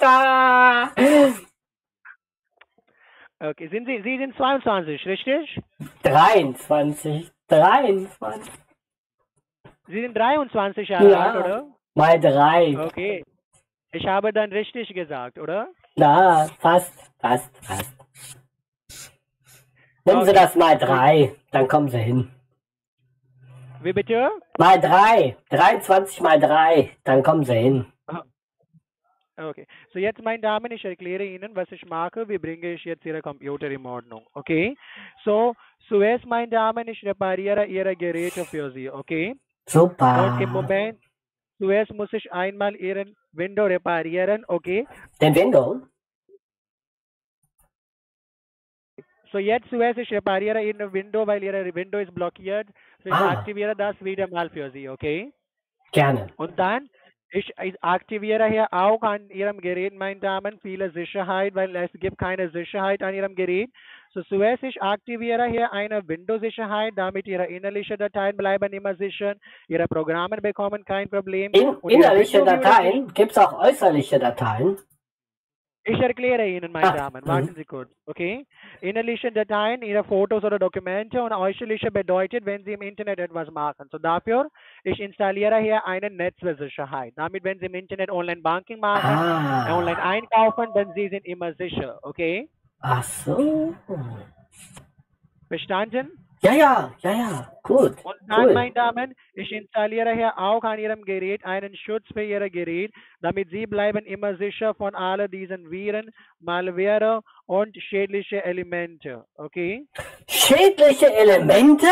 Okay, 3.42 3.70
sind 3.70 3.86
Sie, 3.86 4.02
Sie 4.04 4.18
sind 4.18 4.36
22, 4.36 5.06
richtig? 5.06 5.62
23. 6.04 7.32
23. 7.48 8.54
Sie 9.88 10.02
sind 10.02 10.14
23 10.16 10.90
Jahre 10.90 11.10
Ja. 11.10 11.32
alt, 11.32 11.36
oder? 11.46 11.66
Mal 11.96 12.20
drei. 12.20 12.78
Okay. 12.78 13.24
Ich 13.92 14.06
habe 14.06 14.32
dann 14.34 14.52
richtig 14.52 14.94
gesagt, 14.94 15.40
oder? 15.40 15.70
Na, 15.96 16.48
fast, 16.60 16.94
fast, 17.20 17.50
fast. 17.66 17.96
Nehmen 20.06 20.24
Sie 20.26 20.32
Okay. 20.32 20.40
das 20.40 20.56
mal 20.56 20.78
drei, 20.78 21.36
dann 21.52 21.68
kommen 21.68 21.90
Sie 21.90 21.98
hin. 21.98 22.32
Wie 23.82 23.94
bitte? 23.94 24.30
Mal 24.58 24.80
drei. 24.80 25.38
23 25.50 26.20
mal 26.22 26.40
drei, 26.40 26.92
dann 27.06 27.24
kommen 27.24 27.44
Sie 27.46 27.54
hin. 27.56 27.86
Okay. 29.40 29.66
So 29.94 30.00
jetzt, 30.00 30.22
meine 30.22 30.42
Damen, 30.42 30.72
ich 30.72 30.84
erkläre 30.84 31.24
Ihnen, 31.24 31.56
was 31.56 31.72
ich 31.72 31.86
mache. 31.86 32.28
Wie 32.28 32.38
bringe 32.38 32.74
ich 32.74 32.84
jetzt 32.84 33.06
Ihre 33.06 33.22
Computer 33.22 33.70
in 33.70 33.86
Ordnung? 33.86 34.26
Okay? 34.34 34.76
So, 35.24 35.56
zuerst, 35.88 36.26
meine 36.26 36.50
Damen, 36.50 36.88
ich 36.88 37.04
repariere 37.04 37.66
Ihre 37.66 37.96
Geräte 37.96 38.46
für 38.46 38.72
Sie, 38.72 38.90
okay? 38.90 39.36
Super. 39.66 40.34
Und 40.36 40.42
im 40.42 40.52
Moment, 40.52 41.00
zuerst 41.58 41.94
muss 41.94 42.12
ich 42.14 42.32
einmal 42.32 42.76
Ihren 42.76 43.16
Window 43.32 43.66
reparieren, 43.66 44.44
okay? 44.48 44.86
Den 45.22 45.36
Window? 45.36 45.82
So 49.32 49.38
jetzt 49.38 49.70
zuerst, 49.70 50.00
ich 50.00 50.12
repariere 50.12 50.62
Ihre 50.64 50.92
Window, 50.92 51.26
weil 51.28 51.44
Ihre 51.44 51.74
Window 51.76 52.00
ist 52.00 52.14
blockiert. 52.14 52.68
So 53.04 53.10
ich 53.10 53.16
Ah. 53.16 53.30
aktiviere 53.32 53.76
das 53.76 53.96
wieder 54.04 54.28
mal 54.28 54.50
für 54.50 54.72
Sie, 54.72 54.90
okay? 54.90 55.32
Gerne. 55.92 56.28
Und 56.38 56.58
dann, 56.58 56.90
ich, 57.32 57.54
aktiviere 57.82 58.48
hier 58.48 58.68
auch 58.72 59.02
an 59.02 59.30
Ihrem 59.30 59.62
Gerät, 59.62 59.94
meine 59.94 60.20
Damen, 60.20 60.60
viele 60.62 60.92
Sicherheit, 60.92 61.54
weil 61.56 61.76
es 61.76 61.92
gibt 61.94 62.18
keine 62.18 62.50
Sicherheit 62.50 63.04
an 63.04 63.14
Ihrem 63.14 63.36
Gerät. 63.36 63.70
So 64.14 64.24
zuerst, 64.24 64.64
ich 64.64 64.82
aktiviere 64.82 65.46
hier 65.46 65.72
eine 65.72 66.08
Windows-Sicherheit, 66.08 66.94
damit 66.96 67.28
Ihre 67.28 67.46
innerlichen 67.46 67.98
Dateien 67.98 68.36
bleiben 68.36 68.74
immer 68.74 68.96
sicher, 68.96 69.36
Ihre 69.68 69.88
Programme 69.88 70.38
bekommen 70.38 70.84
kein 70.84 71.10
Problem. 71.10 71.52
In, 71.52 71.78
innerliche 71.88 72.44
Dateien? 72.44 73.14
Gibt 73.14 73.32
es 73.32 73.38
auch 73.38 73.60
äußerliche 73.60 74.18
Dateien? 74.18 74.78
Ich 75.92 76.00
erkläre 76.00 76.46
Ihnen, 76.48 76.72
meine 76.72 76.94
Ah, 76.94 76.96
Damen, 76.98 77.26
warten 77.26 77.56
Sie 77.56 77.66
kurz, 77.66 77.90
okay? 78.06 78.46
Innerliche 78.82 79.32
Dateien, 79.32 79.82
Ihre 79.82 80.04
Fotos 80.04 80.44
oder 80.44 80.60
Dokumente 80.60 81.22
und 81.24 81.32
äußerliche 81.34 81.90
bedeutet, 81.90 82.46
wenn 82.46 82.64
Sie 82.64 82.74
im 82.74 82.84
Internet 82.84 83.18
etwas 83.20 83.50
machen. 83.50 83.88
So 83.92 83.98
dafür, 83.98 84.50
ich 84.84 85.00
installiere 85.00 85.58
hier 85.58 85.84
eine 85.88 86.12
Netzwerksicherheit. 86.12 87.14
Damit, 87.16 87.44
wenn 87.44 87.58
Sie 87.58 87.66
im 87.66 87.74
Internet 87.74 88.12
Online-Banking 88.12 88.80
machen, 88.80 89.18
Ah. 89.18 89.76
online 89.76 90.00
einkaufen, 90.02 90.68
dann 90.76 90.94
Sie 90.94 91.10
sind 91.10 91.26
immer 91.26 91.54
sicher, 91.56 91.98
okay? 92.04 92.48
Ach 92.82 93.02
so. 93.04 93.74
Verstanden? 95.48 96.12
Ja, 96.42 96.54
ja, 96.54 96.94
ja, 97.02 97.12
ja. 97.12 97.52
Gut. 97.64 97.94
Und 98.04 98.16
dann, 98.28 98.46
Cool. 98.46 98.54
meine 98.54 98.74
Damen, 98.74 99.14
ich 99.34 99.52
installiere 99.52 100.14
hier 100.14 100.38
auch 100.38 100.64
an 100.64 100.80
Ihrem 100.80 101.04
Gerät 101.04 101.44
einen 101.44 101.76
Schutz 101.76 102.06
für 102.14 102.24
Ihr 102.24 102.50
Gerät, 102.50 102.94
damit 103.20 103.50
Sie 103.50 103.66
bleiben 103.68 104.06
immer 104.06 104.38
sicher 104.38 104.74
von 104.74 104.96
all 104.96 105.28
diesen 105.28 105.70
Viren, 105.70 106.12
Malware 106.40 107.22
und 107.46 107.76
schädliche 107.76 108.44
Elemente. 108.44 109.26
Okay? 109.36 109.86
Schädliche 110.30 111.14
Elemente? 111.14 111.88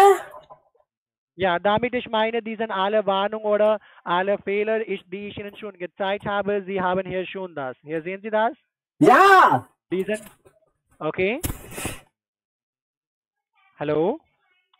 Ja, 1.35 1.59
damit 1.59 1.93
ich 1.93 2.07
meine, 2.09 2.41
die 2.41 2.55
sind 2.55 2.71
alle 2.71 3.05
Warnungen 3.05 3.45
oder 3.45 3.79
alle 4.03 4.37
Fehler, 4.39 4.87
ich, 4.87 5.03
die 5.09 5.27
ich 5.27 5.37
Ihnen 5.37 5.55
schon 5.57 5.77
gezeigt 5.77 6.25
habe, 6.25 6.63
Sie 6.65 6.81
haben 6.81 7.05
hier 7.05 7.27
schon 7.27 7.53
das. 7.53 7.75
Hier 7.83 8.01
sehen 8.01 8.21
Sie 8.21 8.29
das? 8.29 8.53
Ja. 8.99 9.67
Die 9.91 10.03
sind, 10.03 10.21
okay? 10.99 11.39
Hallo? 13.77 14.19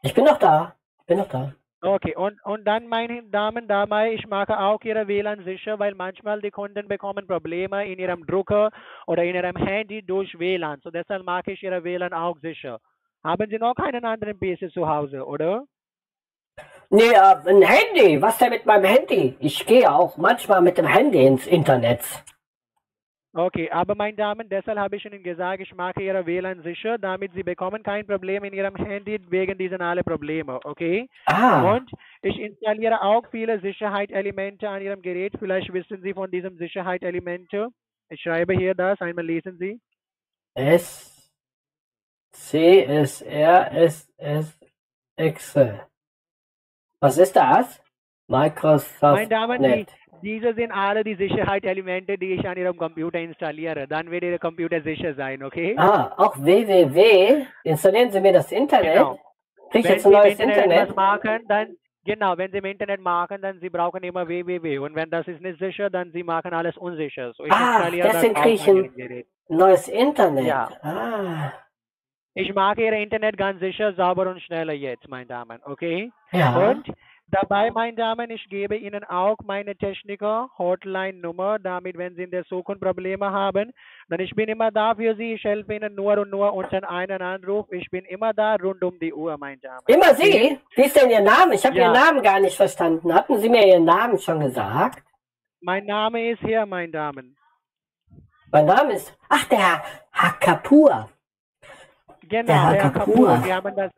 Ich 0.01 0.13
bin 0.13 0.25
noch 0.25 0.37
da. 0.37 0.75
Ich 0.99 1.05
bin 1.05 1.17
noch 1.17 1.27
da. 1.27 1.53
Okay, 1.81 2.15
und, 2.15 2.43
und 2.43 2.65
dann, 2.65 2.87
meine 2.87 3.21
Damen, 3.23 3.67
dabei, 3.67 4.13
ich 4.13 4.25
mache 4.27 4.59
auch 4.59 4.81
Ihre 4.83 5.07
WLAN 5.07 5.43
sicher, 5.43 5.77
weil 5.77 5.93
manchmal 5.93 6.41
die 6.41 6.49
Kunden 6.49 6.87
bekommen 6.87 7.27
Probleme 7.27 7.85
in 7.85 7.99
ihrem 7.99 8.25
Drucker 8.25 8.71
oder 9.05 9.23
in 9.23 9.35
ihrem 9.35 9.55
Handy 9.55 10.01
durch 10.01 10.37
WLAN. 10.39 10.81
So 10.83 10.89
deshalb 10.89 11.23
mache 11.23 11.51
ich 11.51 11.61
Ihre 11.61 11.83
WLAN 11.83 12.13
auch 12.13 12.37
sicher. 12.39 12.79
Haben 13.23 13.47
Sie 13.49 13.59
noch 13.59 13.75
keinen 13.75 14.05
anderen 14.05 14.39
PC 14.39 14.71
zu 14.71 14.87
Hause, 14.87 15.23
oder? 15.23 15.65
Nee, 16.89 17.11
äh, 17.11 17.49
ein 17.49 17.61
Handy. 17.61 18.21
Was 18.21 18.37
denn 18.37 18.49
mit 18.49 18.65
meinem 18.65 18.85
Handy? 18.85 19.35
Ich 19.39 19.65
gehe 19.65 19.91
auch 19.91 20.17
manchmal 20.17 20.61
mit 20.61 20.77
dem 20.77 20.87
Handy 20.87 21.25
ins 21.25 21.45
Internet. 21.45 22.01
Okay, 23.37 23.69
aber 23.69 23.93
meine 23.93 24.17
Damen, 24.17 24.49
deshalb 24.49 24.79
habe 24.79 24.95
ich 24.95 25.05
Ihnen 25.05 25.21
gesagt, 25.21 25.61
ich 25.61 25.71
mache 25.75 26.01
Ihre 26.01 26.25
WLAN 26.25 26.63
sicher, 26.63 26.97
damit 26.97 27.33
Sie 27.33 27.43
bekommen 27.43 27.83
kein 27.83 28.07
Problem 28.07 28.43
in 28.43 28.51
Ihrem 28.51 28.75
Handy 28.75 29.19
wegen 29.29 29.55
diesen 29.59 29.79
alle 29.79 30.03
Probleme, 30.03 30.59
okay? 30.65 31.07
Ah. 31.27 31.75
Und 31.75 31.91
ich 32.23 32.39
installiere 32.39 32.99
auch 33.03 33.29
viele 33.29 33.59
Sicherheitselemente 33.59 34.67
an 34.67 34.81
Ihrem 34.81 35.03
Gerät. 35.03 35.33
Vielleicht 35.37 35.71
wissen 35.71 36.01
Sie 36.01 36.15
von 36.15 36.31
diesen 36.31 36.57
Sicherheitselemente. 36.57 37.67
Ich 38.09 38.21
schreibe 38.21 38.55
hier 38.55 38.73
das, 38.73 38.99
einmal 39.01 39.25
lesen 39.25 39.55
Sie. 39.59 39.79
S 40.55 41.31
C 42.31 42.85
S 42.85 43.21
R 43.21 43.71
S 43.71 44.11
S 44.17 44.59
Excel. 45.15 45.85
Was 46.99 47.19
ist 47.19 47.35
das? 47.35 47.83
Microsoft 48.27 49.01
Meine 49.01 49.27
Damen, 49.29 49.61
die, 49.63 49.67
Net. 49.69 49.89
diese 50.21 50.53
sind 50.53 50.71
alle 50.71 51.03
die 51.03 51.15
Sicherheitselemente, 51.15 52.17
die 52.17 52.33
ich 52.33 52.47
an 52.47 52.57
Ihrem 52.57 52.77
Computer 52.77 53.19
installiere. 53.19 53.87
Dann 53.87 54.11
wird 54.11 54.23
Ihr 54.23 54.39
Computer 54.39 54.81
sicher 54.81 55.13
sein, 55.15 55.43
okay? 55.43 55.75
Ah, 55.77 56.13
auch 56.17 56.35
www. 56.37 57.45
Installieren 57.63 58.11
Sie 58.11 58.19
mir 58.21 58.33
das 58.33 58.51
Internet. 58.51 58.93
Genau. 58.95 59.19
Krieg 59.71 59.85
ich 59.85 59.91
jetzt 59.91 60.05
ein 60.05 60.11
neues 60.13 60.39
Internet, 60.39 60.57
Internet? 60.57 60.95
machen, 60.95 61.39
dann 61.47 61.75
genau, 62.05 62.37
wenn 62.37 62.51
Sie 62.51 62.57
im 62.57 62.65
Internet 62.65 63.01
machen, 63.01 63.41
dann 63.41 63.59
Sie 63.59 63.69
brauchen 63.69 64.03
immer 64.03 64.27
www. 64.27 64.77
Und 64.79 64.95
wenn 64.95 65.09
das 65.09 65.27
ist 65.27 65.41
nicht 65.41 65.59
sicher, 65.59 65.89
dann 65.89 66.11
Sie 66.11 66.23
machen 66.23 66.53
alles 66.53 66.77
unsicher. 66.77 67.33
So 67.33 67.45
ich 67.45 67.51
Ah, 67.51 67.87
installiere 67.87 68.09
deswegen 68.11 68.33
das 68.33 68.41
auch 68.41 68.43
krieg 68.43 68.53
ich 68.55 68.67
ein 68.67 69.23
neues 69.49 69.87
Internet. 69.87 70.45
Ja. 70.45 70.69
Ah. 70.81 71.53
Ich 72.33 72.53
mache 72.53 72.81
Ihr 72.81 72.93
Internet 72.93 73.37
ganz 73.37 73.59
sicher, 73.59 73.93
sauber 73.93 74.29
und 74.29 74.41
schneller 74.41 74.73
jetzt, 74.73 75.07
meine 75.09 75.25
Damen, 75.25 75.59
okay? 75.65 76.11
Ja. 76.31 76.69
Und 76.69 76.87
dabei, 77.31 77.71
meine 77.71 77.95
Damen, 77.95 78.29
ich 78.31 78.47
gebe 78.49 78.75
Ihnen 78.77 79.03
auch 79.03 79.37
meine 79.45 79.75
Techniker-Hotline-Nummer, 79.75 81.59
damit, 81.59 81.97
wenn 81.97 82.15
Sie 82.15 82.23
in 82.23 82.31
der 82.31 82.45
Zukunft 82.45 82.81
Probleme 82.81 83.31
haben, 83.31 83.71
dann 84.09 84.19
ich 84.19 84.31
bin 84.35 84.49
immer 84.49 84.71
da 84.71 84.95
für 84.95 85.15
Sie. 85.15 85.33
Ich 85.33 85.43
helfe 85.43 85.73
Ihnen 85.75 85.95
nur 85.95 86.17
und 86.17 86.29
nur 86.29 86.53
unter 86.53 86.89
einen 86.89 87.21
Anruf. 87.21 87.71
Ich 87.71 87.89
bin 87.89 88.05
immer 88.05 88.33
da 88.33 88.55
rund 88.55 88.83
um 88.83 88.97
die 88.99 89.13
Uhr, 89.13 89.37
meine 89.37 89.57
Damen. 89.59 89.81
Immer? 89.87 90.13
Sie? 90.15 90.59
Wie 90.75 90.81
ist 90.83 90.95
denn 90.99 91.09
Ihr 91.09 91.21
Name? 91.21 91.55
Ich 91.55 91.65
habe 91.65 91.75
Ja. 91.75 91.83
Ihren 91.85 91.93
Namen 91.93 92.21
gar 92.23 92.39
nicht 92.39 92.55
verstanden. 92.55 93.13
Hatten 93.13 93.39
Sie 93.39 93.49
mir 93.49 93.65
Ihren 93.67 93.85
Namen 93.85 94.17
schon 94.19 94.39
gesagt? 94.39 95.03
Mein 95.61 95.85
Name 95.85 96.31
ist 96.31 96.39
hier, 96.41 96.65
meine 96.65 96.91
Damen. 96.91 97.35
Mein 98.51 98.65
Name 98.65 98.93
ist, 98.93 99.17
ach, 99.29 99.43
der 99.49 99.59
Herr 99.59 99.83
Herr 100.11 100.31
Kapur. 100.39 101.09
Genau, 102.21 102.45
Der 102.47 102.55
Herr 102.61 102.73
Herr. 102.73 102.91
Kapur. 102.91 103.43
Wir 103.43 103.55
haben 103.55 103.75
das. 103.75 103.91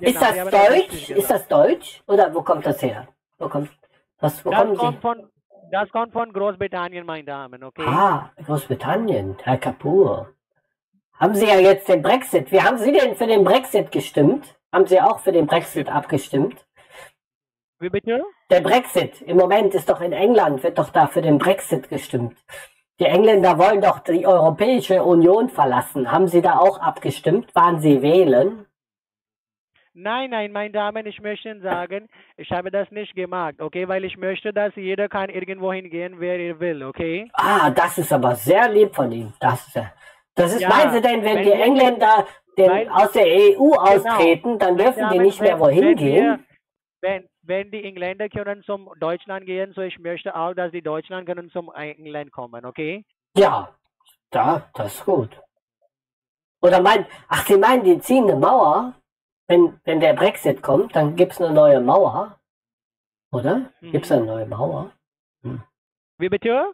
Ist 0.00 0.18
genau, 0.18 0.20
das 0.20 0.34
wir 0.34 0.40
haben 0.42 0.50
Deutsch? 0.50 0.70
richtig 0.70 1.10
ist 1.10 1.30
das 1.30 1.48
Deutsch? 1.48 2.02
Oder 2.06 2.34
wo 2.34 2.42
kommt 2.42 2.66
das 2.66 2.82
her? 2.82 3.08
Wo 3.38 3.48
kommt, 3.48 3.70
was, 4.20 4.44
wo 4.44 4.50
Das 4.50 4.60
kommt 4.76 4.96
Sie? 4.96 5.00
von, 5.00 5.30
das 5.70 5.88
kommt 5.90 6.12
von 6.12 6.32
Großbritannien, 6.32 7.06
meine 7.06 7.24
Damen, 7.24 7.62
okay? 7.64 7.82
Ah, 7.86 8.30
Großbritannien, 8.44 9.36
Herr 9.42 9.58
Kapur. 9.58 10.28
Haben 11.18 11.34
Sie 11.34 11.46
ja 11.46 11.58
jetzt 11.58 11.88
den 11.88 12.02
Brexit. 12.02 12.50
Wie 12.50 12.60
haben 12.60 12.78
Sie 12.78 12.92
denn 12.92 13.14
für 13.16 13.26
den 13.26 13.44
Brexit 13.44 13.92
gestimmt? 13.92 14.56
Haben 14.72 14.86
Sie 14.86 15.00
auch 15.00 15.20
für 15.20 15.32
den 15.32 15.46
Brexit 15.46 15.88
abgestimmt? 15.88 16.66
Wie 17.78 17.88
bitte? 17.88 18.22
Der 18.50 18.60
Brexit. 18.60 19.20
Im 19.22 19.36
Moment 19.36 19.74
ist 19.74 19.88
doch 19.88 20.00
in 20.00 20.12
England, 20.12 20.62
wird 20.62 20.78
doch 20.78 20.90
da 20.90 21.06
für 21.06 21.22
den 21.22 21.38
Brexit 21.38 21.88
gestimmt. 21.88 22.36
Die 23.00 23.04
Engländer 23.04 23.58
wollen 23.58 23.80
doch 23.80 24.00
die 24.00 24.26
Europäische 24.26 25.02
Union 25.04 25.48
verlassen. 25.48 26.10
Haben 26.10 26.28
Sie 26.28 26.42
da 26.42 26.58
auch 26.58 26.78
abgestimmt? 26.80 27.54
Waren 27.54 27.80
Sie 27.80 28.02
wählen? 28.02 28.66
Nein, 29.96 30.30
nein, 30.30 30.50
meine 30.50 30.72
Damen, 30.72 31.06
ich 31.06 31.20
möchte 31.20 31.48
Ihnen 31.48 31.62
sagen, 31.62 32.08
ich 32.36 32.50
habe 32.50 32.72
das 32.72 32.90
nicht 32.90 33.14
gemacht, 33.14 33.60
okay? 33.60 33.86
Weil 33.86 34.04
ich 34.04 34.16
möchte, 34.16 34.52
dass 34.52 34.74
jeder 34.74 35.08
kann 35.08 35.30
irgendwo 35.30 35.72
hingehen, 35.72 36.16
wer 36.18 36.36
er 36.36 36.58
will, 36.58 36.82
okay? 36.82 37.30
Ah, 37.34 37.70
das 37.70 37.96
ist 37.98 38.12
aber 38.12 38.34
sehr 38.34 38.68
lieb 38.68 38.92
von 38.92 39.12
Ihnen. 39.12 39.32
Das 39.38 39.64
ist, 39.68 39.78
das 40.34 40.54
ist 40.54 40.62
Ja, 40.62 40.68
meinen 40.68 40.92
Sie 40.94 41.00
denn, 41.00 41.22
wenn 41.22 41.36
wenn 41.36 41.44
die 41.44 41.52
Engländer 41.52 42.26
den, 42.58 42.70
Weil- 42.70 42.88
aus 42.88 43.12
der 43.12 43.24
EU 43.26 43.70
Genau. 43.70 43.80
austreten, 43.82 44.58
dann 44.58 44.74
Meine 44.74 44.82
dürfen 44.82 44.94
die 45.10 45.14
Damen, 45.16 45.22
nicht 45.22 45.40
mehr 45.40 45.60
wohin 45.60 45.84
wenn 45.84 45.96
gehen? 45.96 46.24
Wir, 46.24 46.38
wenn, 47.00 47.28
wenn 47.42 47.70
die 47.70 47.84
Engländer 47.84 48.28
können 48.28 48.64
zum 48.64 48.90
Deutschland 48.98 49.46
gehen, 49.46 49.72
so 49.74 49.82
ich 49.82 50.00
möchte 50.00 50.34
auch, 50.34 50.54
dass 50.54 50.72
die 50.72 50.82
Deutschland 50.82 51.24
können 51.26 51.50
zum 51.52 51.70
England 51.72 52.32
kommen, 52.32 52.64
okay? 52.64 53.04
Ja, 53.36 53.72
da, 54.30 54.68
das 54.74 54.94
ist 54.94 55.04
gut. 55.04 55.40
Oder 56.62 56.80
meinen, 56.80 57.06
ach, 57.28 57.46
Sie 57.46 57.56
meinen, 57.56 57.84
die 57.84 57.98
ziehen 58.00 58.24
eine 58.24 58.34
Mauer? 58.36 58.94
Wenn, 59.46 59.78
wenn 59.84 60.00
der 60.00 60.14
Brexit 60.14 60.62
kommt, 60.62 60.96
dann 60.96 61.16
gibt's 61.16 61.40
eine 61.40 61.52
neue 61.52 61.80
Mauer? 61.80 62.38
Oder? 63.32 63.70
Gibt's 63.80 64.10
eine 64.10 64.24
neue 64.24 64.46
Mauer? 64.46 64.92
Wie 66.18 66.28
bitte? 66.28 66.72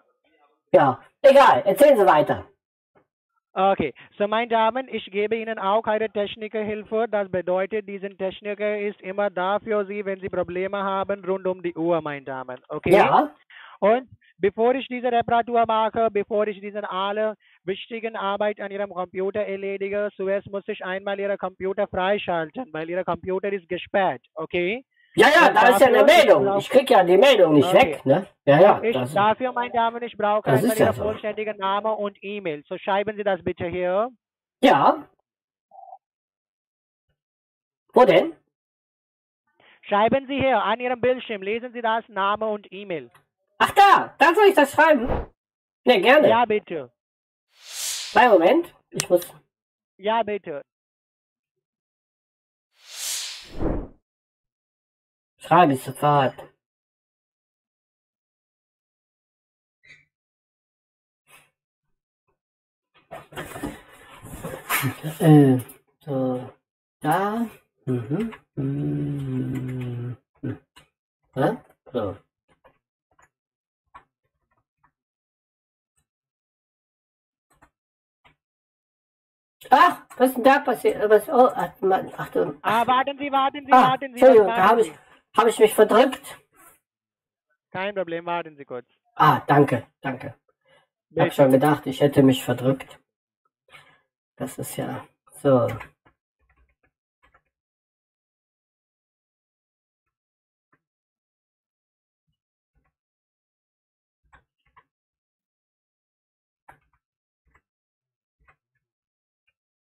Ja, 0.73 1.01
egal, 1.23 1.63
erzählen 1.65 1.99
Sie 1.99 2.07
weiter. 2.07 2.45
Okay, 3.53 3.93
so 4.17 4.29
meine 4.29 4.49
Damen, 4.49 4.87
ich 4.89 5.05
gebe 5.11 5.35
Ihnen 5.35 5.59
auch 5.59 5.85
eine 5.87 6.09
Technikerhilfe. 6.09 7.07
Das 7.11 7.29
bedeutet, 7.29 7.89
diesen 7.89 8.17
Techniker 8.17 8.79
ist 8.79 9.01
immer 9.01 9.29
da 9.29 9.59
für 9.59 9.85
Sie, 9.87 10.05
wenn 10.05 10.21
Sie 10.21 10.29
Probleme 10.29 10.79
haben, 10.81 11.25
rund 11.25 11.47
um 11.49 11.61
die 11.61 11.75
Uhr, 11.75 12.01
meine 12.01 12.25
Damen. 12.25 12.61
Okay? 12.69 12.95
Ja. 12.95 13.35
Und 13.81 14.09
bevor 14.39 14.75
ich 14.75 14.87
diese 14.89 15.11
Reparatur 15.11 15.65
mache, 15.67 16.09
bevor 16.11 16.47
ich 16.47 16.61
diese 16.61 16.89
alle 16.91 17.35
wichtigen 17.65 18.17
Arbeit 18.17 18.61
an 18.61 18.71
Ihrem 18.71 18.91
Computer 18.91 19.41
erledige, 19.45 20.11
zuerst 20.17 20.49
muss 20.51 20.63
ich 20.69 20.85
einmal 20.85 21.19
Ihren 21.19 21.37
Computer 21.39 21.87
freischalten, 21.89 22.67
weil 22.73 22.89
Ihr 22.89 23.05
Computer 23.05 23.53
ist 23.53 23.69
gesperrt. 23.69 24.23
Okay? 24.35 24.85
Ja, 25.17 25.27
ja, 25.29 25.49
Und 25.49 25.55
da 25.57 25.69
ist 25.71 25.81
ja 25.81 25.89
eine 25.89 26.05
Meldung. 26.05 26.59
Ich 26.59 26.71
krieg 26.71 26.89
ja 26.89 27.03
die 27.03 27.17
Meldung 27.19 27.55
nicht 27.55 27.67
Okay. 27.75 27.95
weg, 27.95 28.07
ne? 28.07 28.27
Ja, 28.47 28.61
ja. 28.61 28.81
Ich, 28.83 28.97
dafür, 29.13 29.53
meine 29.53 29.73
Damen, 29.73 30.01
ich 30.05 30.17
brauche 30.17 30.47
einmal 30.49 30.77
ja 30.79 30.85
Ihren 30.87 30.95
so. 30.95 31.03
vollständigen 31.03 31.57
Namen 31.59 31.93
und 31.95 32.17
E-Mail. 32.23 32.63
So 32.69 32.79
schreiben 32.79 33.17
Sie 33.17 33.25
das 33.25 33.43
bitte 33.43 33.67
hier. 33.67 34.09
ja. 34.63 35.05
Wo 37.93 38.05
denn? 38.05 38.35
Schreiben 39.83 40.27
Sie 40.29 40.37
hier 40.39 40.63
an 40.63 40.79
Ihrem 40.79 41.01
Bildschirm, 41.01 41.43
lesen 41.43 41.73
Sie 41.73 41.83
das 41.83 42.09
Name 42.09 42.47
und 42.47 42.71
E-Mail. 42.73 43.11
Ach 43.63 43.71
da, 43.73 44.15
da 44.19 44.35
soll 44.35 44.47
ich 44.49 44.55
das 44.55 44.73
schreiben? 44.73 45.07
Ne, 45.85 46.01
gerne. 46.01 46.29
Ja, 46.31 46.47
bitte. 46.47 46.91
Kleinen 48.11 48.33
Moment, 48.33 48.75
ich 48.91 49.09
muss. 49.11 49.27
Ja, 49.99 50.23
bitte. 50.23 50.63
Schreibe 55.39 55.75
ich 55.75 55.83
sofort. 55.83 56.35
Äh, 65.19 65.59
so, 66.01 66.51
da. 67.01 67.47
Mhm. 67.85 68.35
Mhm. 68.55 70.17
Mhm. 70.41 70.59
Ja? 71.35 71.65
So. 71.93 72.17
Ach, 79.71 80.03
was 80.17 80.31
ist 80.31 80.37
denn 80.37 80.45
da 80.45 80.59
passiert? 80.59 81.09
Was, 81.09 81.29
oh, 81.29 81.49
ach, 81.55 81.71
ach 82.17 82.29
du. 82.31 82.59
Ah, 82.63 82.87
warten 82.87 83.17
Sie, 83.19 83.31
warten 83.31 83.65
Sie, 83.65 83.73
Ah, 83.73 83.91
warten 83.91 84.13
Sie. 84.15 84.21
Entschuldigung, 84.21 84.47
warten 84.49 84.63
da 84.63 84.69
habe 84.69 84.81
ich, 84.83 84.93
hab 85.37 85.47
ich 85.47 85.59
mich 85.59 85.75
verdrückt. 85.75 86.39
Kein 87.71 87.95
Problem, 87.95 88.27
warten 88.27 88.57
Sie 88.57 88.65
kurz. 88.65 88.87
Ah, 89.15 89.43
danke, 89.47 89.87
danke. 90.01 90.35
Ich 91.11 91.19
habe 91.21 91.31
schon 91.31 91.53
gedacht, 91.53 91.87
ich 91.87 92.01
hätte 92.01 92.23
mich 92.23 92.45
verdrückt. 92.45 92.99
Das 94.37 94.59
ist 94.59 94.77
ja 94.77 95.05
so. 95.43 95.69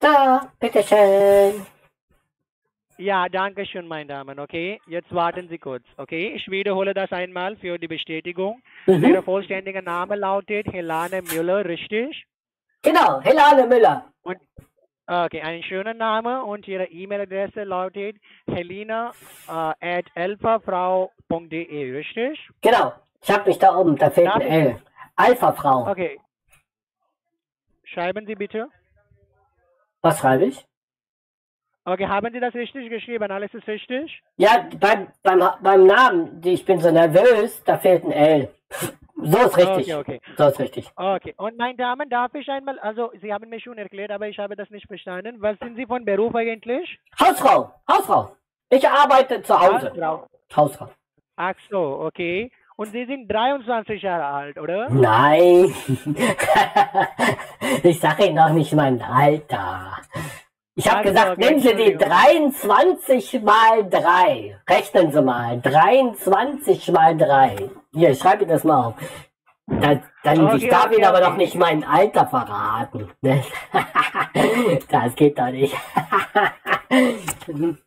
Da, 0.08 0.42
bitteschön. 0.62 1.66
Ja, 2.98 3.28
danke 3.28 3.66
schön, 3.66 3.88
meine 3.88 4.08
Damen. 4.08 4.40
Okay, 4.40 4.80
jetzt 4.88 5.14
warten 5.14 5.50
Sie 5.50 5.58
kurz. 5.58 5.84
Okay, 5.98 6.32
ich 6.34 6.50
wiederhole 6.50 6.94
das 6.94 7.12
einmal 7.12 7.58
für 7.58 7.78
die 7.78 7.90
Bestätigung. 7.90 8.62
Mhm. 8.86 9.04
Ihr 9.04 9.22
vollständiger 9.22 9.82
Name 9.82 10.16
lautet 10.16 10.66
Helane 10.68 11.22
Müller, 11.24 11.66
richtig? 11.66 12.26
Genau, 12.84 13.20
Helane 13.20 13.68
Müller. 13.68 14.06
Und, 14.24 14.38
okay, 15.08 15.42
einen 15.42 15.64
schönen 15.64 15.98
Name 15.98 16.42
und 16.42 16.66
Ihre 16.70 16.86
E-Mail-Adresse 16.86 17.66
lautet 17.66 18.16
helena 18.50 19.12
äh, 19.82 20.04
richtig? 21.92 22.50
Genau, 22.62 22.94
ich 23.22 23.30
habe 23.30 23.50
mich 23.50 23.60
da 23.60 23.76
oben, 23.76 23.98
da 23.98 24.10
fehlt 24.10 24.30
ein 24.30 24.42
L. 24.42 24.82
Alpha-Frau. 25.18 25.92
Okay. 25.92 26.18
Schreiben 27.84 28.26
Sie 28.26 28.36
bitte. 28.36 28.70
Was 30.02 30.20
schreibe 30.20 30.46
ich? 30.46 30.66
Okay, 31.86 32.08
haben 32.08 32.34
Sie 32.34 32.40
das 32.42 32.54
richtig 32.54 32.90
geschrieben? 32.90 33.32
Alles 33.32 33.54
ist 33.54 33.66
richtig? 33.66 34.22
Ja, 34.36 34.68
beim, 34.78 35.08
beim, 35.24 35.42
beim 35.62 35.88
Namen, 35.88 36.42
ich 36.44 36.66
bin 36.66 36.82
so 36.82 36.92
nervös, 36.92 37.64
da 37.64 37.78
fehlt 37.78 38.04
ein 38.04 38.12
L. 38.12 38.50
So 39.16 39.38
ist 39.38 39.58
richtig. 39.58 39.94
Okay, 39.94 39.96
okay. 39.96 40.22
So 40.38 40.48
ist 40.48 40.60
richtig. 40.60 40.92
Okay, 40.96 41.34
und 41.38 41.58
meine 41.58 41.78
Damen, 41.78 42.10
darf 42.10 42.36
ich 42.36 42.48
einmal, 42.50 42.78
also 42.80 43.12
Sie 43.22 43.34
haben 43.34 43.50
mir 43.50 43.60
schon 43.62 43.78
erklärt, 43.78 44.12
aber 44.12 44.28
ich 44.28 44.38
habe 44.38 44.56
das 44.58 44.70
nicht 44.70 44.86
verstanden. 44.88 45.38
Was 45.40 45.58
sind 45.60 45.78
Sie 45.78 45.86
von 45.86 46.04
Beruf 46.04 46.36
eigentlich? 46.36 47.00
Hausfrau, 47.20 47.72
Hausfrau. 47.90 48.36
Ich 48.70 48.88
arbeite 48.88 49.42
zu 49.42 49.58
Hause. 49.58 49.90
Hausfrau. 49.90 50.28
Hausfrau. 50.56 50.90
Ach 51.38 51.56
so, 51.70 52.00
okay. 52.02 52.52
Und 52.80 52.92
Sie 52.92 53.06
sind 53.06 53.28
23 53.28 54.02
Jahre 54.04 54.26
alt, 54.26 54.58
oder? 54.60 54.90
Nein. 54.90 55.74
ich 57.84 58.00
sage 58.00 58.26
Ihnen 58.28 58.36
noch 58.36 58.52
nicht 58.52 58.72
mein 58.74 59.02
Alter. 59.02 59.98
Ich 60.76 60.88
habe 60.88 61.00
Also, 61.00 61.10
gesagt, 61.10 61.32
okay, 61.32 61.46
nehmen 61.46 61.60
Sie 61.60 61.76
die 61.76 61.94
Entschuldigung. 61.94 62.10
23 62.54 63.42
mal 63.42 63.90
3. 63.90 64.62
Rechnen 64.70 65.12
Sie 65.12 65.22
mal. 65.24 65.60
23 65.60 66.92
mal 66.92 67.18
3. 67.18 67.56
Hier, 67.94 68.12
ich 68.12 68.20
schreibe 68.20 68.44
Ihnen 68.44 68.52
das 68.52 68.64
mal 68.64 68.86
auf. 68.86 68.94
Da, 69.66 70.00
dann, 70.24 70.56
ich 70.56 70.66
Okay, 70.66 70.70
darf 70.70 70.86
okay, 70.86 70.96
Ihnen 70.98 71.06
aber 71.06 71.20
noch 71.22 71.36
nicht 71.36 71.56
mein 71.56 71.84
Alter 71.84 72.28
verraten. 72.28 73.12
ne? 73.22 73.44
das 74.90 75.16
geht 75.16 75.40
doch 75.40 75.50
nicht. 75.50 75.76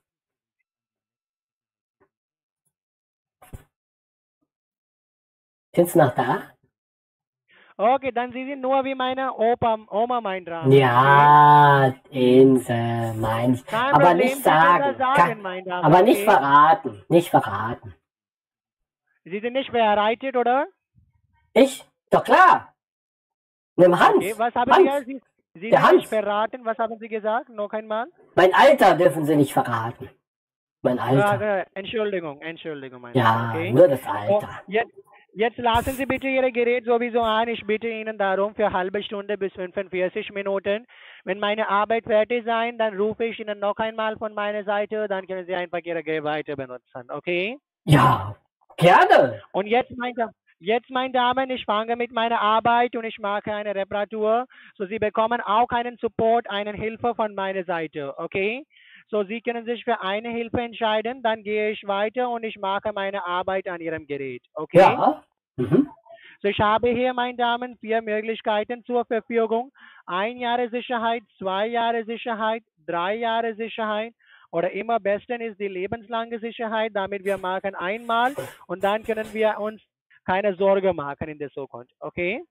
Sind 5.75 5.89
Sie 5.89 5.99
noch 5.99 6.15
da? 6.15 6.43
Okay, 7.77 8.13
dann 8.13 8.33
Sie 8.33 8.45
sind 8.45 8.61
nur 8.61 8.85
wie 8.85 8.95
meine 8.95 9.33
Opa, 9.35 9.79
Oma, 9.89 10.21
mein 10.21 10.45
Name. 10.45 10.75
Ja, 10.77 11.95
Insel, 12.11 13.15
meins. 13.15 13.65
Kein 13.65 13.95
Aber 13.95 14.07
Problem, 14.09 14.19
nicht 14.19 14.45
sagen. 14.45 14.99
sagen, 14.99 15.43
mein 15.43 15.65
Name, 15.65 15.85
aber 15.87 16.03
nicht 16.03 16.17
okay? 16.23 16.25
verraten. 16.25 17.05
Nicht 17.09 17.31
verraten. 17.31 17.95
Sie 19.25 19.41
sind 19.41 19.53
nicht 19.55 19.71
verheiratet, 19.71 20.37
oder? 20.37 20.67
Ich? 21.55 21.87
Doch 22.11 22.25
klar. 22.25 22.75
Dem 23.77 23.99
Hans. 23.99 24.17
Okay, 24.17 24.35
was 24.37 24.55
haben 24.55 24.73
Hans. 24.73 25.07
Sie, 25.07 25.15
Sie, 25.55 25.61
Sie 25.61 25.71
Der 25.71 25.83
Hans. 25.83 25.97
nicht 25.99 26.09
verraten, 26.09 26.65
was 26.65 26.77
haben 26.79 26.99
Sie 26.99 27.09
gesagt? 27.09 27.49
Noch 27.49 27.73
einmal? 27.73 28.07
Mein 28.35 28.53
Alter 28.53 28.95
dürfen 28.95 29.25
Sie 29.25 29.37
nicht 29.37 29.53
verraten. 29.55 30.11
Mein 30.83 30.99
Alter. 30.99 31.67
Entschuldigung, 31.75 32.41
Entschuldigung, 32.43 33.01
mein 33.01 33.15
Ja, 33.15 33.51
okay? 33.51 33.73
nur 33.73 33.89
das 33.89 34.01
Oh, 34.07 34.11
Alter. 34.11 34.63
jetzt, 34.67 34.93
jetzt 35.35 35.59
lassen 35.59 35.93
Sie 35.93 36.07
bitte 36.07 36.29
Ihr 36.29 36.51
Gerät 36.53 36.85
sowieso 36.85 37.21
an. 37.21 37.49
Ich 37.49 37.65
bitte 37.67 37.89
Ihnen 37.89 38.19
darum 38.19 38.55
für 38.55 38.73
halbe 38.73 39.03
Stunde 39.03 39.37
bis 39.39 39.53
45 39.55 40.31
Minuten. 40.33 40.87
Wenn 41.25 41.39
meine 41.39 41.69
Arbeit 41.69 42.05
fertig 42.05 42.45
sein, 42.45 42.79
dann 42.79 42.97
rufe 42.99 43.25
ich 43.25 43.39
Ihnen 43.39 43.59
noch 43.59 43.77
einmal 43.77 44.17
von 44.17 44.35
meiner 44.35 44.65
Seite, 44.65 45.07
dann 45.09 45.27
können 45.27 45.47
Sie 45.47 45.55
einfach 45.55 45.81
Ihre 45.85 46.03
Gerät 46.03 46.25
weiter 46.25 46.57
benutzen, 46.57 47.11
okay? 47.11 47.59
Ja, 47.85 48.35
gerne. 48.77 49.43
Und 49.53 49.67
jetzt, 49.67 49.91
mein, 49.97 50.15
Da- 50.15 50.31
jetzt, 50.59 50.91
meine 50.91 51.13
Damen, 51.13 51.51
ich 51.51 51.65
fange 51.65 51.97
mit 51.97 52.13
meiner 52.13 52.41
Arbeit 52.41 52.95
und 52.97 53.05
ich 53.05 53.19
mache 53.19 53.53
eine 53.53 53.75
Reparatur. 53.75 54.47
So, 54.77 54.87
Sie 54.87 54.99
bekommen 54.99 55.41
auch 55.41 55.69
einen 55.71 55.97
Support, 55.99 56.49
eine 56.51 56.73
Hilfe 56.73 57.15
von 57.15 57.35
meiner 57.35 57.65
Seite, 57.65 58.15
okay? 58.19 58.65
So, 59.11 59.25
Sie 59.25 59.41
können 59.41 59.65
sich 59.65 59.83
für 59.83 60.01
eine 60.01 60.31
Hilfe 60.31 60.61
entscheiden, 60.61 61.21
dann 61.23 61.43
gehe 61.43 61.71
ich 61.71 61.85
weiter 61.85 62.31
und 62.31 62.45
ich 62.45 62.57
mache 62.57 62.93
meine 62.93 63.27
Arbeit 63.27 63.67
an 63.69 63.81
Ihrem 63.81 64.07
Gerät. 64.07 64.43
Okay? 64.55 64.79
Ja. 64.79 65.25
Mhm. 65.57 65.89
So, 66.41 66.49
ich 66.49 66.61
habe 66.61 66.91
hier, 66.91 67.13
meine 67.13 67.37
Damen, 67.37 67.77
vier 67.79 68.03
Möglichkeiten 68.03 68.85
zur 68.85 69.05
Verfügung. 69.05 69.73
Ein 70.07 70.37
Jahre 70.39 70.71
Sicherheit, 70.71 71.23
zwei 71.39 71.67
Jahre 71.67 72.05
Sicherheit, 72.05 72.63
drei 72.87 73.17
Jahre 73.17 73.55
Sicherheit 73.57 74.15
oder 74.53 74.71
immer 74.71 75.01
besten 75.01 75.41
ist 75.41 75.59
die 75.59 75.69
lebenslange 75.69 76.39
Sicherheit, 76.39 76.93
damit 76.95 77.25
wir 77.25 77.37
machen 77.37 77.75
einmal 77.75 78.35
und 78.69 78.83
dann 78.85 79.03
können 79.03 79.27
wir 79.33 79.59
uns 79.59 79.83
keine 80.25 80.55
Sorge 80.55 80.93
machen 80.93 81.29
in 81.29 81.39
der 81.39 81.51
Zukunft. 81.51 81.95
Okay? 81.99 82.43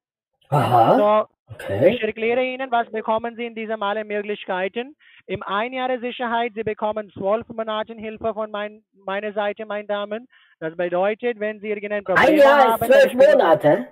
Aha. 0.49 0.97
So, 0.97 1.27
Okay. 1.51 1.95
ich 1.95 2.03
erkläre 2.03 2.43
Ihnen, 2.43 2.69
was 2.69 2.87
bekommen 2.91 3.35
Sie 3.35 3.43
in 3.45 3.55
diesen 3.55 3.81
alle 3.81 4.05
Möglichkeiten. 4.05 4.95
Im 5.25 5.41
ein 5.41 5.73
Jahre 5.73 5.99
Sicherheit, 5.99 6.51
Sie 6.53 6.63
bekommen 6.63 7.11
zwölf 7.11 7.47
Monate 7.49 7.93
Hilfe 7.95 8.35
von 8.35 8.51
mein, 8.51 8.83
meiner 8.93 9.33
Seite, 9.33 9.65
meine 9.65 9.87
Damen. 9.87 10.27
Das 10.59 10.77
bedeutet, 10.77 11.39
wenn 11.39 11.59
Sie 11.59 11.69
irgendein 11.69 12.03
Problem 12.03 12.27
Ein 12.29 12.37
Jahr 12.37 12.73
haben... 12.73 12.83
ist 12.83 12.91
zwölf 12.91 13.13
Monate. 13.13 13.87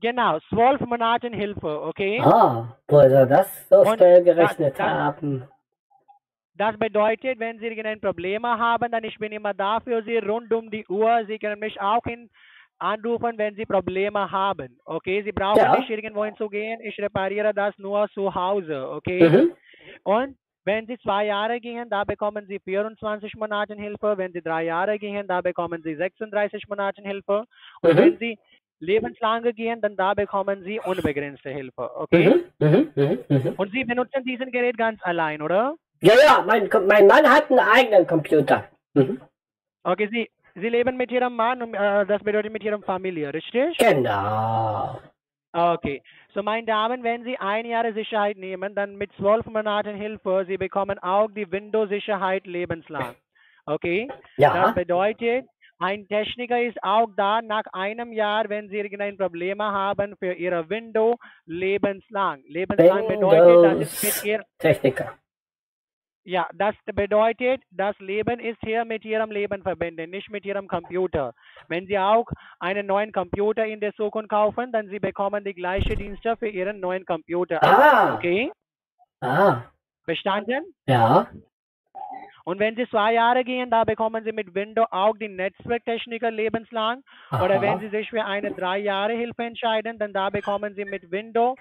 Genau, 0.00 0.40
zwölf 0.48 0.80
Monate 0.80 1.28
Hilfe, 1.28 1.80
okay? 1.82 2.20
Ah, 2.24 2.76
sie 2.90 3.26
das 3.28 3.68
so 3.68 3.82
Und 3.82 3.96
schnell 3.96 4.24
gerechnet 4.24 4.76
das- 4.76 4.86
haben. 4.86 5.48
Das 6.54 6.76
bedeutet, 6.78 7.38
wenn 7.38 7.58
Sie 7.58 7.66
irgendein 7.66 8.00
Problem 8.00 8.44
haben, 8.46 8.90
dann 8.90 9.04
ich 9.04 9.18
bin 9.18 9.30
immer 9.30 9.52
da 9.54 9.78
für 9.78 10.02
Sie 10.02 10.16
rund 10.18 10.52
um 10.52 10.70
die 10.70 10.86
Uhr. 10.88 11.20
Sie 11.26 11.38
können 11.38 11.60
mich 11.60 11.78
auch 11.80 12.02
hin 12.04 12.30
anrufen, 12.78 13.32
wenn 13.36 13.54
Sie 13.54 13.64
Probleme 13.66 14.30
haben. 14.30 14.78
Okay, 14.84 15.22
Sie 15.22 15.32
brauchen 15.32 15.58
Ja. 15.58 15.78
nicht 15.78 15.90
irgendwo 15.90 16.24
hinzugehen. 16.24 16.80
Ich 16.82 16.98
repariere 16.98 17.52
das 17.54 17.76
nur 17.78 18.08
zu 18.10 18.34
Hause. 18.34 18.88
Okay. 18.90 19.28
Mhm. 19.28 19.52
Und 20.04 20.36
wenn 20.64 20.86
Sie 20.86 20.98
zwei 20.98 21.26
Jahre 21.26 21.60
gehen, 21.60 21.88
da 21.88 22.04
bekommen 22.04 22.44
Sie 22.48 22.58
24 22.58 23.34
Monate 23.36 23.74
Hilfe. 23.74 24.14
Wenn 24.18 24.32
Sie 24.32 24.42
drei 24.42 24.64
Jahre 24.64 24.98
gehen, 24.98 25.26
da 25.28 25.40
bekommen 25.40 25.80
Sie 25.82 25.94
36 25.94 26.68
Monate 26.68 27.02
Hilfe. 27.02 27.44
Und 27.82 27.94
Mhm. 27.94 27.98
wenn 27.98 28.18
Sie 28.18 28.38
lebenslange 28.80 29.54
gehen, 29.54 29.80
dann 29.80 29.96
da 29.96 30.12
bekommen 30.14 30.62
Sie 30.64 30.80
unbegrenzte 30.80 31.50
Hilfe. 31.50 31.90
Okay. 31.96 32.42
Mhm. 32.60 32.68
Mhm. 32.68 32.88
Mhm. 32.94 33.18
Mhm. 33.28 33.54
Und 33.56 33.72
Sie 33.72 33.84
benutzen 33.84 34.24
diesen 34.24 34.50
Gerät 34.50 34.76
ganz 34.76 35.00
allein, 35.02 35.40
oder? 35.40 35.76
Ja, 36.02 36.12
ja, 36.22 36.44
mein, 36.46 36.68
mein 36.86 37.06
Mann 37.06 37.24
hat 37.26 37.48
einen 37.50 37.58
eigenen 37.60 38.06
Computer. 38.06 38.64
Okay, 39.82 40.08
Sie, 40.10 40.28
Sie 40.58 40.68
leben 40.70 40.96
mit 40.96 41.12
Ihrem 41.12 41.36
Mann 41.36 41.62
und 41.62 41.74
äh, 41.74 42.06
das 42.06 42.22
bedeutet 42.22 42.50
mit 42.50 42.64
Ihrem 42.64 42.82
Familie, 42.82 43.32
richtig? 43.32 43.76
Genau. 43.76 44.98
Okay. 45.52 46.02
So, 46.34 46.42
meine 46.42 46.66
Damen, 46.66 47.02
wenn 47.02 47.24
Sie 47.24 47.36
ein 47.38 47.66
Jahr 47.66 47.92
Sicherheit 47.92 48.38
nehmen, 48.38 48.74
dann 48.74 48.96
mit 48.96 49.10
zwölf 49.18 49.44
Monaten 49.46 49.94
Hilfe, 49.94 50.44
Sie 50.48 50.56
bekommen 50.56 50.98
auch 50.98 51.28
die 51.28 51.50
Windows-Sicherheit 51.50 52.46
lebenslang. 52.46 53.16
Okay? 53.66 54.08
Ja. 54.38 54.64
Das 54.64 54.74
bedeutet, 54.74 55.46
ein 55.78 56.08
Techniker 56.08 56.62
ist 56.62 56.82
auch 56.82 57.08
da 57.16 57.42
nach 57.42 57.64
einem 57.72 58.12
Jahr, 58.12 58.48
wenn 58.48 58.68
Sie 58.70 58.76
irgendein 58.76 59.18
Problem 59.18 59.60
haben 59.60 60.16
für 60.18 60.32
Ihre 60.32 60.68
Window 60.70 61.16
lebenslang. 61.44 62.42
Lebenslang 62.48 63.08
bedeutet, 63.08 63.64
das 63.64 63.80
ist 63.80 64.04
mit 64.04 64.24
Ihr 64.24 64.44
Techniker. 64.58 65.18
Ja, 66.28 66.48
das 66.52 66.74
bedeutet, 66.86 67.62
das 67.70 67.96
Leben 68.00 68.40
ist 68.40 68.58
hier 68.64 68.84
mit 68.84 69.04
Ihrem 69.04 69.30
Leben 69.30 69.62
verbunden, 69.62 70.10
nicht 70.10 70.28
mit 70.28 70.44
Ihrem 70.44 70.66
Computer. 70.66 71.32
Wenn 71.68 71.86
Sie 71.86 71.96
auch 71.96 72.26
einen 72.58 72.84
neuen 72.88 73.12
Computer 73.12 73.64
in 73.64 73.78
der 73.78 73.94
Zukunft 73.94 74.30
kaufen, 74.30 74.72
dann 74.72 74.88
Sie 74.88 74.98
bekommen 74.98 75.44
die 75.44 75.54
gleichen 75.54 75.96
Dienste 75.96 76.36
für 76.36 76.48
Ihren 76.48 76.80
neuen 76.80 77.06
Computer. 77.06 77.62
Ah. 77.62 78.16
Okay? 78.16 78.50
Ah, 79.20 79.62
Verstanden? 80.04 80.64
ja. 80.86 81.28
Und 82.44 82.60
wenn 82.60 82.76
Sie 82.76 82.88
zwei 82.88 83.14
Jahre 83.14 83.42
gehen, 83.42 83.70
da 83.70 83.82
bekommen 83.82 84.22
Sie 84.22 84.30
mit 84.30 84.54
Windows 84.54 84.86
auch 84.92 85.16
die 85.16 85.28
Netzwerktechniker 85.28 86.30
lebenslang. 86.30 87.02
Oder 87.32 87.56
Aha. 87.56 87.60
wenn 87.60 87.80
Sie 87.80 87.88
sich 87.88 88.08
für 88.08 88.24
eine 88.24 88.52
drei 88.52 88.78
Jahre 88.78 89.14
Hilfe 89.14 89.42
entscheiden, 89.42 89.98
dann 89.98 90.12
da 90.12 90.30
bekommen 90.30 90.72
Sie 90.76 90.84
mit 90.84 91.10
Windows 91.10 91.58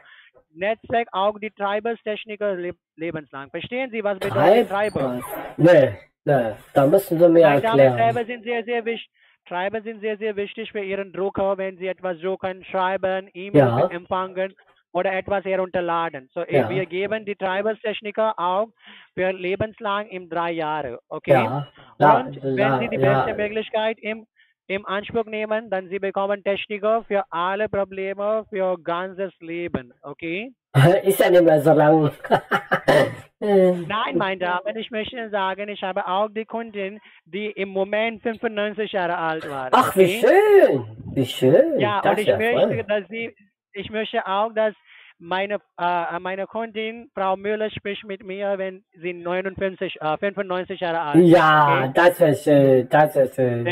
Netzwerk 0.56 1.08
auch 1.12 1.38
die 1.40 1.52
Treibers-Techniker 1.52 2.56
leb 2.56 2.76
lebenslang. 2.96 3.50
Verstehen 3.50 3.92
Sie, 3.92 4.04
was 4.04 4.18
bedeutet 4.20 4.70
Treiber? 4.70 5.22
Nee, 5.58 5.98
nee, 6.26 6.52
da 6.74 6.88
müssen 6.88 7.20
Sie 7.20 7.30
mir 7.30 7.46
erklären. 7.46 7.98
Treiber 7.98 8.26
sind 8.26 8.44
sehr, 8.44 8.64
sehr 8.64 8.86
wichtig. 8.86 9.10
Treiber 9.48 9.82
sind 9.82 10.00
sehr, 10.02 10.18
sehr 10.18 10.36
wichtig 10.36 10.72
für 10.72 10.84
Ihren 10.84 11.14
Drucker, 11.14 11.58
wenn 11.58 11.78
Sie 11.78 11.88
etwas 11.88 12.20
drucken, 12.20 12.64
schreiben, 12.66 13.30
E-Mail 13.34 13.68
Ja. 13.68 13.88
empfangen 13.90 14.56
oder 14.92 15.14
etwas 15.14 15.46
herunterladen. 15.46 16.30
So, 16.34 16.44
Ja. 16.48 16.68
wir 16.70 16.86
geben 16.88 17.26
die 17.26 17.36
Treibers-Techniker 17.36 18.34
auch 18.40 18.70
für 19.14 19.32
lebenslang 19.34 20.08
in 20.08 20.30
drei 20.30 20.52
Jahre. 20.52 21.00
Okay? 21.10 21.34
Ja, 21.34 21.68
Und 22.00 22.42
wenn 22.44 22.80
Sie 22.80 22.90
die 22.90 22.98
beste 22.98 23.34
Möglichkeit 23.36 24.00
im, 24.00 24.26
im 24.68 24.86
Anspruch 24.86 25.26
nehmen, 25.26 25.70
dann 25.70 25.90
Sie 25.90 26.00
bekommen 26.00 26.44
Techniker 26.44 27.04
für 27.08 27.24
alle 27.30 27.70
Probleme 27.70 28.46
für 28.50 28.78
ganzes 28.84 29.32
Leben. 29.40 29.94
Okay? 30.02 30.52
Ist 31.04 31.20
ja 31.20 31.30
nicht 31.30 31.44
mehr 31.44 31.62
so 31.62 31.74
lang. 31.74 32.12
Nein, 33.40 34.18
meine 34.18 34.40
Damen, 34.40 34.76
ich 34.78 34.90
möchte 34.92 35.30
sagen, 35.30 35.70
ich 35.70 35.84
habe 35.84 36.08
auch 36.08 36.30
die 36.30 36.46
Kunden, 36.46 37.00
die 37.26 37.48
im 37.52 37.70
Moment 37.70 38.22
95 38.24 38.92
Jahre 38.92 39.18
alt 39.18 39.50
waren. 39.50 39.70
Ach, 39.74 39.96
wie 39.96 40.04
okay? 40.04 40.22
schön. 40.22 40.86
Wie 41.14 41.26
schön. 41.26 41.80
Ja, 41.80 42.02
das 42.02 42.14
und 42.14 42.20
ich 42.20 42.28
ja 42.28 42.38
möchte, 42.38 42.84
dass 42.86 43.08
Sie, 43.10 43.36
ich 43.74 43.90
möchte 43.92 44.26
auch, 44.26 44.52
dass 44.54 44.74
meine, 45.18 45.60
äh, 45.80 46.20
meine 46.20 46.46
Kundin, 46.48 47.10
Frau 47.14 47.36
Müller, 47.38 47.70
spricht 47.70 48.04
mit 48.06 48.24
mir, 48.24 48.58
wenn 48.58 48.84
sie 49.02 49.14
59, 49.14 50.02
äh, 50.02 50.18
95 50.18 50.80
Jahre 50.80 51.00
alt 51.00 51.16
ist. 51.16 51.30
Ja, 51.30 51.84
okay? 51.84 51.92
das 51.94 52.22
ist 52.22 52.44
schön. 52.44 52.90
Das 52.90 53.16
ist 53.16 53.36
schön. 53.36 53.66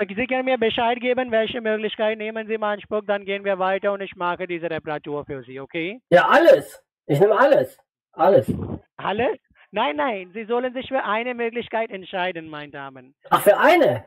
Sie 0.00 0.26
können 0.28 0.44
mir 0.44 0.58
Bescheid 0.58 1.00
geben, 1.00 1.30
welche 1.32 1.60
Möglichkeit 1.60 2.18
nehmen 2.18 2.46
Sie 2.46 2.54
in 2.54 2.62
Anspruch, 2.62 3.02
dann 3.06 3.24
gehen 3.24 3.44
wir 3.44 3.58
weiter 3.58 3.92
und 3.92 4.00
ich 4.00 4.14
mache 4.14 4.46
diese 4.46 4.70
Reparatur 4.70 5.24
für 5.24 5.42
Sie, 5.42 5.58
okay? 5.58 6.00
Ja, 6.10 6.28
alles. 6.28 6.82
Ich 7.06 7.18
nehme 7.18 7.36
alles. 7.36 7.78
Alles. 8.12 8.52
Alles? 8.96 9.38
Nein, 9.70 9.96
nein, 9.96 10.30
Sie 10.32 10.44
sollen 10.44 10.72
sich 10.72 10.88
für 10.88 11.04
eine 11.04 11.34
Möglichkeit 11.34 11.90
entscheiden, 11.90 12.48
meine 12.48 12.70
Damen. 12.70 13.14
Ach, 13.30 13.42
für 13.42 13.58
eine? 13.58 14.04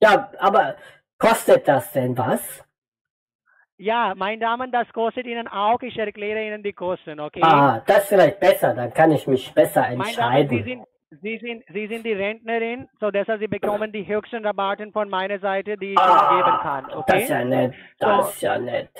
Ja, 0.00 0.30
aber 0.38 0.76
kostet 1.18 1.66
das 1.68 1.92
denn 1.92 2.16
was? 2.16 2.64
Ja, 3.78 4.14
meine 4.16 4.38
Damen, 4.38 4.70
das 4.70 4.88
kostet 4.92 5.26
Ihnen 5.26 5.48
auch. 5.48 5.82
Ich 5.82 5.98
erkläre 5.98 6.46
Ihnen 6.46 6.62
die 6.62 6.72
Kosten, 6.72 7.18
okay? 7.18 7.40
Ah, 7.42 7.82
das 7.84 8.04
ist 8.04 8.08
vielleicht 8.10 8.38
besser. 8.38 8.74
Dann 8.74 8.94
kann 8.94 9.10
ich 9.10 9.26
mich 9.26 9.52
besser 9.52 9.80
Meine 9.82 9.96
Damen, 9.96 10.04
Sie 10.04 10.10
entscheiden. 10.10 10.64
sind, 10.64 10.86
Sie 11.20 11.38
sind, 11.38 11.62
Sie 11.72 11.86
sind 11.88 12.06
die 12.06 12.12
Rentnerin, 12.12 12.88
so 12.98 13.10
deshalb 13.10 13.40
Sie 13.40 13.46
bekommen 13.46 13.92
die 13.92 14.06
höchsten 14.06 14.44
Rabatten 14.46 14.92
von 14.92 15.10
meiner 15.10 15.38
Seite, 15.40 15.76
die 15.76 15.92
ich 15.92 15.98
Ihnen 16.00 16.38
geben 16.38 16.58
kann, 16.62 16.90
okay? 16.92 17.02
Das 17.06 17.22
ist 17.24 17.28
ja 17.28 17.44
nett. 17.44 17.74
Das 17.98 18.24
So, 18.24 18.30
ist 18.30 18.42
ja 18.42 18.58
nett. 18.58 18.90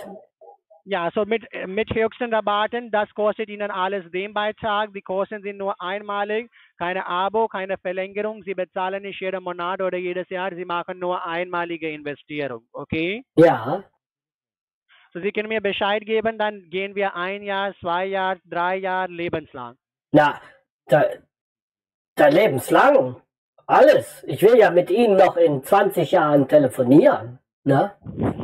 Ja, 0.84 1.10
so 1.14 1.24
mit, 1.24 1.44
mit 1.66 1.88
höchsten 1.94 2.34
Rabatten, 2.34 2.90
das 2.90 3.08
kostet 3.14 3.48
Ihnen 3.48 3.70
alles 3.70 4.10
den 4.10 4.34
Beitrag. 4.34 4.92
Die 4.92 5.00
Kosten 5.00 5.40
sind 5.42 5.56
nur 5.56 5.80
einmalig, 5.80 6.50
keine 6.76 7.06
Abo, 7.06 7.48
keine 7.48 7.78
Verlängerung. 7.78 8.42
Sie 8.42 8.54
bezahlen 8.54 9.02
nicht 9.02 9.20
jeden 9.20 9.42
Monat 9.44 9.80
oder 9.80 9.96
jedes 9.96 10.28
Jahr, 10.28 10.50
Sie 10.54 10.64
machen 10.64 10.98
nur 10.98 11.24
einmalige 11.24 11.88
Investierung, 11.88 12.64
okay? 12.72 13.24
Ja. 13.36 13.84
So 15.14 15.20
Sie 15.20 15.30
können 15.32 15.48
mir 15.48 15.60
Bescheid 15.60 16.04
geben, 16.04 16.36
dann 16.36 16.68
gehen 16.68 16.94
wir 16.94 17.14
ein 17.14 17.42
Jahr, 17.42 17.74
zwei 17.80 18.06
Jahre, 18.06 18.40
drei 18.44 18.76
Jahre, 18.76 19.10
lebenslang. 19.10 19.76
Na, 20.10 20.40
da, 20.86 21.04
da 22.14 22.28
lebenslang. 22.28 23.16
Alles. 23.66 24.24
Ich 24.26 24.42
will 24.42 24.58
ja 24.58 24.70
mit 24.70 24.90
Ihnen 24.90 25.16
noch 25.16 25.36
in 25.36 25.62
20 25.62 26.10
Jahren 26.10 26.48
telefonieren. 26.48 27.38
Ne? 27.64 27.92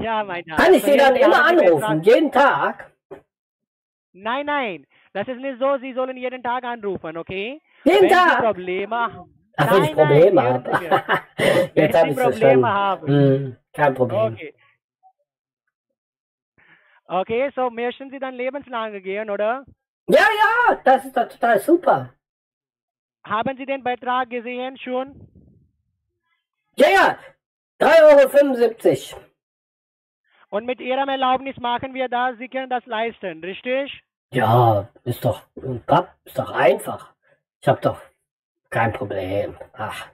Ja, 0.01 0.23
mein 0.25 0.45
Name. 0.47 0.63
Kann 0.63 0.75
ich 0.75 0.83
So 0.83 0.93
Sie 0.93 0.97
dann 0.97 1.17
immer 1.17 1.45
anrufen? 1.45 2.03
Jeden 2.03 2.31
Tag? 2.31 2.93
Nein, 4.13 4.47
nein, 4.47 4.87
das 5.13 5.29
ist 5.29 5.39
nicht 5.41 5.59
so. 5.59 5.79
Sie 5.79 5.93
sollen 5.93 6.17
jeden 6.17 6.43
Tag 6.43 6.65
anrufen, 6.65 7.17
okay? 7.17 7.61
Jeden 7.85 8.03
wenn 8.03 8.09
Tag? 8.11 8.31
Sie 8.31 8.47
Probleme. 8.47 9.27
Ach, 9.57 9.73
wenn 9.73 9.85
ich 9.85 9.93
Probleme 9.93 10.43
habe. 10.43 10.71
Jetzt 11.75 11.99
habe 11.99 12.11
ich 12.11 12.17
Probleme 12.17 12.69
haben. 12.69 13.07
Hm, 13.07 13.57
kein 13.73 13.95
Problem. 13.95 14.35
Okay. 14.35 14.55
Okay, 17.07 17.51
so 17.55 17.71
möchten 17.71 18.11
Sie 18.11 18.19
dann 18.19 18.35
lebenslang 18.35 18.93
gehen, 19.03 19.31
oder? 19.31 19.65
Ja, 20.09 20.21
ja, 20.21 20.81
das 20.85 21.05
ist 21.07 21.17
doch 21.17 21.29
total 21.29 21.59
super. 21.59 22.13
Haben 23.29 23.57
Sie 23.57 23.67
den 23.67 23.85
Betrag 23.85 24.31
gesehen 24.31 24.79
schon? 24.79 25.29
Ja, 26.77 26.89
ja, 26.89 27.19
3,75 27.81 29.13
Euro. 29.15 29.23
Und 30.51 30.65
mit 30.65 30.81
Ihrem 30.81 31.09
Erlaubnis 31.09 31.57
machen 31.59 31.93
wir 31.93 32.09
das. 32.09 32.39
Sie 32.39 32.49
können 32.49 32.71
das 32.71 32.87
leisten, 32.87 33.45
richtig? 33.45 34.03
Ja, 34.33 34.89
ist 35.05 35.25
doch, 35.25 35.43
Papp, 35.87 36.15
ist 36.25 36.39
doch 36.39 36.51
einfach. 36.51 37.13
Ich 37.61 37.69
habe 37.69 37.81
doch 37.81 38.01
kein 38.71 38.93
Problem. 38.93 39.57
Ach, 39.75 40.07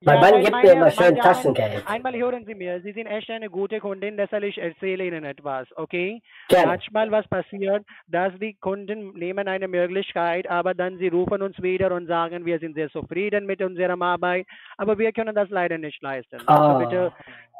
Mein 0.00 0.16
Ja, 0.16 0.20
Mann 0.20 0.40
gibt 0.40 0.50
meine- 0.52 0.66
mir 0.66 0.72
immer 0.72 0.80
meine 0.80 0.90
schön 0.92 1.16
Taschengeld. 1.16 1.86
Einmal 1.86 2.14
hören 2.14 2.44
Sie 2.44 2.54
mir, 2.54 2.80
Sie 2.82 2.92
sind 2.92 3.06
echt 3.06 3.30
eine 3.30 3.48
gute 3.48 3.80
Kundin, 3.80 4.16
deshalb 4.16 4.44
ich 4.44 4.58
erzähle 4.58 5.04
Ihnen 5.06 5.24
etwas, 5.24 5.66
okay? 5.76 6.20
Gerne. 6.48 6.66
Manchmal 6.66 7.10
was 7.10 7.26
passiert, 7.28 7.84
dass 8.06 8.32
die 8.38 8.54
Kunden 8.54 9.12
nehmen 9.18 9.48
eine 9.48 9.68
Möglichkeit, 9.68 10.48
aber 10.50 10.74
dann 10.74 10.98
sie 10.98 11.08
rufen 11.08 11.40
uns 11.42 11.60
wieder 11.62 11.92
und 11.92 12.06
sagen, 12.06 12.44
wir 12.44 12.58
sind 12.58 12.74
sehr 12.74 12.90
zufrieden 12.90 13.46
mit 13.46 13.62
unserer 13.62 14.00
Arbeit, 14.00 14.46
aber 14.76 14.98
wir 14.98 15.12
können 15.12 15.34
das 15.34 15.48
leider 15.50 15.78
nicht 15.78 16.02
leisten. 16.02 16.38
Ah. 16.46 16.74
Also 16.76 16.84
bitte 16.84 17.12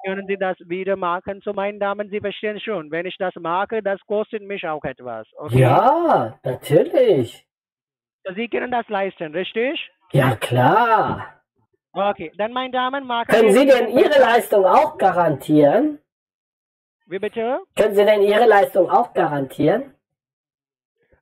können 0.05 0.27
Sie 0.27 0.37
das 0.37 0.59
wieder 0.69 0.97
machen 0.97 1.41
zu 1.41 1.55
meinen 1.55 1.81
Damen, 1.81 2.11
Sie 2.11 2.21
verstehen 2.21 2.61
schon, 2.61 2.91
wenn 2.91 3.07
ich 3.07 3.17
das 3.17 3.35
mache, 3.37 3.83
das 3.83 3.99
kostet 4.07 4.43
mich 4.43 4.67
auch 4.69 4.85
etwas, 4.85 5.27
okay? 5.39 5.61
Ja, 5.61 6.39
natürlich. 6.45 7.47
Sie 8.37 8.49
können 8.49 8.71
das 8.71 8.87
leisten, 8.89 9.33
richtig? 9.35 9.91
Ja, 10.13 10.37
klar. 10.37 11.41
Okay, 11.95 12.33
dann 12.37 12.53
meine 12.53 12.73
Damen, 12.73 13.07
machen 13.07 13.29
Können 13.29 13.53
Sie 13.53 13.67
denn 13.67 13.89
Ihre 13.89 14.19
Leistung 14.19 14.67
auch 14.67 14.99
garantieren? 14.99 16.01
Wie 17.07 17.21
bitte? 17.21 17.61
Können 17.77 17.95
Sie 17.95 18.05
denn 18.05 18.23
Ihre 18.23 18.47
Leistung 18.47 18.91
auch 18.91 19.15
garantieren? 19.15 19.95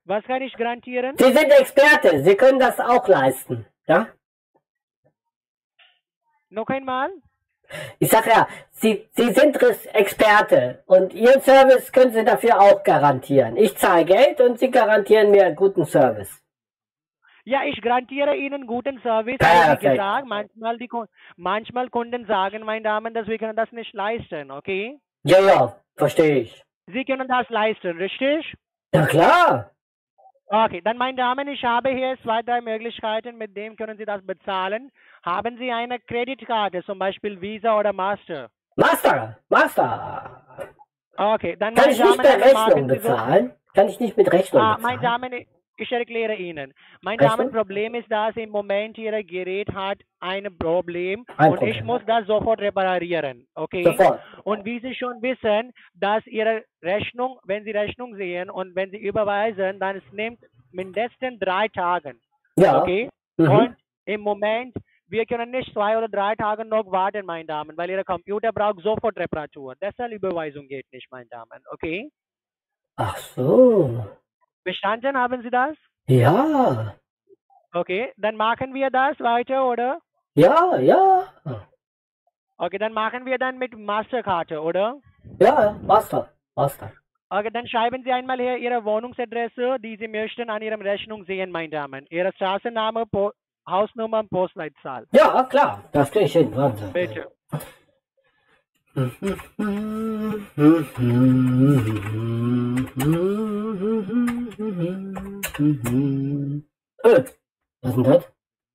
Was 0.05 0.25
kann 0.25 0.41
ich 0.41 0.55
garantieren? 0.55 1.17
Sie 1.19 1.33
sind 1.33 1.51
Experte, 1.51 2.25
Sie 2.25 2.35
können 2.37 2.59
das 2.59 2.81
auch 2.81 3.07
leisten. 3.07 3.67
Ja? 3.87 4.09
Noch 6.49 6.69
einmal? 6.69 7.11
Ich 7.99 8.11
sag 8.11 8.27
ja, 8.27 8.49
Sie, 8.71 9.09
Sie 9.13 9.31
sind 9.33 9.57
Experte 9.93 10.83
und 10.87 11.13
Ihren 11.13 11.43
Service 11.43 11.93
können 11.93 12.13
Sie 12.13 12.25
dafür 12.25 12.61
auch 12.61 12.83
garantieren. 12.83 13.57
Ich 13.57 13.77
zahle 13.77 14.05
Geld 14.07 14.41
und 14.41 14.59
Sie 14.59 14.71
garantieren 14.71 15.31
mir 15.31 15.45
einen 15.47 15.57
guten 15.57 15.85
Service. 15.85 16.42
Ja, 17.45 17.65
ich 17.65 17.81
garantiere 17.83 18.37
Ihnen 18.37 18.67
guten 18.67 19.01
Service. 19.03 19.39
Aber 19.41 19.81
wie 19.81 19.87
gesagt, 19.89 20.27
manchmal, 20.29 20.79
die, 20.79 20.89
manchmal 21.37 21.89
Kunden 21.91 22.25
sagen, 22.27 22.65
meine 22.65 22.83
Damen, 22.83 23.15
dass 23.15 23.27
wir 23.27 23.39
können 23.39 23.57
das 23.57 23.71
nicht 23.73 23.93
leisten, 23.95 24.51
okay? 24.51 24.99
Ja, 25.25 25.41
ja, 25.41 25.77
verstehe 25.97 26.41
ich. 26.43 26.63
Sie 26.87 27.05
können 27.05 27.27
das 27.29 27.49
leisten, 27.49 27.97
richtig? 27.99 28.55
Ja, 28.95 29.07
klar. 29.07 29.71
Okay, 30.47 30.83
dann 30.83 30.99
meine 30.99 31.17
Damen, 31.17 31.49
ich 31.49 31.65
habe 31.65 31.91
hier 31.91 32.17
zwei, 32.23 32.43
drei 32.43 32.61
Möglichkeiten, 32.61 33.39
mit 33.39 33.57
denen 33.57 33.75
können 33.77 33.97
Sie 33.97 34.05
das 34.05 34.25
bezahlen. 34.25 34.93
Haben 35.25 35.57
Sie 35.57 35.71
eine 35.73 35.99
Kreditkarte, 35.99 36.85
zum 36.85 36.99
Beispiel 36.99 37.41
Visa 37.41 37.79
oder 37.79 37.93
Master? 37.93 38.51
Master, 38.77 39.39
Master. 39.49 40.45
Okay, 41.17 41.57
dann 41.59 41.75
Kann 41.75 41.85
meine 41.85 41.93
ich 41.93 41.99
nicht 41.99 42.19
Damen, 42.25 42.53
machen 42.53 42.73
Rechnung 42.73 42.89
so- 42.89 42.95
bezahlen? 42.95 43.53
Kann 43.75 43.89
ich 43.89 44.01
nicht 44.01 44.17
mit 44.17 44.31
Rechnung 44.33 44.61
Ah, 44.63 44.75
bezahlen? 44.77 44.83
meine 44.83 45.03
Damen, 45.03 45.47
ich 45.77 45.91
erkläre 45.93 46.35
Ihnen. 46.35 46.73
Mein 47.01 47.19
Rechnung? 47.19 47.39
Damen, 47.39 47.53
Problem 47.53 47.95
ist, 47.95 48.11
dass 48.11 48.37
im 48.37 48.51
Moment 48.51 48.99
Ihr 48.99 49.23
Gerät 49.25 49.73
hat 49.75 49.99
ein 50.21 50.57
Problem 50.59 51.25
Ein 51.37 51.53
und 51.53 51.63
ich 51.63 51.79
Problem. 51.79 51.87
muss 51.87 52.03
das 52.07 52.27
sofort 52.27 52.61
reparieren, 52.61 53.47
okay? 53.55 53.83
Sofort. 53.85 54.21
Und 54.45 54.65
wie 54.65 54.81
Sie 54.81 54.95
schon 54.95 55.21
wissen, 55.23 55.73
dass 55.95 56.27
Ihre 56.27 56.65
Rechnung, 56.83 57.39
wenn 57.45 57.65
Sie 57.65 57.71
Rechnung 57.73 58.15
sehen 58.17 58.51
und 58.51 58.75
wenn 58.77 58.91
Sie 58.91 58.99
überweisen, 58.99 59.79
dann 59.81 59.97
es 59.97 60.13
nimmt 60.13 60.41
mindestens 60.73 61.39
drei 61.41 61.69
Tage, 61.69 62.15
Ja. 62.57 62.81
okay? 62.83 63.09
Mhm. 63.39 63.51
Und 63.51 63.77
im 64.05 64.21
Moment, 64.21 64.75
wir 65.09 65.27
können 65.27 65.51
nicht 65.51 65.73
zwei 65.73 65.97
oder 65.99 66.09
drei 66.09 66.35
Tage 66.35 66.65
noch 66.65 66.91
warten, 66.91 67.27
meine 67.27 67.47
Damen, 67.47 67.77
weil 67.77 67.91
Ihr 67.91 68.05
Computer 68.05 68.53
braucht 68.53 68.81
sofort 68.83 69.17
Reparatur. 69.19 69.75
Deshalb 69.81 70.13
Überweisung 70.13 70.67
geht 70.69 70.87
nicht, 70.93 71.11
meine 71.11 71.27
Damen, 71.27 71.63
okay? 71.71 72.09
Ach 72.97 73.17
so. 73.17 74.07
Verstanden 74.63 75.17
haben 75.17 75.43
Sie 75.43 75.51
das? 75.51 75.77
Ja. 76.07 76.95
Okay, 77.73 78.13
dann 78.17 78.37
machen 78.37 78.75
wir 78.75 78.91
das 78.91 79.19
weiter, 79.21 79.67
oder? 79.67 79.99
Ja, 80.35 80.79
ja. 80.79 81.25
Okay, 82.59 82.79
dann 82.79 82.93
machen 82.93 83.25
wir 83.25 83.39
dann 83.39 83.59
mit 83.59 83.77
Masterkarte, 83.77 84.61
oder? 84.61 84.97
Ja, 85.41 85.77
Master. 85.83 86.29
Master. 86.55 86.93
Okay, 87.31 87.51
dann 87.51 87.67
schreiben 87.67 88.03
Sie 88.05 88.13
einmal 88.13 88.39
hier 88.39 88.59
Ihre 88.59 88.85
Wohnungsadresse, 88.85 89.79
die 89.81 89.97
Sie 89.97 90.07
möchten 90.07 90.51
an 90.51 90.63
Ihrem 90.63 90.83
Rechnung 90.83 91.25
sehen, 91.25 91.51
meine 91.51 91.71
Damen. 91.71 92.07
Ihre 92.11 92.33
Straßenname, 92.35 93.07
po 93.07 93.33
Hausnummer 93.67 94.21
und 94.21 94.31
Postleitzahl. 94.31 95.07
Ja, 95.13 95.43
klar. 95.45 95.83
Das 95.93 96.11
kriege 96.11 96.27
ich 96.27 96.33
hin. 96.33 96.55
Wahnsinn. 96.55 96.93
Bitte. 96.93 97.33
Äh, 107.05 107.25
was 107.83 107.91
ist 107.91 107.97
denn 107.97 108.05
das? 108.05 108.25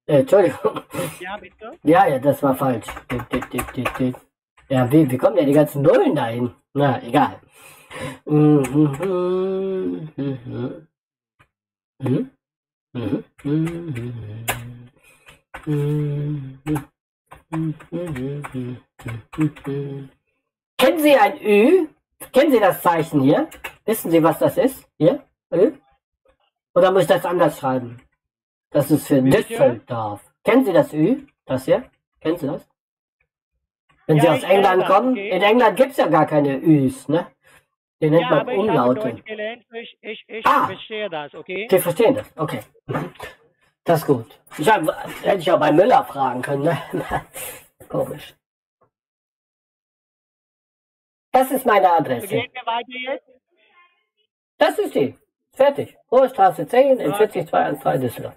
Äh, 0.06 0.20
Entschuldigung. 0.20 0.82
Ja, 1.20 1.38
bitte. 1.38 1.72
Ja, 1.84 2.08
ja, 2.08 2.20
das 2.20 2.42
war 2.44 2.56
falsch. 2.56 2.88
Ja, 4.70 4.92
wie, 4.92 5.10
wie 5.10 5.18
kommen 5.18 5.36
denn 5.36 5.48
die 5.48 5.54
ganzen 5.54 5.82
Nullen 5.82 6.16
dahin? 6.16 6.52
Na, 6.74 7.02
egal. 7.04 7.40
Mhm, 8.26 8.64
mhm, 8.74 10.10
mhm. 10.16 10.88
Mhm. 12.00 12.32
Mhm. 12.94 13.24
Mhm. 13.44 13.84
Mhm. 19.42 20.10
Kennen 20.78 21.00
Sie 21.00 21.16
ein 21.16 21.42
Ü? 21.42 21.88
Kennen 22.34 22.52
Sie 22.52 22.60
das 22.60 22.82
Zeichen 22.82 23.22
hier? 23.22 23.48
Wissen 23.86 24.12
Sie, 24.12 24.22
was 24.22 24.40
das 24.40 24.58
ist? 24.58 24.88
Hier? 24.98 25.24
Ü? 25.54 25.72
Oder 26.78 26.92
muss 26.92 27.02
ich 27.02 27.08
das 27.08 27.26
anders 27.26 27.58
schreiben? 27.58 28.00
Das 28.70 28.92
ist 28.92 29.08
für? 29.08 29.20
Düsseldorf. 29.24 30.22
Kennen 30.44 30.64
Sie 30.64 30.74
das 30.74 30.94
Ü? 30.94 31.26
Das 31.46 31.66
hier? 31.66 31.90
Kennen 32.22 32.38
Sie 32.38 32.46
das? 32.46 32.68
Wenn 34.06 34.18
Ja, 34.18 34.22
Sie 34.24 34.30
aus 34.30 34.38
ich 34.38 34.44
England 34.50 34.84
das, 34.84 34.90
kommen, 34.90 35.12
okay. 35.14 35.30
in 35.32 35.42
England 35.42 35.76
gibt 35.76 35.92
es 35.92 35.98
ja 35.98 36.08
gar 36.08 36.28
keine 36.28 36.56
Üs, 36.60 37.10
ne? 37.10 37.32
Den 38.00 38.12
nennt 38.12 38.22
Ja, 38.26 38.30
man 38.30 38.40
aber 38.42 38.52
ich 38.52 38.60
habe 38.60 38.70
Umlaute. 38.70 39.10
Deutsch 39.10 39.26
gelernt, 39.26 39.66
ich, 39.74 39.98
ich, 40.02 40.24
ich 40.28 40.46
Ah. 40.46 40.68
verstehe 40.68 41.10
das, 41.10 41.34
okay? 41.34 41.68
Sie 41.68 41.80
verstehen 41.80 42.14
das, 42.14 42.28
okay. 42.38 42.60
Das 43.84 44.02
ist 44.02 44.06
gut. 44.06 44.40
Ich 44.60 44.72
hab, 44.72 44.84
hätte 45.24 45.40
ich 45.40 45.52
auch 45.52 45.60
bei 45.60 45.72
Müller 45.72 46.06
fragen 46.06 46.44
können, 46.44 46.62
ne? 46.64 46.78
Komisch. 47.90 48.36
Das 51.32 51.50
ist 51.50 51.66
meine 51.66 51.92
Adresse. 51.92 52.28
Gehen 52.28 52.54
wir 52.54 52.66
weiter 52.68 53.00
jetzt? 53.14 53.30
Das 54.60 54.78
ist 54.78 54.94
die. 54.94 55.18
Fertig. 55.58 55.98
Hohe 56.12 56.30
Straße 56.30 56.68
10 56.68 57.00
in 57.00 57.14
40213 57.14 58.02
Düsseldorf. 58.02 58.36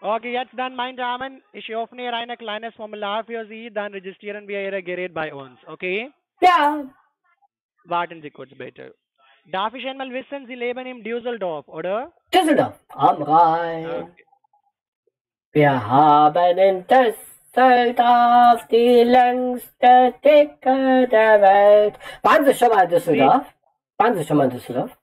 Okay, 0.00 0.32
jetzt 0.32 0.50
dann, 0.56 0.74
meine 0.74 0.96
Damen, 0.96 1.44
ich 1.52 1.72
öffne 1.72 2.02
hier 2.02 2.12
ein 2.12 2.36
kleines 2.36 2.74
Formular 2.74 3.24
für 3.24 3.46
Sie, 3.46 3.70
dann 3.72 3.92
registrieren 3.92 4.48
wir 4.48 4.60
Ihr 4.64 4.82
Gerät 4.82 5.14
bei 5.14 5.32
uns, 5.32 5.60
okay? 5.68 6.10
Ja. 6.40 6.84
Warten 7.84 8.20
Sie 8.20 8.30
kurz 8.32 8.50
bitte. 8.58 8.96
Darf 9.44 9.74
ich 9.74 9.86
einmal 9.86 10.10
wissen, 10.10 10.48
Sie 10.48 10.56
leben 10.56 10.86
in 10.86 11.04
Düsseldorf, 11.04 11.68
oder? 11.68 12.12
Düsseldorf 12.34 12.80
am 12.88 13.22
Rhein. 13.22 14.12
Wir 15.52 15.88
haben 15.88 16.58
in 16.58 16.84
Düsseldorf 16.88 17.31
die 17.54 19.04
längste 19.04 20.14
Dicke 20.24 21.08
der 21.08 21.40
Welt. 21.40 21.98
Waren 22.22 22.44
Sie 22.44 22.54
schon 22.54 22.68
mal 22.68 22.84
in 22.84 22.90
Düsseldorf? 22.90 23.46
Waren 23.98 24.16
Sie 24.16 24.24
schon 24.24 24.36
mal 24.36 24.44
in 24.44 24.50
Düsseldorf? 24.50 24.96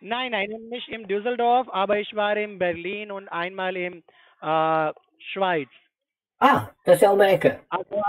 Nein, 0.00 0.32
nein, 0.32 0.50
nicht 0.68 0.88
in 0.88 1.08
Düsseldorf, 1.08 1.66
aber 1.70 1.98
ich 1.98 2.14
war 2.14 2.36
in 2.36 2.58
Berlin 2.58 3.10
und 3.10 3.28
einmal 3.28 3.74
in 3.76 4.04
äh, 4.42 4.92
Schweiz. 5.32 5.68
Ah, 6.40 6.68
das 6.84 6.96
ist 6.96 7.02
ja 7.02 7.10
um 7.10 7.18
die 7.18 7.24
Ecke. 7.24 7.60
Also, 7.70 8.02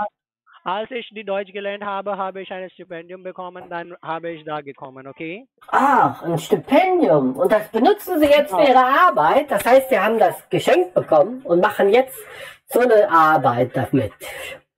als 0.66 0.90
ich 0.90 1.08
die 1.10 1.22
Deutsch 1.22 1.52
gelernt 1.52 1.84
habe, 1.84 2.16
habe 2.16 2.42
ich 2.42 2.50
ein 2.50 2.68
Stipendium 2.70 3.22
bekommen, 3.22 3.70
dann 3.70 3.96
habe 4.02 4.30
ich 4.30 4.44
da 4.44 4.62
gekommen, 4.62 5.06
okay? 5.06 5.46
Ach, 5.68 6.20
ein 6.24 6.36
Stipendium. 6.38 7.36
Und 7.36 7.52
das 7.52 7.68
benutzen 7.68 8.18
Sie 8.18 8.26
jetzt 8.26 8.50
für 8.50 8.62
Ihre 8.62 8.84
Arbeit. 8.84 9.48
Das 9.48 9.64
heißt, 9.64 9.88
Sie 9.90 9.98
haben 9.98 10.18
das 10.18 10.48
geschenkt 10.50 10.92
bekommen 10.92 11.42
und 11.42 11.60
machen 11.60 11.88
jetzt 11.90 12.18
so 12.66 12.80
eine 12.80 13.08
Arbeit 13.08 13.76
damit. 13.76 14.12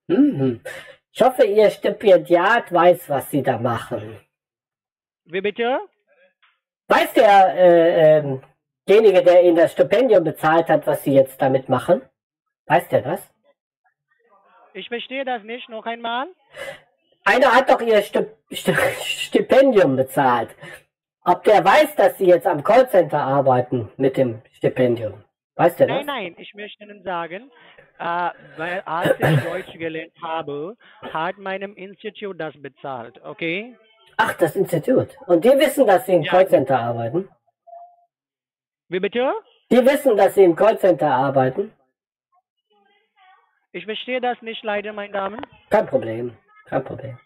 Mhm. 0.09 0.61
Ich 1.11 1.23
hoffe, 1.23 1.45
Ihr 1.47 1.71
Stipendiat 1.71 2.71
weiß, 2.71 3.09
was 3.09 3.31
Sie 3.31 3.43
da 3.43 3.57
machen. 3.57 4.21
Wie 5.25 5.41
bitte? 5.41 5.81
Weiß 6.89 7.15
der, 7.15 7.55
äh, 7.55 8.19
ähm, 8.19 8.43
derjenige, 8.87 9.23
der 9.23 9.43
Ihnen 9.43 9.57
das 9.57 9.73
Stipendium 9.73 10.23
bezahlt 10.23 10.69
hat, 10.69 10.87
was 10.87 11.03
Sie 11.03 11.15
jetzt 11.15 11.41
damit 11.41 11.71
machen? 11.71 12.03
Weiß 12.67 12.87
der 12.89 13.01
das? 13.01 13.31
Ich 14.75 14.89
verstehe 14.89 15.25
das 15.25 15.43
nicht, 15.43 15.69
noch 15.69 15.87
einmal. 15.87 16.27
Einer 17.25 17.53
hat 17.55 17.71
doch 17.71 17.81
Ihr 17.81 18.03
Sti 18.03 18.27
Sti 18.53 18.75
Stipendium 19.05 19.97
bezahlt. 19.97 20.51
Ob 21.25 21.45
der 21.45 21.65
weiß, 21.65 21.95
dass 21.97 22.17
Sie 22.19 22.27
jetzt 22.27 22.47
am 22.47 22.63
Callcenter 22.65 23.21
arbeiten 23.21 23.91
mit 23.97 24.17
dem 24.17 24.41
Stipendium? 24.53 25.25
Weiß 25.57 25.77
der 25.77 25.89
Nein, 25.89 25.97
das? 25.99 26.07
nein, 26.07 26.35
ich 26.39 26.55
möchte 26.55 26.85
Ihnen 26.85 27.03
sagen, 27.03 27.51
äh, 27.99 28.31
weil 28.57 28.81
als 28.87 29.19
ich 29.19 29.41
Deutsch 29.45 29.73
gelernt 29.79 30.13
habe, 30.23 30.77
hat 31.13 31.37
meinem 31.39 31.75
Institut 31.75 32.41
das 32.41 32.55
bezahlt, 32.63 33.21
okay? 33.25 33.77
Ach, 34.17 34.33
das 34.35 34.57
Institut. 34.57 35.09
Und 35.27 35.45
die 35.45 35.51
wissen, 35.51 35.87
dass 35.87 36.07
Sie 36.07 36.13
im 36.15 36.23
Ja. 36.23 36.31
Callcenter 36.31 36.79
arbeiten? 36.79 37.29
Wie 38.89 39.01
bitte? 39.01 39.33
Die 39.71 39.85
wissen, 39.85 40.17
dass 40.17 40.35
Sie 40.35 40.45
im 40.45 40.57
Callcenter 40.57 41.11
arbeiten? 41.11 41.73
Ich 43.73 43.85
verstehe 43.85 44.21
das 44.21 44.41
nicht 44.43 44.63
leider, 44.65 44.93
meine 44.93 45.13
Damen. 45.13 45.41
Kein 45.71 45.87
Problem. 45.87 46.37
Kein 46.67 46.85
Problem. 46.85 47.19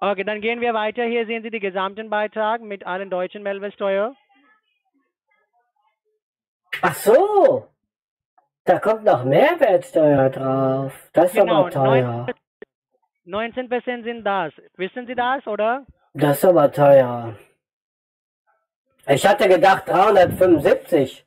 Okay, 0.00 0.24
dann 0.24 0.40
gehen 0.40 0.60
wir 0.60 0.74
weiter. 0.74 1.04
Hier 1.04 1.26
sehen 1.26 1.42
Sie 1.42 1.50
die 1.50 1.60
gesamten 1.60 2.10
Beitrag 2.10 2.60
mit 2.60 2.84
allen 2.86 3.10
deutschen 3.10 3.42
Mehrwertsteuer. 3.42 4.14
Ach 6.80 6.94
so. 6.94 7.68
Da 8.64 8.78
kommt 8.78 9.04
noch 9.04 9.24
Mehrwertsteuer 9.24 10.30
drauf. 10.30 10.92
Das 11.12 11.26
ist 11.26 11.34
Genau, 11.40 11.62
aber 11.62 11.70
teuer. 11.70 12.26
19 13.24 13.68
Prozent 13.68 14.04
sind 14.04 14.24
das. 14.24 14.52
Wissen 14.76 15.06
Sie 15.06 15.14
das, 15.14 15.46
oder? 15.46 15.86
Das 16.14 16.38
ist 16.38 16.44
aber 16.44 16.70
teuer. 16.70 17.36
Ich 19.06 19.26
hatte 19.26 19.48
gedacht 19.48 19.88
375. 19.88 21.24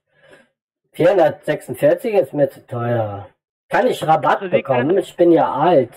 446 0.95 2.13
ist 2.13 2.33
mir 2.33 2.49
zu 2.49 2.65
teuer. 2.65 3.27
Kann 3.69 3.87
ich 3.87 4.05
Rabatt 4.05 4.41
Also 4.41 4.49
können- 4.61 4.87
bekommen? 4.87 4.97
Ich 4.97 5.15
bin 5.15 5.31
ja 5.31 5.51
alt. 5.51 5.91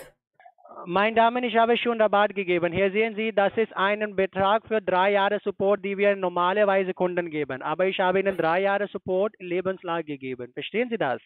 Meine 0.85 1.15
Damen, 1.15 1.43
ich 1.43 1.55
habe 1.57 1.77
schon 1.77 2.01
Rabatt 2.01 2.33
gegeben. 2.35 2.71
Hier 2.71 2.91
sehen 2.91 3.15
Sie, 3.15 3.33
das 3.33 3.51
ist 3.57 3.75
ein 3.75 4.15
Betrag 4.15 4.65
für 4.67 4.81
drei 4.81 5.11
Jahre 5.11 5.39
Support, 5.43 5.83
die 5.83 5.97
wir 5.97 6.15
normalerweise 6.15 6.93
Kunden 6.93 7.29
geben. 7.29 7.61
Aber 7.61 7.85
ich 7.85 7.99
habe 7.99 8.19
Ihnen 8.21 8.37
drei 8.37 8.61
Jahre 8.61 8.87
Support 8.87 9.33
lebenslang 9.39 10.03
gegeben. 10.05 10.51
Verstehen 10.53 10.89
Sie 10.89 10.97
das? 10.97 11.21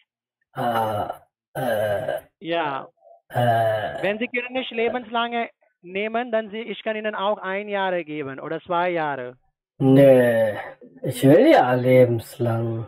Ah, 0.54 1.20
äh, 1.54 2.20
Ja. 2.40 2.88
äh, 3.28 4.02
Wenn 4.02 4.18
Sie 4.18 4.26
können 4.28 4.52
nicht 4.54 4.70
lebenslange 4.72 5.48
nehmen, 5.82 6.32
dann 6.32 6.50
Sie, 6.50 6.60
ich 6.60 6.82
kann 6.82 6.96
Ihnen 6.96 7.14
auch 7.14 7.38
ein 7.38 7.68
Jahr 7.68 7.92
geben 8.02 8.40
oder 8.40 8.60
zwei 8.60 8.90
Jahre. 8.90 9.34
nee. 9.78 10.54
Ich 11.02 11.22
will 11.22 11.46
ja 11.50 11.74
lebenslang. 11.74 12.86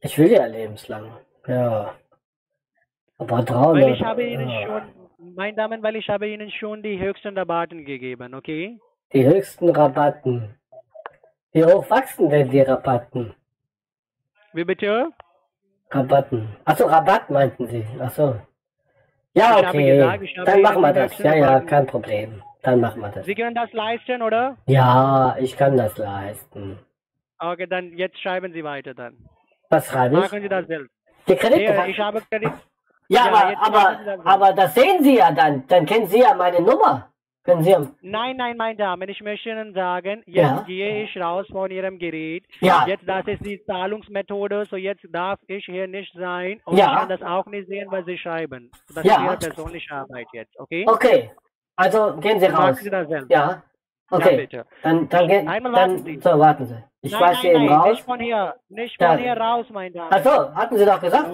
Ich 0.00 0.18
will 0.18 0.30
ja 0.30 0.46
lebenslang. 0.46 1.10
Ja. 1.46 1.94
Aber 3.18 3.42
300. 3.42 3.84
Weil 3.84 3.94
ich 3.94 4.02
habe 4.02 4.22
Ihnen 4.24 4.48
ja. 4.48 4.66
schon, 4.66 5.34
meine 5.34 5.56
Damen, 5.56 5.82
weil 5.82 5.96
ich 5.96 6.08
habe 6.08 6.28
Ihnen 6.28 6.50
schon 6.50 6.82
die 6.82 6.98
höchsten 6.98 7.36
Rabatten 7.36 7.84
gegeben, 7.84 8.34
okay? 8.34 8.78
Die 9.12 9.26
höchsten 9.26 9.68
Rabatten. 9.70 10.54
Wie 11.52 11.64
hoch 11.64 11.88
wachsen 11.90 12.30
denn 12.30 12.50
die 12.50 12.60
Rabatten? 12.60 13.34
Wie 14.52 14.64
bitte? 14.64 15.10
Rabatten. 15.90 16.48
Achso, 16.64 16.86
Rabatt 16.86 17.28
meinten 17.28 17.66
Sie. 17.66 17.84
Achso. 17.98 18.36
Ja, 19.34 19.60
Ich 19.60 19.66
okay. 19.68 19.96
gesagt, 19.96 20.48
Dann 20.48 20.62
machen 20.62 20.82
wir 20.82 20.92
das. 20.92 21.18
Ja, 21.18 21.34
ja, 21.34 21.60
kein 21.60 21.86
Problem. 21.86 22.42
Dann 22.62 22.80
machen 22.80 23.00
wir 23.00 23.08
das. 23.08 23.26
Sie 23.26 23.34
können 23.34 23.54
das 23.54 23.72
leisten, 23.72 24.22
oder? 24.22 24.56
Ja, 24.66 25.36
ich 25.38 25.56
kann 25.56 25.76
das 25.76 25.96
leisten. 25.98 26.78
Okay, 27.38 27.66
dann 27.66 27.96
jetzt 27.96 28.20
schreiben 28.20 28.52
Sie 28.52 28.64
weiter 28.64 28.94
dann. 28.94 29.16
Was 29.70 29.86
schreibe 29.88 30.16
ich? 30.16 30.20
Machen 30.22 30.42
Sie 30.42 30.48
das 30.48 30.66
selbst. 30.66 30.90
Die 31.26 31.32
Ja, 31.32 31.38
Kreditkarte. 31.38 31.90
ich 31.90 31.98
habe 31.98 32.20
Kredit. 32.30 32.52
Ja, 33.08 33.22
aber, 33.26 33.30
machen 33.32 33.50
Sie 33.50 33.56
aber, 33.66 33.80
das 33.94 34.04
selbst. 34.04 34.26
aber 34.26 34.52
das 34.52 34.74
sehen 34.74 35.04
Sie 35.04 35.16
ja 35.16 35.32
dann. 35.32 35.66
Dann 35.68 35.86
kennen 35.86 36.06
Sie 36.06 36.20
ja 36.20 36.34
meine 36.34 36.60
Nummer. 36.60 37.06
Können 37.42 37.62
Sie 37.62 37.70
ja. 37.70 37.80
Nein, 38.02 38.36
nein, 38.36 38.56
meine 38.58 38.76
Damen, 38.76 39.08
ich 39.08 39.20
möchte 39.22 39.48
Ihnen 39.48 39.72
sagen, 39.72 40.22
jetzt 40.26 40.36
Ja. 40.36 40.62
gehe 40.66 41.04
ich 41.04 41.16
raus 41.16 41.46
von 41.50 41.70
Ihrem 41.70 41.98
Gerät. 41.98 42.44
Ja. 42.60 42.84
Jetzt, 42.86 43.08
das 43.08 43.26
ist 43.26 43.44
die 43.44 43.64
Zahlungsmethode, 43.64 44.66
so 44.70 44.76
jetzt 44.76 45.02
darf 45.08 45.40
ich 45.46 45.64
hier 45.64 45.86
nicht 45.88 46.12
sein 46.14 46.60
und 46.66 46.76
Ja. 46.76 46.92
ich 46.92 46.98
kann 46.98 47.08
das 47.08 47.22
auch 47.22 47.46
nicht 47.46 47.66
sehen, 47.68 47.86
was 47.90 48.04
Sie 48.04 48.18
schreiben. 48.18 48.70
Das 48.94 49.04
Ja. 49.04 49.14
ist 49.14 49.44
Ihre 49.46 49.54
persönliche 49.54 49.94
Arbeit 49.94 50.26
jetzt, 50.34 50.58
okay? 50.60 50.84
Okay. 50.86 51.30
Also 51.76 52.14
gehen 52.18 52.38
Sie 52.40 52.48
Machen 52.48 52.64
raus. 52.68 52.76
Sie 52.78 52.90
das 52.90 53.08
selbst. 53.08 53.30
Ja. 53.30 53.62
Okay. 54.10 54.36
bitte. 54.36 54.66
Dann, 54.82 55.08
dann, 55.08 55.28
gehen, 55.28 55.48
Einmal 55.48 55.72
warten 55.72 55.96
dann, 55.96 56.04
Sie. 56.04 56.18
so, 56.20 56.38
warten 56.38 56.66
Sie. 56.66 56.84
Ich 57.02 57.12
nein, 57.12 57.20
weiß 57.20 57.32
nein, 57.34 57.40
hier 57.42 57.52
eben 57.54 57.66
nein, 57.66 57.78
raus. 57.78 57.90
nicht 57.90 58.04
von 58.04 58.20
hier, 58.20 58.54
nicht 58.68 59.00
Ja. 59.00 59.08
von 59.08 59.18
hier 59.18 59.36
raus, 59.36 59.66
meine 59.70 59.90
Damen. 59.92 60.12
Achso, 60.12 60.54
hatten 60.54 60.78
Sie 60.78 60.84
doch 60.84 61.00
gesagt? 61.00 61.30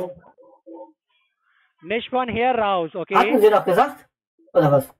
Nicht 1.83 2.11
von 2.11 2.29
hier 2.29 2.51
raus, 2.51 2.95
okay? 2.95 3.15
Hatten 3.15 3.41
Sie 3.41 3.51
doch 3.51 3.65
gesagt? 3.65 4.07
Oder 4.53 4.73
was? 4.73 4.95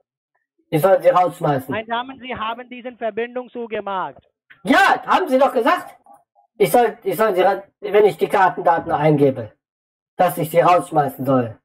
Ich 0.71 0.83
soll 0.83 1.01
Sie 1.03 1.09
rausschmeißen. 1.09 1.71
Meine 1.73 1.87
Damen, 1.87 2.19
Sie 2.21 2.35
haben 2.35 2.69
diesen 2.69 2.97
Verbindung 2.99 3.49
zugemacht. 3.51 4.23
Ja, 4.65 5.03
haben 5.07 5.29
Sie 5.29 5.39
doch 5.39 5.53
gesagt. 5.53 5.97
Ich 6.59 6.73
soll, 6.73 6.97
ich 7.03 7.17
soll 7.17 7.35
Sie, 7.35 7.45
wenn 7.81 8.05
ich 8.07 8.17
die 8.17 8.29
Kartendaten 8.29 8.91
eingebe, 8.91 9.53
dass 10.17 10.39
ich 10.39 10.51
Sie 10.51 10.61
rausschmeißen 10.61 11.25
soll. 11.25 11.59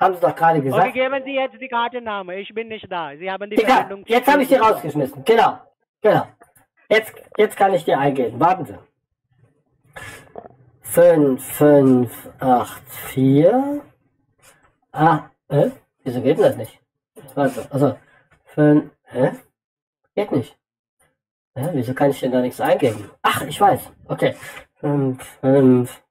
Haben 0.00 0.14
Sie 0.14 0.20
doch 0.20 0.34
gerade 0.34 0.58
Okay, 0.60 0.68
gesagt. 0.70 0.94
geben 0.94 1.22
Sie 1.24 1.34
jetzt 1.34 1.60
die 1.60 1.68
Kartenname. 1.68 2.36
Ich 2.40 2.52
bin 2.54 2.68
nicht 2.68 2.90
da. 2.90 3.14
Sie 3.16 3.30
haben 3.30 3.50
die, 3.50 3.56
Die 3.56 3.62
Ka- 3.62 3.74
Verbindung 3.76 4.04
jetzt 4.06 4.26
habe 4.28 4.42
ich 4.42 4.48
Sie 4.48 4.54
zugemacht. 4.54 4.76
rausgeschmissen. 4.76 5.24
Genau. 5.24 5.58
Genau. 6.00 6.26
Jetzt, 6.88 7.12
jetzt 7.36 7.56
kann 7.56 7.74
ich 7.74 7.84
die 7.84 7.94
eingeben. 7.94 8.40
Warten 8.40 8.64
Sie. 8.64 8.78
5, 10.82 11.44
5, 11.44 12.28
8, 12.40 12.82
4. 13.12 13.82
Ah, 14.92 15.30
äh? 15.48 15.70
Wieso 16.02 16.20
geht 16.22 16.38
denn 16.38 16.44
das 16.44 16.56
nicht? 16.56 16.80
Warte, 17.34 17.66
also, 17.70 17.96
5, 18.46 18.90
hä? 19.04 19.32
Geht 20.16 20.32
nicht. 20.32 20.56
Hä? 21.54 21.68
Wieso 21.74 21.94
kann 21.94 22.10
ich 22.10 22.18
denn 22.20 22.32
da 22.32 22.40
nichts 22.40 22.60
eingeben? 22.60 23.10
Ach, 23.22 23.42
ich 23.42 23.60
weiß. 23.60 23.92
Okay. 24.08 24.34
5, 24.80 25.22
5, 25.42 26.02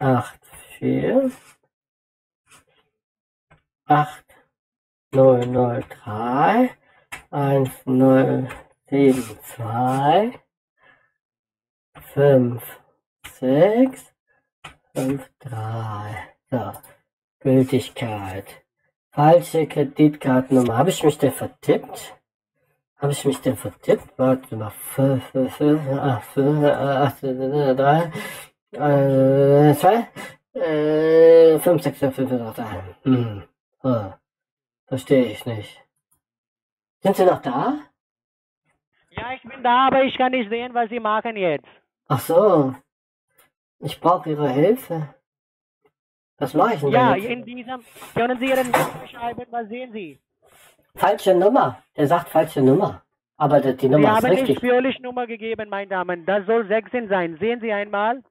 8, 0.00 0.40
4, 0.78 1.30
8, 3.88 4.22
0, 5.12 5.46
0, 5.46 5.82
3, 6.04 6.70
1, 7.30 7.70
0, 7.86 8.48
7, 8.90 9.38
2, 9.42 10.38
5, 12.12 12.62
6, 13.40 14.14
5, 14.94 15.30
3. 15.38 16.28
So. 16.50 16.72
Gültigkeit. 17.40 18.44
Falsche 19.10 19.66
Kreditkartennummer. 19.66 20.76
Habe 20.76 20.90
ich 20.90 21.02
mich 21.02 21.16
denn 21.16 21.32
vertippt? 21.32 22.14
Habe 22.98 23.12
ich 23.12 23.24
mich 23.24 23.40
denn 23.40 23.56
vertippt? 23.56 24.18
Warte 24.18 24.54
mal. 24.54 24.70
5, 24.70 25.24
5, 25.30 25.56
5, 25.56 25.88
8, 25.88 26.24
5, 26.34 26.64
8, 26.64 27.22
3, 27.22 28.12
2, 29.74 30.08
5, 31.58 31.82
6, 31.82 31.98
5, 31.98 32.14
5, 32.16 32.32
8, 32.32 32.58
3. 32.58 33.48
Hm. 33.82 34.14
Verstehe 34.86 35.24
ich 35.26 35.44
nicht. 35.46 35.82
Sind 37.00 37.16
Sie 37.16 37.24
noch 37.24 37.40
da? 37.42 37.78
Ja, 39.10 39.32
ich 39.34 39.42
bin 39.42 39.62
da, 39.62 39.86
aber 39.88 40.04
ich 40.04 40.16
kann 40.16 40.32
nicht 40.32 40.48
sehen, 40.50 40.74
was 40.74 40.88
Sie 40.90 41.00
machen 41.00 41.36
jetzt. 41.36 41.66
Ach 42.08 42.20
so. 42.20 42.74
Ich 43.80 44.00
brauche 44.00 44.30
Ihre 44.30 44.48
Hilfe. 44.48 45.14
Was 46.38 46.54
mache 46.54 46.74
ich 46.74 46.80
denn 46.80 46.90
Ja, 46.90 47.14
jetzt? 47.16 47.28
in 47.30 47.44
diesem, 47.44 47.84
können 48.14 48.38
Sie 48.38 48.46
Ihren 48.46 48.70
Namen 48.70 49.00
beschreiben, 49.02 49.44
was 49.50 49.68
sehen 49.68 49.92
Sie? 49.92 50.18
Falsche 50.94 51.34
Nummer. 51.34 51.82
Der 51.96 52.06
sagt 52.06 52.28
falsche 52.28 52.62
Nummer. 52.62 53.02
Aber 53.36 53.60
die, 53.60 53.76
die 53.76 53.86
Sie 53.86 53.88
Nummer 53.88 54.08
ist 54.18 54.24
haben 54.24 54.30
nicht 54.30 54.48
richtig. 54.48 54.60
völlig 54.60 54.98
Nummer 55.00 55.26
gegeben, 55.26 55.68
meine 55.68 55.88
Damen. 55.88 56.26
Das 56.26 56.44
soll 56.46 56.66
16 56.66 57.08
sein. 57.08 57.36
Sehen 57.38 57.60
Sie 57.60 57.72
einmal. 57.72 58.22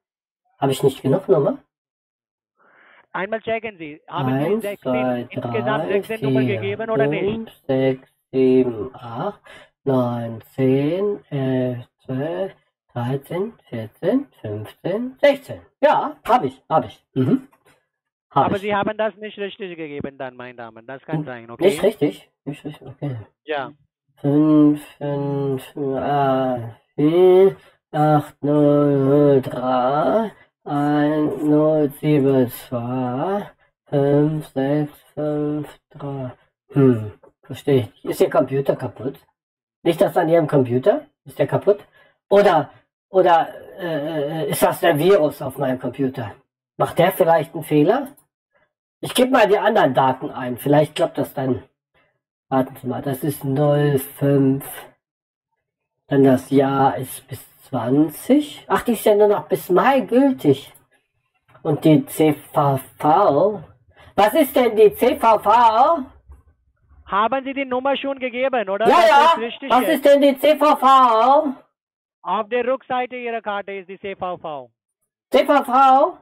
Habe 0.59 0.71
ich 0.71 0.83
nicht 0.83 1.01
genug 1.01 1.27
Nummer? 1.29 1.59
Einmal 3.13 3.41
checken 3.41 3.77
Sie. 3.77 4.01
Haben 4.07 4.39
Sie 4.39 4.45
Eins, 4.45 4.61
16, 4.61 4.77
zwei, 4.81 5.21
insgesamt 5.29 5.83
drei, 5.85 6.01
16 6.01 6.21
Nummer 6.21 6.39
vier, 6.41 6.55
gegeben 6.59 6.89
oder 6.89 7.07
nicht? 7.07 7.23
fünf, 7.23 7.51
sechs, 7.67 8.09
sieben, 8.31 8.95
acht, 8.95 9.41
neun, 9.83 10.41
zehn, 10.55 11.19
elf, 11.29 11.85
zwölf, 12.05 12.53
dreizehn, 12.93 13.53
vierzehn, 13.69 14.27
fünfzehn, 14.41 15.17
sechzehn. 15.21 15.61
Ja, 15.81 16.15
habe 16.27 16.47
ich, 16.47 16.61
habe 16.69 16.87
ich. 16.87 17.03
Mhm. 17.13 17.47
Hab 18.31 18.45
Aber 18.47 18.55
ich. 18.57 18.61
Sie 18.63 18.75
haben 18.75 18.97
das 18.97 19.15
nicht 19.17 19.37
richtig 19.37 19.77
gegeben 19.77 20.17
dann, 20.17 20.35
meine 20.35 20.55
Damen. 20.55 20.85
Das 20.85 21.01
kann 21.03 21.23
sein, 21.23 21.49
okay? 21.49 21.65
Nicht 21.65 21.83
richtig? 21.83 22.29
Nicht 22.45 22.63
richtig, 22.65 22.87
okay. 22.87 23.17
Ja. 23.45 23.71
5, 24.21 24.81
5, 24.97 25.77
8, 25.77 26.75
4, 26.95 27.55
8, 27.91 28.43
0, 28.43 29.41
3, 29.41 30.31
1, 30.67 31.43
0, 31.43 31.91
7, 32.01 32.51
2, 32.51 33.49
5, 33.89 34.47
6, 34.47 34.91
5, 35.15 35.79
3. 35.91 36.31
Hm, 36.73 37.11
verstehe 37.41 37.89
ich. 37.93 38.05
Ist 38.05 38.19
Ihr 38.19 38.29
Computer 38.29 38.75
kaputt? 38.75 39.17
Nicht 39.83 40.01
das 40.01 40.17
an 40.17 40.27
Ihrem 40.27 40.47
Computer? 40.47 41.05
Ist 41.23 41.39
der 41.39 41.47
kaputt? 41.47 41.79
Oder, 42.29 42.69
oder 43.09 43.47
äh, 43.79 44.49
ist 44.49 44.61
das 44.61 44.81
der 44.81 44.97
Virus 44.99 45.41
auf 45.41 45.57
meinem 45.57 45.79
Computer? 45.79 46.35
Macht 46.75 46.99
der 46.99 47.13
vielleicht 47.13 47.53
einen 47.53 47.63
Fehler? 47.63 48.09
Ich 48.99 49.13
gebe 49.13 49.31
mal 49.31 49.47
die 49.47 49.57
anderen 49.57 49.93
Daten 49.93 50.29
ein. 50.31 50.57
Vielleicht 50.57 50.95
klappt 50.95 51.17
das 51.17 51.33
dann. 51.33 51.63
Warten 52.49 52.75
Sie 52.81 52.87
mal, 52.87 53.01
das 53.01 53.23
ist 53.23 53.41
05. 53.41 54.65
Dann 56.07 56.23
das 56.23 56.49
Jahr 56.49 56.97
ist 56.97 57.25
bis 57.27 57.39
20. 57.69 58.65
Ach, 58.67 58.81
die 58.83 58.93
ist 58.93 59.05
ja 59.05 59.15
nur 59.15 59.27
noch 59.27 59.47
bis 59.47 59.69
Mai 59.69 60.01
gültig. 60.01 60.71
Und 61.63 61.83
die 61.83 62.05
CVV. 62.05 63.61
Was 64.15 64.33
ist 64.33 64.55
denn 64.55 64.75
die 64.75 64.93
CVV? 64.95 65.47
Haben 67.05 67.43
Sie 67.45 67.53
die 67.53 67.65
Nummer 67.65 67.95
schon 67.95 68.19
gegeben, 68.19 68.69
oder? 68.69 68.87
Ja, 68.87 68.95
Das 68.95 69.09
ja. 69.09 69.47
ist 69.47 69.61
Was 69.69 69.81
jetzt. 69.81 69.91
ist 69.95 70.05
denn 70.05 70.21
die 70.21 70.37
CVV? 70.39 70.83
Auf 72.21 72.49
der 72.49 72.65
Rückseite 72.65 73.15
Ihrer 73.15 73.41
Karte 73.41 73.71
ist 73.73 73.87
die 73.89 73.99
CVV. 73.99 74.69
CVV? 75.31 76.17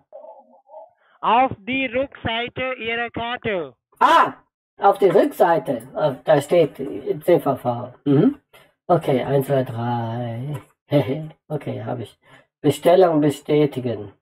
Auf 1.21 1.51
die 1.59 1.85
Rückseite 1.87 2.73
Ihrer 2.79 3.09
Karte. 3.09 3.73
Ah, 3.99 4.33
auf 4.79 4.97
die 4.99 5.09
Rückseite. 5.09 5.87
Auf- 5.95 6.23
Da 6.23 6.41
steht 6.41 6.75
CVV. 6.77 7.93
Mhm. 8.05 8.39
Okay, 8.87 9.23
1, 9.23 9.47
2, 9.47 9.63
3. 9.63 10.61
okay, 11.47 11.83
habe 11.83 12.03
ich. 12.03 12.19
Bestellung 12.61 13.21
bestätigen. 13.21 14.13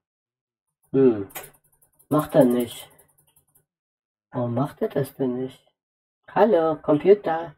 Hm. 0.92 1.28
Macht 2.10 2.36
er 2.36 2.46
nicht. 2.46 2.90
Warum 4.32 4.54
macht 4.54 4.82
er 4.82 4.90
das 4.90 5.16
denn 5.16 5.42
nicht? 5.42 5.64
Hallo, 6.30 6.76
Computer. 6.82 7.56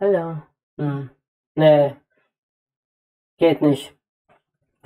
Hallo. 0.00 0.42
Hm. 0.76 1.10
Nee. 1.54 1.94
Geht 3.38 3.62
nicht. 3.62 3.94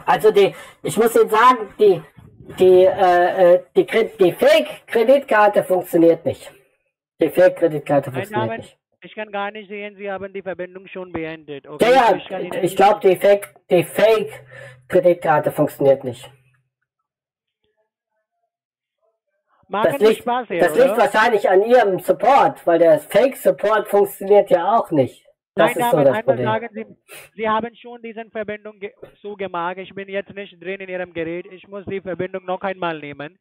Also 0.04 0.30
die, 0.30 0.54
ich 0.82 0.96
muss 0.96 1.14
Ihnen 1.16 1.30
sagen, 1.30 1.74
die, 1.78 2.02
die, 2.58 2.84
äh, 2.84 3.54
äh, 3.54 3.64
die, 3.74 3.86
die 4.18 4.32
Fake-Kreditkarte 4.32 5.64
funktioniert 5.64 6.24
nicht. 6.24 6.52
Die 7.20 7.30
Fake-Kreditkarte 7.30 8.12
funktioniert 8.12 8.58
nicht. 8.58 8.78
Ich 9.06 9.14
kann 9.14 9.32
gar 9.32 9.50
nicht 9.50 9.68
sehen, 9.68 9.96
Sie 9.96 10.10
haben 10.10 10.32
die 10.32 10.42
Verbindung 10.42 10.86
schon 10.88 11.12
beendet. 11.12 11.66
Okay? 11.66 11.90
Ja, 11.92 12.14
Ich 12.16 12.28
ja, 12.28 12.38
Ihnen 12.40 12.64
ich 12.64 12.76
glaube, 12.76 13.00
die 13.00 13.16
Fake, 13.16 13.54
die 13.70 13.84
Fake-Kreditkarte 13.84 15.50
funktioniert 15.52 16.04
nicht. 16.04 16.30
Machen 19.68 19.92
Das 19.98 20.00
liegt, 20.08 20.20
Spaß 20.22 20.46
hier, 20.48 20.60
das 20.60 20.72
oder? 20.74 20.84
liegt 20.86 20.96
wahrscheinlich 20.98 21.48
an 21.50 21.62
Ihrem 21.64 21.98
Support, 21.98 22.64
weil 22.66 22.78
der 22.78 23.00
Fake-Support 23.00 23.88
funktioniert 23.88 24.48
ja 24.50 24.76
auch 24.78 24.90
nicht. 24.92 25.24
Das 25.56 25.74
Nein, 25.74 25.84
ist 25.84 25.90
so 25.90 26.04
das 26.04 26.22
Problem. 26.22 26.44
sagen 26.44 26.68
Sie, 26.72 26.86
Sie 27.34 27.48
haben 27.48 27.74
schon 27.74 28.02
diese 28.02 28.24
Verbindung 28.30 28.78
ge- 28.78 28.92
zugemacht. 29.22 29.78
Ich 29.78 29.92
bin 29.94 30.08
jetzt 30.08 30.32
nicht 30.34 30.62
drin 30.62 30.80
in 30.80 30.88
Ihrem 30.90 31.12
Gerät. 31.14 31.46
Ich 31.50 31.66
muss 31.66 31.84
die 31.86 32.00
Verbindung 32.02 32.44
noch 32.44 32.60
einmal 32.60 32.98
nehmen. 33.00 33.38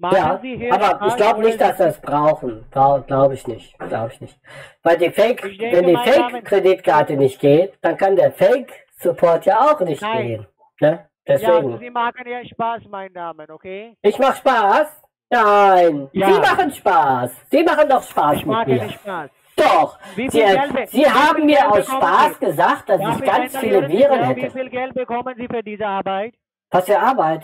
Machen 0.00 0.16
Ja, 0.16 0.38
Sie 0.40 0.70
aber 0.70 1.06
ich 1.08 1.16
glaube 1.16 1.40
nicht, 1.42 1.60
dass 1.60 1.78
wir 1.78 1.86
es 1.86 2.00
brauchen. 2.00 2.64
Glaube 2.70 3.34
ich 3.34 3.46
nicht. 3.48 3.76
Glaube 3.78 4.10
ich 4.12 4.20
nicht. 4.20 4.38
Weil 4.84 4.96
die 4.96 5.10
Fake, 5.10 5.42
wenn 5.42 5.86
die 5.86 5.96
Fake-Kreditkarte 5.96 7.16
nicht 7.16 7.40
geht, 7.40 7.72
dann 7.82 7.96
kann 7.96 8.14
der 8.14 8.30
Fake-Support 8.32 9.44
ja 9.46 9.58
auch 9.60 9.80
nicht 9.80 10.00
Nein. 10.00 10.26
gehen. 10.26 10.46
Ne? 10.80 10.90
Ja, 11.26 11.34
Deswegen. 11.36 11.78
Sie 11.78 11.90
machen 11.90 12.26
ja 12.26 12.44
Spaß, 12.44 12.82
meine 12.88 13.10
Damen, 13.10 13.50
okay? 13.50 13.96
Ich 14.02 14.18
mach 14.18 14.36
Spaß? 14.36 15.02
Nein. 15.30 16.08
Ja. 16.12 16.26
Sie 16.32 16.40
machen 16.40 16.70
Spaß. 16.70 17.30
Sie 17.50 17.62
machen 17.64 17.88
doch 17.88 18.02
Spaß 18.02 18.36
Ich 18.36 18.46
mit 18.46 18.56
mache 18.56 18.70
mir. 18.70 18.88
Spaß. 18.90 19.30
Doch. 19.56 19.98
Sie, 20.14 20.26
Geld- 20.28 20.88
Sie 20.90 21.04
haben 21.10 21.44
mir 21.44 21.56
Geld 21.56 21.66
aus 21.72 21.86
Spaß 21.86 22.38
Sie? 22.38 22.46
gesagt, 22.46 22.88
dass 22.88 23.00
Darf 23.00 23.20
ich 23.20 23.26
ganz 23.26 23.56
viele 23.58 23.88
Viren 23.88 24.20
ja, 24.20 24.36
Wie 24.36 24.42
hätte. 24.42 24.52
viel 24.58 24.70
Geld 24.70 24.94
bekommen 24.94 25.34
Sie 25.36 25.48
für 25.48 25.62
diese 25.62 25.84
Arbeit? 25.86 26.34
Was 26.70 26.86
für 26.86 26.98
Arbeit? 26.98 27.42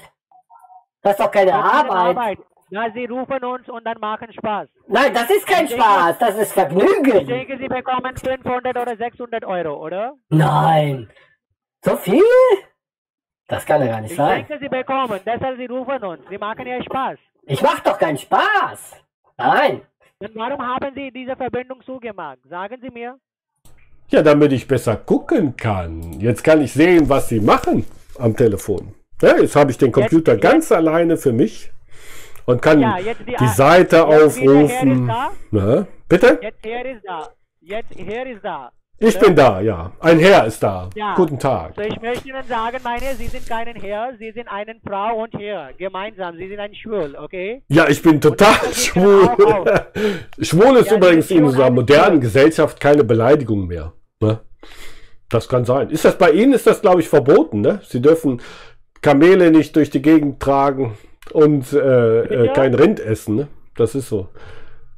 Das 1.05 1.13
ist 1.13 1.21
doch 1.21 1.31
keine 1.31 1.53
diese 1.53 1.55
Arbeit. 1.63 2.39
Ja, 2.71 2.91
Sie 2.93 3.05
rufen 3.05 3.45
uns 3.45 3.69
und 3.69 3.85
dann 3.85 3.99
machen 4.01 4.33
Spaß. 4.33 4.69
Nein, 4.89 5.13
das 5.15 5.29
ist 5.31 5.47
kein 5.47 5.65
Ich 5.67 5.71
denke- 5.71 5.85
Spaß. 5.85 6.19
Das 6.19 6.35
ist 6.35 6.49
Ich 6.49 6.53
Vergnügen. 6.55 7.27
denke, 7.27 7.59
Sie 7.59 7.69
bekommen 7.69 8.17
500 8.17 8.77
oder 8.77 8.97
600 8.97 9.45
Euro, 9.45 9.85
oder? 9.85 10.15
Nein. 10.31 11.09
So 11.85 11.95
viel? 11.97 12.23
Das 13.47 13.65
kann 13.67 13.83
ja 13.83 13.89
gar 13.89 14.01
nicht 14.01 14.13
Ich 14.13 14.17
sein. 14.17 14.47
denke, 14.47 14.59
Sie 14.59 14.69
bekommen. 14.71 15.21
Deshalb, 15.25 15.59
Sie 15.59 15.67
rufen 15.67 16.03
uns. 16.03 16.23
Sie 16.31 16.39
machen 16.39 16.67
ja 16.67 16.83
Spaß. 16.83 17.19
Ich 17.43 17.61
mach 17.63 17.81
doch 17.81 17.99
keinen 17.99 18.17
Spaß. 18.19 18.97
Nein. 19.37 19.83
Dann 20.21 20.31
warum 20.35 20.61
haben 20.67 20.95
Sie 20.95 21.11
diese 21.13 21.37
Verbindung 21.37 21.83
zugemacht? 21.85 22.39
Sagen 22.49 22.79
Sie 22.81 22.89
mir. 22.91 23.19
Ja, 24.09 24.23
damit 24.23 24.53
ich 24.53 24.67
besser 24.67 24.97
gucken 24.97 25.55
kann. 25.57 26.19
Jetzt 26.19 26.43
kann 26.43 26.63
ich 26.63 26.73
sehen, 26.73 27.09
was 27.11 27.29
Sie 27.29 27.41
machen 27.41 27.85
am 28.19 28.35
Telefon. 28.35 28.95
Ja, 29.23 29.39
jetzt 29.39 29.57
habe 29.57 29.71
ich 29.71 29.79
den 29.79 29.93
Computer 29.93 30.37
ganz 30.37 30.71
alleine 30.73 31.17
für 31.17 31.33
mich 31.33 31.71
und 32.47 32.61
kann 32.61 32.81
Ja, 32.81 32.99
jetzt 32.99 33.21
die- 33.27 33.37
die 33.37 33.49
Seite 33.49 33.97
jetzt 33.97 34.07
Herr 34.09 34.27
aufrufen. 34.27 35.07
da. 35.09 35.31
Na, 35.51 35.87
bitte? 36.09 36.39
Jetzt 36.43 36.59
hier 36.65 36.85
ist 36.85 37.03
da. 37.07 37.29
Jetzt 37.61 37.95
hier 37.95 38.27
ist 38.27 38.45
da. 38.45 38.71
Ich 38.99 39.19
bin 39.19 39.35
da, 39.35 39.61
ja. 39.61 39.91
Ein 40.01 40.19
Herr 40.21 40.47
ist 40.47 40.63
da. 40.63 40.89
Ja. 40.95 41.15
Guten 41.17 41.39
Tag. 41.39 41.73
So, 41.75 41.83
ich 41.83 42.01
möchte 42.01 42.29
Ihnen 42.29 42.45
sagen, 42.49 42.79
meine, 42.85 43.15
Sie 43.17 43.27
sind 43.27 43.47
keinen 43.49 43.75
Herr, 43.81 44.13
Sie 44.19 44.31
sind 44.31 44.47
eine 44.49 44.77
Frau 44.87 45.23
und 45.25 45.35
Herr. 45.35 45.73
Gemeinsam. 45.77 46.37
Sie 46.37 46.49
sind 46.49 46.61
ein 46.61 46.75
Schwul, 46.75 47.17
okay? 47.19 47.63
Ja, 47.69 47.89
ich 47.89 48.01
bin 48.03 48.21
total 48.21 48.55
schwul. 48.73 49.29
Schwul 50.41 50.77
ist 50.77 50.91
Ja, 50.91 50.97
übrigens 50.97 51.31
in 51.31 51.45
unserer 51.45 51.71
modernen 51.71 52.21
Gesellschaft 52.21 52.81
keine 52.81 53.03
Beleidigung 53.05 53.67
mehr. 53.67 53.93
Ne? 54.21 54.41
Das 55.29 55.49
kann 55.49 55.65
sein. 55.65 55.91
Ist 55.91 56.05
das 56.05 56.17
bei 56.17 56.31
Ihnen, 56.31 56.53
ist 56.53 56.67
das, 56.67 56.81
glaube 56.81 57.01
ich, 57.01 57.09
verboten, 57.09 57.63
ne? 57.63 57.81
Sie 57.85 58.01
dürfen 58.01 58.41
Kamele 59.05 59.51
nicht 59.51 59.77
durch 59.77 59.91
die 59.91 60.01
Gegend 60.01 60.41
tragen 60.41 60.97
und 61.33 61.73
äh, 61.75 62.21
äh, 62.21 62.27
Bitte? 62.27 62.53
kein 62.55 62.75
Rind 62.75 63.01
essen, 63.01 63.37
ne? 63.37 63.49
Das 63.77 63.95
ist 63.95 64.09
so. 64.09 64.29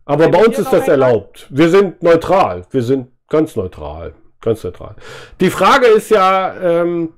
Aber 0.04 0.24
Können 0.24 0.32
bei 0.32 0.44
uns 0.46 0.58
ist 0.60 0.72
das 0.72 0.86
erlaubt. 0.86 1.48
Wir 1.50 1.68
sind 1.68 2.04
neutral. 2.04 2.62
Wir 2.70 2.82
sind 2.82 3.08
ganz 3.28 3.56
neutral. 3.56 4.14
Ganz 4.40 4.62
neutral. 4.62 4.94
Die 5.40 5.50
Frage 5.50 5.86
ist 5.86 6.10
ja, 6.10 6.54
ähm, 6.62 7.14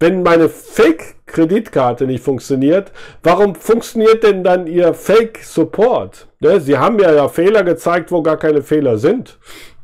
wenn 0.00 0.24
meine 0.24 0.48
Fake-Kreditkarte 0.48 2.06
nicht 2.06 2.24
funktioniert, 2.24 2.90
warum 3.22 3.54
funktioniert 3.54 4.24
denn 4.24 4.42
dann 4.42 4.66
Ihr 4.66 4.94
Fake-Support? 4.94 6.26
Ne? 6.40 6.58
Sie 6.58 6.76
haben 6.76 6.96
mir 6.96 7.14
ja 7.14 7.28
Fehler 7.28 7.62
gezeigt, 7.62 8.10
wo 8.10 8.20
gar 8.22 8.36
keine 8.36 8.62
Fehler 8.62 8.98
sind. 8.98 9.38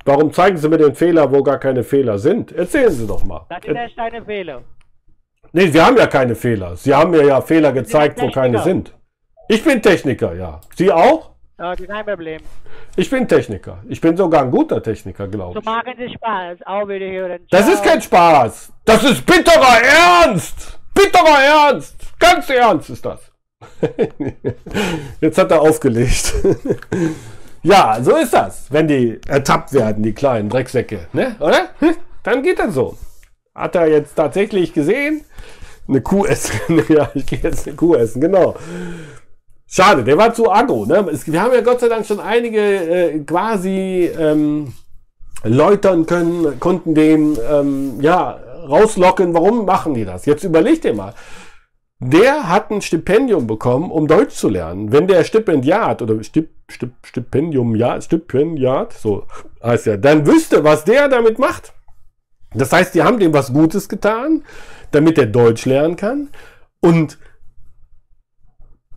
Warum 0.04 0.32
zeigen 0.32 0.56
Sie 0.56 0.68
mir 0.68 0.78
den 0.78 0.96
Fehler, 0.96 1.30
wo 1.30 1.44
gar 1.44 1.58
keine 1.58 1.84
Fehler 1.84 2.18
sind? 2.18 2.50
Erzählen 2.50 2.90
Sie 2.90 3.06
doch 3.06 3.22
mal. 3.24 3.46
Das 3.48 3.64
ist 3.64 3.76
erst 3.76 3.98
ein 4.00 4.24
Fehler. 4.24 4.62
Nee, 5.52 5.68
Sie 5.68 5.80
haben 5.80 5.96
ja 5.96 6.06
keine 6.06 6.34
Fehler. 6.34 6.76
Sie 6.76 6.94
haben 6.94 7.10
mir 7.10 7.24
ja 7.26 7.40
Fehler 7.40 7.72
gezeigt, 7.72 8.20
wo 8.20 8.30
keine 8.30 8.62
sind. 8.62 8.92
Ich 9.48 9.62
bin 9.62 9.82
Techniker, 9.82 10.34
ja. 10.34 10.60
Sie 10.76 10.90
auch? 10.90 11.32
Okay, 11.58 11.86
kein 11.86 12.04
Problem. 12.06 12.40
Ich 12.96 13.10
bin 13.10 13.28
Techniker. 13.28 13.78
Ich 13.88 14.00
bin 14.00 14.16
sogar 14.16 14.42
ein 14.42 14.50
guter 14.50 14.82
Techniker, 14.82 15.28
glaube 15.28 15.52
So 15.54 15.58
ich. 15.60 15.64
machen 15.66 15.92
Sie 15.98 16.12
Spaß. 16.14 16.58
Auf 16.64 16.88
Wiederhören. 16.88 17.46
Das 17.50 17.62
Ciao. 17.66 17.74
ist 17.74 17.84
kein 17.84 18.00
Spaß. 18.02 18.72
Das 18.84 19.04
ist 19.04 19.24
bitterer 19.26 19.78
Ernst. 20.24 20.78
Bitterer 20.94 21.42
Ernst. 21.70 21.96
Ganz 22.18 22.48
ernst 22.50 22.90
ist 22.90 23.04
das. 23.04 23.20
Jetzt 25.20 25.38
hat 25.38 25.50
er 25.50 25.60
aufgelegt. 25.60 26.34
ja, 27.62 27.98
so 28.02 28.16
ist 28.16 28.32
das, 28.34 28.66
wenn 28.72 28.88
die 28.88 29.20
ertappt 29.28 29.72
werden, 29.72 30.02
die 30.02 30.12
kleinen 30.14 30.48
Drecksäcke. 30.48 31.06
Ne? 31.12 31.36
Oder? 31.40 31.68
Dann 32.22 32.42
geht 32.42 32.58
das 32.58 32.74
so. 32.74 32.96
Hat 33.54 33.74
er 33.74 33.88
jetzt 33.88 34.14
tatsächlich 34.14 34.72
gesehen? 34.72 35.24
Eine 35.86 36.00
Kuh 36.00 36.24
essen. 36.24 36.82
ja, 36.88 37.10
ich 37.14 37.26
gehe 37.26 37.40
jetzt 37.42 37.66
eine 37.66 37.76
Kuh 37.76 37.94
essen, 37.94 38.20
genau. 38.20 38.56
Schade, 39.66 40.04
der 40.04 40.16
war 40.16 40.32
zu 40.32 40.50
aggro. 40.50 40.86
Ne? 40.86 41.06
Es, 41.12 41.30
wir 41.30 41.42
haben 41.42 41.52
ja 41.52 41.60
Gott 41.60 41.80
sei 41.80 41.88
Dank 41.88 42.06
schon 42.06 42.20
einige 42.20 42.60
äh, 42.60 43.18
quasi 43.20 44.10
ähm, 44.18 44.72
läutern 45.44 46.06
können, 46.06 46.58
konnten 46.60 46.94
den 46.94 47.36
ähm, 47.50 48.00
ja, 48.00 48.38
rauslocken. 48.68 49.34
Warum 49.34 49.64
machen 49.64 49.94
die 49.94 50.04
das? 50.04 50.26
Jetzt 50.26 50.44
überleg 50.44 50.80
dir 50.82 50.94
mal. 50.94 51.14
Der 51.98 52.48
hat 52.48 52.70
ein 52.70 52.82
Stipendium 52.82 53.46
bekommen, 53.46 53.90
um 53.90 54.08
Deutsch 54.08 54.34
zu 54.34 54.48
lernen. 54.48 54.92
Wenn 54.92 55.06
der 55.06 55.24
Stipendiat 55.24 56.02
oder 56.02 56.22
Stip, 56.24 56.50
Stip, 56.68 56.92
Stipendium, 57.04 57.76
ja, 57.76 58.00
Stipendiat, 58.00 58.92
so 58.92 59.26
heißt 59.62 59.86
er, 59.86 59.98
dann 59.98 60.26
wüsste, 60.26 60.64
was 60.64 60.84
der 60.84 61.08
damit 61.08 61.38
macht. 61.38 61.72
Das 62.54 62.72
heißt, 62.72 62.94
die 62.94 63.02
haben 63.02 63.18
dem 63.18 63.32
was 63.32 63.52
Gutes 63.52 63.88
getan, 63.88 64.42
damit 64.90 65.18
er 65.18 65.26
Deutsch 65.26 65.64
lernen 65.64 65.96
kann. 65.96 66.28
Und 66.80 67.18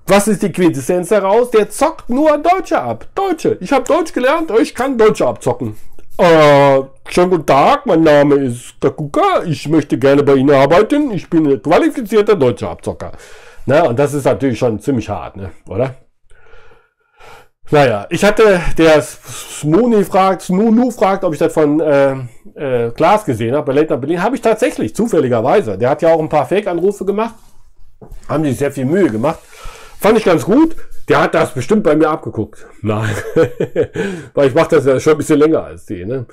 was 0.07 0.27
ist 0.27 0.43
die 0.43 0.51
Quintessenz 0.51 1.09
daraus? 1.09 1.51
Der 1.51 1.69
zockt 1.69 2.09
nur 2.09 2.37
Deutsche 2.37 2.79
ab. 2.79 3.07
Deutsche. 3.15 3.57
Ich 3.59 3.71
habe 3.71 3.85
Deutsch 3.85 4.13
gelernt, 4.13 4.51
ich 4.61 4.75
kann 4.75 4.97
Deutsche 4.97 5.25
abzocken. 5.25 5.75
Äh, 6.17 6.83
schönen 7.09 7.29
guten 7.29 7.45
Tag, 7.45 7.85
mein 7.85 8.03
Name 8.03 8.35
ist 8.35 8.79
Kakuka. 8.79 9.43
Ich 9.45 9.67
möchte 9.67 9.97
gerne 9.97 10.23
bei 10.23 10.35
Ihnen 10.35 10.51
arbeiten. 10.51 11.11
Ich 11.11 11.29
bin 11.29 11.45
ein 11.45 11.61
qualifizierter 11.61 12.35
deutscher 12.35 12.69
Abzocker. 12.69 13.11
Na, 13.65 13.83
und 13.87 13.99
das 13.99 14.13
ist 14.13 14.25
natürlich 14.25 14.59
schon 14.59 14.79
ziemlich 14.79 15.09
hart, 15.09 15.35
ne? 15.35 15.51
oder? 15.67 15.95
Naja, 17.71 18.05
ich 18.09 18.23
hatte, 18.23 18.61
der 18.77 19.01
Smuni 19.01 20.03
fragt, 20.03 20.43
Snunu 20.43 20.91
fragt, 20.91 21.23
ob 21.23 21.33
ich 21.33 21.39
das 21.39 21.51
von 21.51 21.79
äh, 21.79 22.15
äh, 22.55 22.91
Klaas 22.91 23.25
gesehen 23.25 23.55
habe, 23.55 23.65
bei 23.65 23.81
Late 23.81 23.97
Berlin. 23.97 24.21
Habe 24.21 24.35
ich 24.35 24.41
tatsächlich, 24.41 24.95
zufälligerweise. 24.95 25.77
Der 25.77 25.89
hat 25.89 26.01
ja 26.01 26.13
auch 26.13 26.19
ein 26.19 26.29
paar 26.29 26.45
Fake-Anrufe 26.45 27.05
gemacht. 27.05 27.35
Haben 28.29 28.43
sich 28.43 28.57
sehr 28.57 28.71
viel 28.71 28.85
Mühe 28.85 29.09
gemacht. 29.09 29.39
Fand 29.99 30.17
ich 30.17 30.25
ganz 30.25 30.45
gut. 30.45 30.75
Der 31.09 31.21
hat 31.21 31.33
das 31.33 31.53
bestimmt 31.53 31.83
bei 31.83 31.95
mir 31.95 32.09
abgeguckt. 32.09 32.67
Nein. 32.81 33.15
Weil 34.33 34.47
ich 34.47 34.53
mache 34.53 34.75
das 34.75 34.85
ja 34.85 34.99
schon 34.99 35.13
ein 35.13 35.17
bisschen 35.17 35.39
länger 35.39 35.63
als 35.63 35.85
die. 35.85 36.05
Ne? 36.05 36.25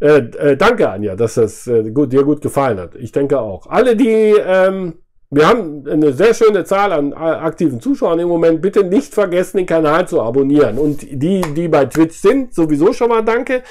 Äh, 0.00 0.18
äh, 0.18 0.56
danke, 0.56 0.88
Anja, 0.90 1.16
dass 1.16 1.34
das 1.34 1.66
äh, 1.66 1.90
gut, 1.90 2.12
dir 2.12 2.24
gut 2.24 2.40
gefallen 2.40 2.78
hat. 2.80 2.94
Ich 2.96 3.12
denke 3.12 3.38
auch. 3.38 3.66
Alle, 3.68 3.94
die, 3.94 4.34
ähm, 4.38 5.01
wir 5.34 5.48
haben 5.48 5.88
eine 5.88 6.12
sehr 6.12 6.34
schöne 6.34 6.64
Zahl 6.64 6.92
an 6.92 7.12
äh, 7.12 7.14
aktiven 7.14 7.80
Zuschauern 7.80 8.18
im 8.18 8.28
Moment. 8.28 8.60
Bitte 8.60 8.84
nicht 8.84 9.14
vergessen, 9.14 9.56
den 9.56 9.66
Kanal 9.66 10.06
zu 10.06 10.20
abonnieren. 10.20 10.78
Und 10.78 11.02
die, 11.02 11.40
die 11.40 11.68
bei 11.68 11.86
Twitch 11.86 12.16
sind, 12.16 12.54
sowieso 12.54 12.92
schon 12.92 13.08
mal 13.08 13.24
danke. 13.24 13.62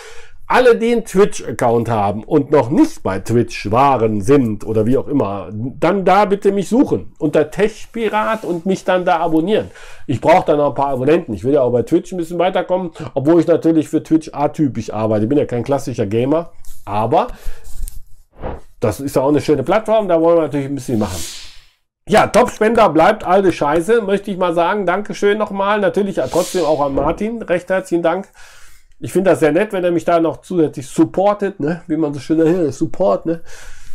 alle, 0.51 0.75
die 0.75 0.91
einen 0.91 1.05
Twitch-Account 1.05 1.89
haben 1.89 2.23
und 2.23 2.51
noch 2.51 2.69
nicht 2.69 3.03
bei 3.03 3.19
Twitch 3.19 3.71
waren, 3.71 4.21
sind 4.21 4.65
oder 4.65 4.85
wie 4.85 4.97
auch 4.97 5.07
immer, 5.07 5.49
dann 5.51 6.03
da 6.03 6.25
bitte 6.25 6.51
mich 6.51 6.67
suchen 6.67 7.13
unter 7.19 7.49
TechPirat 7.49 8.43
und 8.43 8.65
mich 8.65 8.83
dann 8.83 9.05
da 9.05 9.19
abonnieren. 9.19 9.71
Ich 10.07 10.19
brauche 10.19 10.45
da 10.45 10.57
noch 10.57 10.69
ein 10.69 10.75
paar 10.75 10.89
Abonnenten. 10.89 11.33
Ich 11.33 11.45
will 11.45 11.53
ja 11.53 11.61
auch 11.61 11.71
bei 11.71 11.83
Twitch 11.83 12.11
ein 12.11 12.17
bisschen 12.17 12.37
weiterkommen, 12.37 12.91
obwohl 13.13 13.39
ich 13.39 13.47
natürlich 13.47 13.87
für 13.87 14.03
Twitch 14.03 14.29
atypisch 14.33 14.91
arbeite. 14.91 15.23
Ich 15.23 15.29
bin 15.29 15.37
ja 15.37 15.45
kein 15.45 15.63
klassischer 15.63 16.05
Gamer, 16.05 16.51
aber 16.83 17.27
das 18.81 18.99
ist 18.99 19.15
ja 19.15 19.21
auch 19.21 19.29
eine 19.29 19.41
schöne 19.41 19.63
Plattform, 19.63 20.09
da 20.09 20.19
wollen 20.19 20.37
wir 20.37 20.41
natürlich 20.43 20.67
ein 20.67 20.75
bisschen 20.75 20.99
machen. 20.99 21.19
Ja, 22.07 22.27
Top-Spender 22.27 22.89
bleibt 22.89 23.23
alte 23.23 23.51
Scheiße, 23.51 24.01
möchte 24.01 24.31
ich 24.31 24.37
mal 24.37 24.53
sagen. 24.53 24.85
Dankeschön 24.85 25.37
nochmal. 25.37 25.79
Natürlich 25.79 26.15
trotzdem 26.31 26.65
auch 26.65 26.81
an 26.81 26.95
Martin. 26.95 27.41
Recht 27.41 27.69
herzlichen 27.69 28.03
Dank. 28.03 28.27
Ich 28.99 29.13
finde 29.13 29.31
das 29.31 29.39
sehr 29.39 29.51
nett, 29.51 29.73
wenn 29.73 29.83
er 29.83 29.91
mich 29.91 30.05
da 30.05 30.19
noch 30.19 30.41
zusätzlich 30.41 30.87
supportet, 30.87 31.59
ne? 31.59 31.81
wie 31.87 31.97
man 31.97 32.13
so 32.13 32.19
schön 32.19 32.45
hier, 32.45 32.71
Support, 32.71 33.25
ne? 33.25 33.41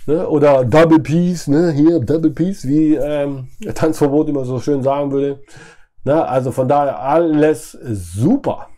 ne? 0.07 0.29
Oder 0.29 0.65
Double 0.65 0.99
Peace, 0.99 1.47
ne? 1.47 1.71
Hier, 1.71 2.01
Double 2.01 2.31
Peace, 2.31 2.67
wie 2.67 2.97
ähm, 2.97 3.49
Tanzverbot 3.75 4.29
immer 4.29 4.45
so 4.45 4.59
schön 4.59 4.83
sagen 4.83 5.13
würde. 5.13 5.41
Ne? 6.03 6.27
Also 6.27 6.51
von 6.51 6.67
daher 6.67 7.01
alles 7.01 7.73
super. 7.73 8.69